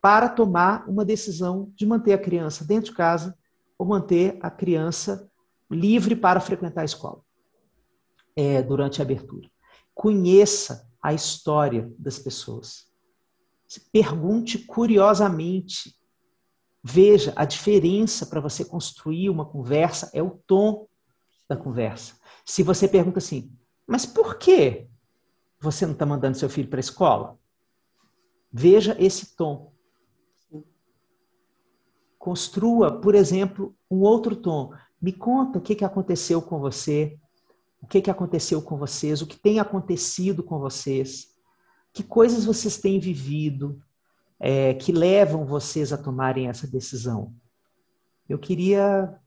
para 0.00 0.28
tomar 0.28 0.88
uma 0.88 1.04
decisão 1.04 1.72
de 1.74 1.84
manter 1.84 2.12
a 2.12 2.18
criança 2.18 2.64
dentro 2.64 2.90
de 2.90 2.96
casa 2.96 3.36
ou 3.76 3.86
manter 3.86 4.38
a 4.40 4.50
criança 4.50 5.28
livre 5.68 6.14
para 6.14 6.40
frequentar 6.40 6.82
a 6.82 6.84
escola 6.84 7.20
é, 8.36 8.62
durante 8.62 9.00
a 9.00 9.04
abertura. 9.04 9.48
Conheça 9.98 10.88
a 11.02 11.12
história 11.12 11.92
das 11.98 12.18
pessoas. 12.18 12.86
Pergunte 13.92 14.58
curiosamente 14.58 15.98
Veja, 16.82 17.32
a 17.36 17.44
diferença 17.44 18.24
para 18.24 18.40
você 18.40 18.64
construir 18.64 19.28
uma 19.28 19.44
conversa 19.44 20.10
é 20.14 20.22
o 20.22 20.30
tom 20.46 20.88
da 21.48 21.56
conversa. 21.56 22.14
Se 22.44 22.62
você 22.62 22.86
pergunta 22.86 23.18
assim, 23.18 23.52
mas 23.86 24.06
por 24.06 24.38
que 24.38 24.88
você 25.60 25.84
não 25.84 25.92
está 25.92 26.06
mandando 26.06 26.38
seu 26.38 26.48
filho 26.48 26.68
para 26.68 26.78
a 26.78 26.80
escola? 26.80 27.38
Veja 28.50 28.96
esse 28.98 29.36
tom. 29.36 29.72
Construa, 32.18 33.00
por 33.00 33.14
exemplo, 33.14 33.76
um 33.90 34.00
outro 34.00 34.36
tom. 34.36 34.72
Me 35.00 35.12
conta 35.12 35.58
o 35.58 35.62
que, 35.62 35.74
que 35.74 35.84
aconteceu 35.84 36.40
com 36.40 36.58
você, 36.58 37.18
o 37.80 37.86
que, 37.86 38.02
que 38.02 38.10
aconteceu 38.10 38.60
com 38.60 38.76
vocês, 38.76 39.22
o 39.22 39.26
que 39.26 39.38
tem 39.38 39.60
acontecido 39.60 40.42
com 40.42 40.58
vocês, 40.58 41.34
que 41.92 42.02
coisas 42.02 42.44
vocês 42.44 42.78
têm 42.78 42.98
vivido, 42.98 43.80
é, 44.38 44.74
que 44.74 44.92
levam 44.92 45.46
vocês 45.46 45.92
a 45.92 45.98
tomarem 45.98 46.48
essa 46.48 46.66
decisão? 46.66 47.34
Eu 48.28 48.38
queria, 48.38 49.18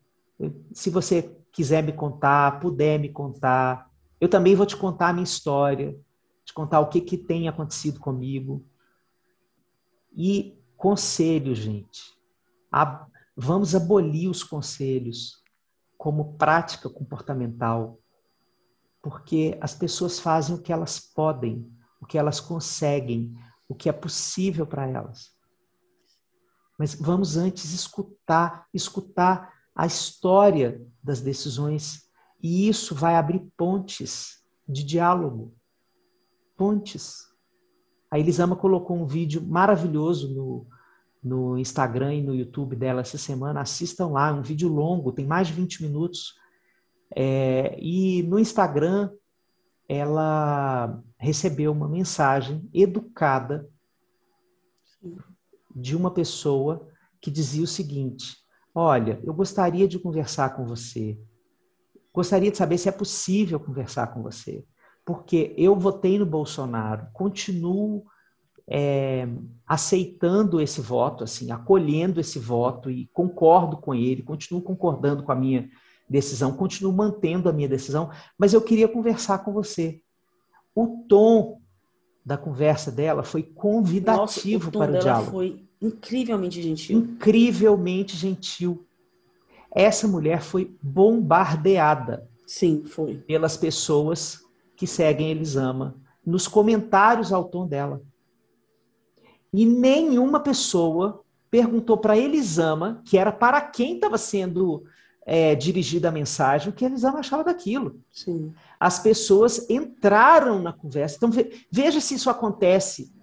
se 0.71 0.89
você 0.89 1.35
quiser 1.51 1.83
me 1.83 1.91
contar, 1.91 2.59
puder 2.59 2.99
me 2.99 3.09
contar, 3.09 3.89
eu 4.19 4.29
também 4.29 4.55
vou 4.55 4.65
te 4.65 4.77
contar 4.77 5.09
a 5.09 5.13
minha 5.13 5.23
história, 5.23 5.97
te 6.45 6.53
contar 6.53 6.79
o 6.79 6.89
que, 6.89 7.01
que 7.01 7.17
tem 7.17 7.47
acontecido 7.47 7.99
comigo. 7.99 8.63
E 10.15 10.57
conselho, 10.77 11.55
gente. 11.55 12.13
vamos 13.35 13.73
abolir 13.73 14.29
os 14.29 14.43
conselhos 14.43 15.41
como 15.97 16.33
prática 16.33 16.89
comportamental, 16.89 18.00
porque 19.01 19.57
as 19.61 19.73
pessoas 19.73 20.19
fazem 20.19 20.55
o 20.55 20.61
que 20.61 20.71
elas 20.71 20.99
podem, 20.99 21.69
o 21.99 22.05
que 22.05 22.17
elas 22.17 22.39
conseguem, 22.39 23.35
o 23.67 23.75
que 23.75 23.89
é 23.89 23.91
possível 23.91 24.65
para 24.65 24.87
elas. 24.87 25.31
Mas 26.77 26.93
vamos 26.95 27.37
antes 27.37 27.73
escutar, 27.73 28.67
escutar 28.73 29.53
a 29.75 29.85
história 29.85 30.81
das 31.01 31.21
decisões 31.21 32.09
e 32.41 32.67
isso 32.67 32.95
vai 32.95 33.15
abrir 33.15 33.39
pontes 33.55 34.43
de 34.67 34.83
diálogo. 34.83 35.53
Pontes. 36.57 37.29
A 38.09 38.19
Elisama 38.19 38.55
colocou 38.55 38.97
um 38.97 39.05
vídeo 39.05 39.41
maravilhoso 39.41 40.33
no, 40.33 40.67
no 41.23 41.57
Instagram 41.57 42.15
e 42.15 42.23
no 42.23 42.35
YouTube 42.35 42.75
dela 42.75 43.01
essa 43.01 43.17
semana. 43.17 43.61
Assistam 43.61 44.07
lá, 44.07 44.29
é 44.29 44.33
um 44.33 44.41
vídeo 44.41 44.67
longo, 44.67 45.11
tem 45.11 45.25
mais 45.25 45.47
de 45.47 45.53
20 45.53 45.83
minutos. 45.83 46.33
É, 47.16 47.78
e 47.80 48.24
no 48.24 48.39
Instagram 48.39 49.12
ela 49.88 51.01
recebeu 51.18 51.72
uma 51.72 51.88
mensagem 51.88 52.70
educada 52.74 53.68
de 55.76 55.95
uma 55.95 56.12
pessoa 56.12 56.88
que 57.20 57.30
dizia 57.30 57.64
o 57.64 57.68
seguinte: 57.68 58.38
Olha, 58.74 59.20
eu 59.24 59.34
gostaria 59.34 59.88
de 59.88 59.99
conversar 59.99 60.55
com 60.55 60.66
você. 60.66 61.20
Gostaria 62.14 62.51
de 62.51 62.57
saber 62.57 62.78
se 62.78 62.89
é 62.89 62.91
possível 62.91 63.59
conversar 63.59 64.07
com 64.07 64.22
você. 64.22 64.66
Porque 65.05 65.53
eu 65.57 65.76
votei 65.76 66.18
no 66.18 66.26
Bolsonaro, 66.26 67.07
continuo 67.12 68.05
é, 68.68 69.28
aceitando 69.68 70.62
esse 70.62 70.80
voto, 70.80 71.24
assim, 71.24 71.51
acolhendo 71.51 72.20
esse 72.20 72.39
voto 72.39 72.89
e 72.89 73.07
concordo 73.07 73.78
com 73.78 73.93
ele, 73.93 74.24
continuo 74.24 74.62
concordando 74.62 75.24
com 75.24 75.32
a 75.32 75.36
minha 75.36 75.70
decisão, 76.12 76.51
continuo 76.51 76.91
mantendo 76.91 77.47
a 77.47 77.53
minha 77.53 77.70
decisão, 77.70 78.12
mas 78.38 78.53
eu 78.53 78.62
queria 78.62 78.88
conversar 78.88 79.39
com 79.39 79.53
você. 79.53 80.01
O 80.76 81.05
tom 81.07 81.59
da 82.24 82.38
conversa 82.38 82.91
dela 82.91 83.24
foi 83.24 83.41
convidativo 83.41 84.66
Nossa, 84.66 84.78
o 84.78 84.80
para 84.80 84.97
o 84.97 84.99
diálogo. 84.99 85.32
Foi 85.32 85.66
incrivelmente 85.82 86.62
gentil. 86.62 86.99
Incrivelmente 86.99 88.16
gentil. 88.16 88.86
Essa 89.74 90.07
mulher 90.07 90.41
foi 90.41 90.76
bombardeada. 90.82 92.30
Sim, 92.45 92.84
foi. 92.86 93.16
Pelas 93.16 93.55
pessoas 93.55 94.45
que 94.76 94.86
seguem 94.86 95.32
Elisama, 95.32 95.95
nos 96.26 96.47
comentários 96.47 97.32
ao 97.32 97.45
tom 97.45 97.66
dela. 97.66 98.01
E 99.53 99.66
nenhuma 99.66 100.39
pessoa 100.39 101.24
perguntou 101.49 101.97
para 101.97 102.18
Elisama, 102.18 103.01
que 103.05 103.18
era 103.18 103.32
para 103.32 103.62
quem 103.62 103.95
estava 103.95 104.18
sendo 104.18 104.84
é, 105.26 105.53
dirigida 105.55 106.09
a 106.09 106.11
mensagem, 106.11 106.69
o 106.69 106.74
que 106.74 106.84
eles 106.84 107.03
achava 107.03 107.43
daquilo. 107.43 108.01
Sim. 108.11 108.53
As 108.80 108.99
pessoas 108.99 109.69
entraram 109.69 110.61
na 110.61 110.74
conversa. 110.74 111.17
Então, 111.17 111.30
veja 111.72 112.01
se 112.01 112.15
isso 112.15 112.30
acontece 112.30 113.13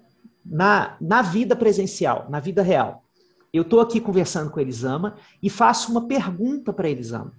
na, 0.44 0.96
na 1.00 1.22
vida 1.22 1.56
presencial, 1.56 2.26
na 2.30 2.40
vida 2.40 2.62
real. 2.62 3.04
Eu 3.52 3.62
estou 3.62 3.80
aqui 3.80 4.00
conversando 4.00 4.50
com 4.50 4.58
a 4.58 4.62
Elisama 4.62 5.16
e 5.42 5.50
faço 5.50 5.90
uma 5.90 6.06
pergunta 6.06 6.72
para 6.72 6.86
a 6.86 6.90
Elisama. 6.90 7.32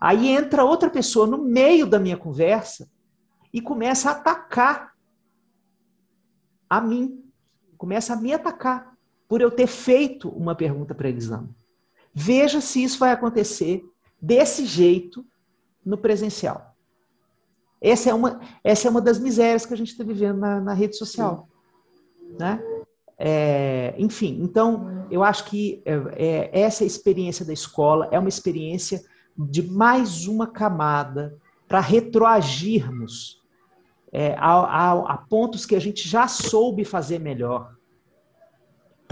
Aí 0.00 0.28
entra 0.28 0.64
outra 0.64 0.90
pessoa 0.90 1.26
no 1.26 1.38
meio 1.38 1.86
da 1.86 1.98
minha 1.98 2.16
conversa 2.16 2.88
e 3.52 3.60
começa 3.60 4.08
a 4.08 4.12
atacar 4.12 4.92
a 6.68 6.80
mim. 6.80 7.22
Começa 7.76 8.12
a 8.12 8.16
me 8.16 8.32
atacar 8.32 8.94
por 9.28 9.40
eu 9.40 9.50
ter 9.50 9.66
feito 9.66 10.28
uma 10.28 10.54
pergunta 10.54 10.94
para 10.94 11.06
a 11.06 11.10
Elisama. 11.10 11.48
Veja 12.14 12.60
se 12.60 12.82
isso 12.82 12.98
vai 12.98 13.12
acontecer 13.12 13.84
desse 14.20 14.66
jeito 14.66 15.24
no 15.84 15.96
presencial. 15.96 16.74
Essa 17.80 18.10
é 18.10 18.14
uma, 18.14 18.40
essa 18.62 18.86
é 18.86 18.90
uma 18.90 19.00
das 19.00 19.18
misérias 19.18 19.66
que 19.66 19.74
a 19.74 19.76
gente 19.76 19.90
está 19.90 20.04
vivendo 20.04 20.38
na, 20.38 20.60
na, 20.60 20.72
rede 20.72 20.96
social. 20.96 21.48
Né? 22.38 22.62
É, 23.18 23.94
enfim, 23.98 24.38
então, 24.40 25.06
eu 25.10 25.24
acho 25.24 25.44
que 25.46 25.82
é, 25.84 25.94
é, 26.14 26.60
essa 26.60 26.84
experiência 26.84 27.44
da 27.44 27.52
escola 27.52 28.08
é 28.12 28.18
uma 28.18 28.28
experiência 28.28 29.02
de 29.36 29.62
mais 29.62 30.26
uma 30.26 30.46
camada 30.46 31.36
para 31.66 31.80
retroagirmos 31.80 33.40
é, 34.12 34.34
a, 34.38 34.52
a, 34.52 35.14
a 35.14 35.16
pontos 35.16 35.66
que 35.66 35.74
a 35.74 35.80
gente 35.80 36.08
já 36.08 36.28
soube 36.28 36.84
fazer 36.84 37.18
melhor. 37.18 37.74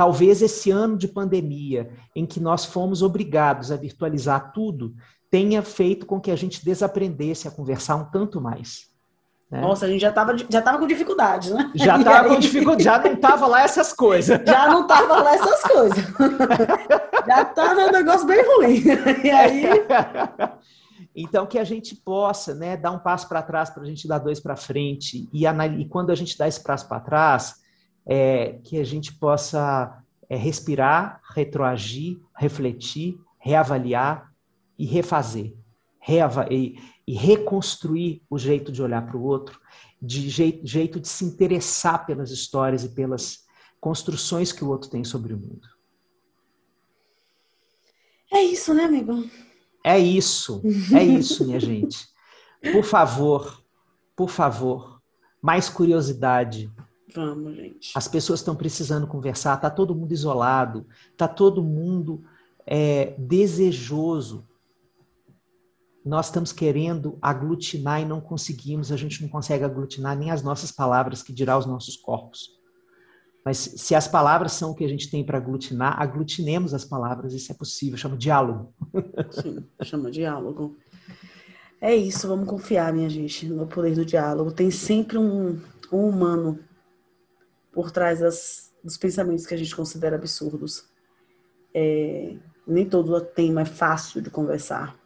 Talvez 0.00 0.40
esse 0.40 0.70
ano 0.70 0.96
de 0.96 1.06
pandemia, 1.06 1.90
em 2.16 2.24
que 2.24 2.40
nós 2.40 2.64
fomos 2.64 3.02
obrigados 3.02 3.70
a 3.70 3.76
virtualizar 3.76 4.50
tudo, 4.50 4.94
tenha 5.30 5.60
feito 5.60 6.06
com 6.06 6.18
que 6.18 6.30
a 6.30 6.36
gente 6.36 6.64
desaprendesse 6.64 7.46
a 7.46 7.50
conversar 7.50 7.96
um 7.96 8.06
tanto 8.06 8.40
mais. 8.40 8.88
Né? 9.50 9.60
Nossa, 9.60 9.84
a 9.84 9.90
gente 9.90 10.00
já 10.00 10.08
estava 10.08 10.34
já 10.38 10.62
tava 10.62 10.78
com 10.78 10.86
dificuldade, 10.86 11.52
né? 11.52 11.70
Já 11.74 11.98
estava 12.00 12.30
com 12.30 12.38
dificuldade, 12.38 12.82
já 12.82 12.98
não 12.98 13.12
estava 13.12 13.46
lá 13.46 13.60
essas 13.60 13.92
coisas. 13.92 14.40
Já 14.48 14.68
não 14.68 14.80
estava 14.80 15.22
lá 15.22 15.34
essas 15.34 15.62
coisas. 15.64 15.98
já 17.28 17.42
estava 17.42 17.80
um 17.82 17.92
negócio 17.92 18.26
bem 18.26 18.42
ruim. 18.42 18.82
E 19.22 19.30
aí. 19.30 19.64
Então, 21.14 21.44
que 21.44 21.58
a 21.58 21.64
gente 21.64 21.94
possa 21.94 22.54
né, 22.54 22.74
dar 22.74 22.92
um 22.92 22.98
passo 22.98 23.28
para 23.28 23.42
trás 23.42 23.68
para 23.68 23.82
a 23.82 23.86
gente 23.86 24.08
dar 24.08 24.16
dois 24.16 24.40
para 24.40 24.56
frente. 24.56 25.28
E, 25.30 25.44
e, 25.44 25.84
quando 25.90 26.08
a 26.08 26.14
gente 26.14 26.38
dá 26.38 26.48
esse 26.48 26.62
passo 26.62 26.88
para 26.88 27.00
trás, 27.00 27.60
é, 28.06 28.58
que 28.64 28.78
a 28.78 28.84
gente 28.84 29.12
possa 29.12 30.02
é, 30.28 30.36
respirar, 30.36 31.20
retroagir, 31.34 32.20
refletir, 32.36 33.18
reavaliar 33.38 34.32
e 34.78 34.86
refazer. 34.86 35.54
Reava 35.98 36.46
e, 36.50 36.78
e, 37.06 37.14
reconstruir 37.14 38.22
o 38.30 38.38
jeito 38.38 38.72
de 38.72 38.82
olhar 38.82 39.06
para 39.06 39.16
o 39.16 39.22
outro, 39.22 39.60
de 40.00 40.30
jeito, 40.30 40.66
jeito 40.66 40.98
de 40.98 41.08
se 41.08 41.24
interessar 41.24 42.06
pelas 42.06 42.30
histórias 42.30 42.84
e 42.84 42.88
pelas 42.88 43.44
construções 43.80 44.52
que 44.52 44.64
o 44.64 44.68
outro 44.68 44.88
tem 44.88 45.04
sobre 45.04 45.34
o 45.34 45.38
mundo. 45.38 45.68
É 48.32 48.42
isso, 48.42 48.72
né, 48.72 48.84
amigo? 48.84 49.28
É 49.84 49.98
isso, 49.98 50.62
é 50.94 51.02
isso, 51.02 51.44
minha 51.44 51.58
gente. 51.58 52.08
Por 52.72 52.84
favor, 52.84 53.62
por 54.14 54.28
favor, 54.28 55.00
mais 55.40 55.68
curiosidade. 55.68 56.70
Vamos, 57.14 57.56
gente. 57.56 57.92
As 57.94 58.06
pessoas 58.06 58.40
estão 58.40 58.54
precisando 58.54 59.06
conversar, 59.06 59.56
tá 59.56 59.70
todo 59.70 59.94
mundo 59.94 60.12
isolado, 60.12 60.86
tá 61.16 61.26
todo 61.26 61.62
mundo 61.62 62.22
é, 62.66 63.14
desejoso. 63.18 64.46
Nós 66.04 66.26
estamos 66.26 66.52
querendo 66.52 67.18
aglutinar 67.20 68.00
e 68.00 68.04
não 68.04 68.20
conseguimos, 68.20 68.90
a 68.90 68.96
gente 68.96 69.20
não 69.22 69.28
consegue 69.28 69.64
aglutinar 69.64 70.16
nem 70.16 70.30
as 70.30 70.42
nossas 70.42 70.72
palavras, 70.72 71.22
que 71.22 71.32
dirá 71.32 71.58
os 71.58 71.66
nossos 71.66 71.96
corpos. 71.96 72.58
Mas 73.44 73.58
se 73.58 73.94
as 73.94 74.06
palavras 74.06 74.52
são 74.52 74.70
o 74.70 74.74
que 74.74 74.84
a 74.84 74.88
gente 74.88 75.10
tem 75.10 75.24
para 75.24 75.38
aglutinar, 75.38 76.00
aglutinemos 76.00 76.74
as 76.74 76.84
palavras, 76.84 77.32
isso 77.32 77.50
é 77.50 77.54
possível, 77.54 77.96
chama 77.96 78.16
diálogo. 78.16 78.72
Sim, 79.30 79.64
chama 79.82 80.10
diálogo. 80.10 80.76
É 81.80 81.94
isso, 81.96 82.28
vamos 82.28 82.46
confiar, 82.48 82.92
minha 82.92 83.08
gente, 83.08 83.48
no 83.48 83.66
poder 83.66 83.94
do 83.94 84.04
diálogo. 84.04 84.52
Tem 84.52 84.70
sempre 84.70 85.16
um, 85.16 85.58
um 85.90 86.08
humano 86.08 86.58
por 87.72 87.90
trás 87.90 88.20
das, 88.20 88.72
dos 88.82 88.96
pensamentos 88.96 89.46
que 89.46 89.54
a 89.54 89.58
gente 89.58 89.74
considera 89.74 90.16
absurdos. 90.16 90.88
É, 91.74 92.36
nem 92.66 92.88
todo 92.88 93.20
tema 93.20 93.62
é 93.62 93.64
fácil 93.64 94.20
de 94.20 94.30
conversar 94.30 95.00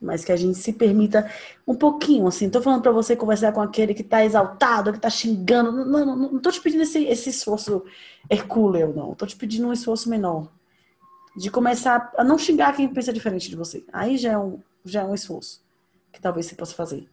mas 0.00 0.24
que 0.24 0.32
a 0.32 0.36
gente 0.36 0.58
se 0.58 0.72
permita 0.72 1.30
um 1.66 1.74
pouquinho, 1.74 2.26
assim. 2.26 2.50
Tô 2.50 2.60
falando 2.60 2.82
para 2.82 2.92
você 2.92 3.16
conversar 3.16 3.52
com 3.52 3.60
aquele 3.60 3.94
que 3.94 4.02
tá 4.02 4.24
exaltado, 4.24 4.92
que 4.92 5.00
tá 5.00 5.10
xingando. 5.10 5.72
Não, 5.72 6.06
não, 6.06 6.16
não, 6.16 6.38
tô 6.38 6.50
te 6.50 6.60
pedindo 6.60 6.82
esse, 6.82 7.04
esse 7.04 7.30
esforço 7.30 7.84
hercúleo, 8.30 8.94
não. 8.94 9.14
Tô 9.14 9.26
te 9.26 9.36
pedindo 9.36 9.68
um 9.68 9.72
esforço 9.72 10.08
menor. 10.08 10.52
De 11.36 11.50
começar 11.50 12.12
a 12.16 12.24
não 12.24 12.38
xingar 12.38 12.74
quem 12.74 12.88
pensa 12.88 13.12
diferente 13.12 13.48
de 13.48 13.56
você. 13.56 13.84
Aí 13.92 14.16
já 14.16 14.32
é 14.32 14.38
um, 14.38 14.60
já 14.84 15.02
é 15.02 15.04
um 15.04 15.14
esforço 15.14 15.64
que 16.12 16.20
talvez 16.20 16.46
você 16.46 16.54
possa 16.54 16.74
fazer. 16.74 17.06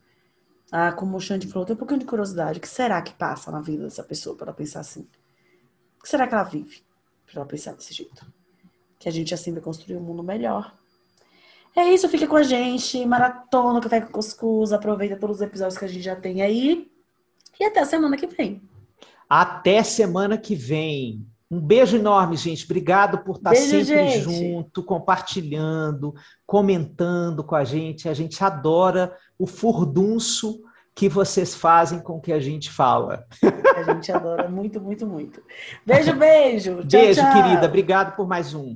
Ah, 0.76 0.92
como 0.92 1.16
o 1.16 1.20
Xande 1.20 1.48
falou, 1.48 1.68
tem 1.68 1.76
um 1.76 1.78
pouquinho 1.78 2.00
de 2.00 2.06
curiosidade. 2.06 2.58
O 2.58 2.62
que 2.62 2.68
será 2.68 3.00
que 3.00 3.14
passa 3.14 3.52
na 3.52 3.62
vida 3.62 3.84
dessa 3.84 4.04
pessoa 4.04 4.36
para 4.36 4.48
ela 4.48 4.56
pensar 4.56 4.80
assim? 4.80 5.08
O 6.00 6.02
que 6.02 6.10
será 6.10 6.26
que 6.26 6.34
ela 6.34 6.44
vive 6.44 6.82
para 7.28 7.42
ela 7.42 7.46
pensar 7.46 7.74
desse 7.74 7.94
jeito? 7.94 8.26
Que 8.98 9.08
a 9.08 9.12
gente 9.12 9.36
assim 9.36 9.54
vai 9.54 9.62
construir 9.62 9.98
um 9.98 10.02
mundo 10.02 10.24
melhor 10.24 10.74
é 11.76 11.92
isso, 11.92 12.08
fica 12.08 12.28
com 12.28 12.36
a 12.36 12.44
gente. 12.44 13.04
Maratona 13.06 13.82
Café 13.82 14.02
com 14.02 14.12
Cuscuz. 14.12 14.72
Aproveita 14.72 15.18
todos 15.18 15.38
os 15.38 15.42
episódios 15.42 15.78
que 15.78 15.86
a 15.86 15.88
gente 15.88 16.04
já 16.04 16.16
tem 16.16 16.42
aí. 16.42 16.92
E 17.60 17.66
até 17.66 17.80
a 17.80 17.86
semana 17.86 18.16
que 18.16 18.28
vem. 18.28 18.62
Até 19.28 19.82
semana 19.82 20.38
que 20.38 20.56
vem. 20.56 21.26
Um 21.54 21.62
beijo 21.62 21.98
enorme, 21.98 22.36
gente. 22.36 22.66
Obrigado 22.66 23.20
por 23.20 23.36
estar 23.36 23.52
beijo, 23.52 23.68
sempre 23.68 24.10
gente. 24.10 24.22
junto, 24.24 24.82
compartilhando, 24.82 26.16
comentando 26.48 27.44
com 27.44 27.54
a 27.54 27.64
gente. 27.64 28.10
A 28.10 28.14
gente 28.16 28.44
adora 28.44 29.16
o 29.38 29.46
furdunço 29.46 30.64
que 30.96 31.08
vocês 31.08 31.54
fazem 31.54 32.00
com 32.00 32.20
que 32.20 32.34
a 32.34 32.40
gente 32.40 32.72
fala. 32.72 33.24
A 33.76 33.84
gente 33.84 34.12
adora 34.12 34.50
muito, 34.50 34.82
muito, 34.82 35.06
muito. 35.06 35.44
Beijo, 35.86 36.16
beijo. 36.16 36.78
Tchau, 36.90 37.02
beijo, 37.02 37.22
tchau. 37.22 37.34
querida. 37.34 37.68
Obrigado 37.68 38.16
por 38.16 38.28
mais 38.28 38.56
um. 38.56 38.76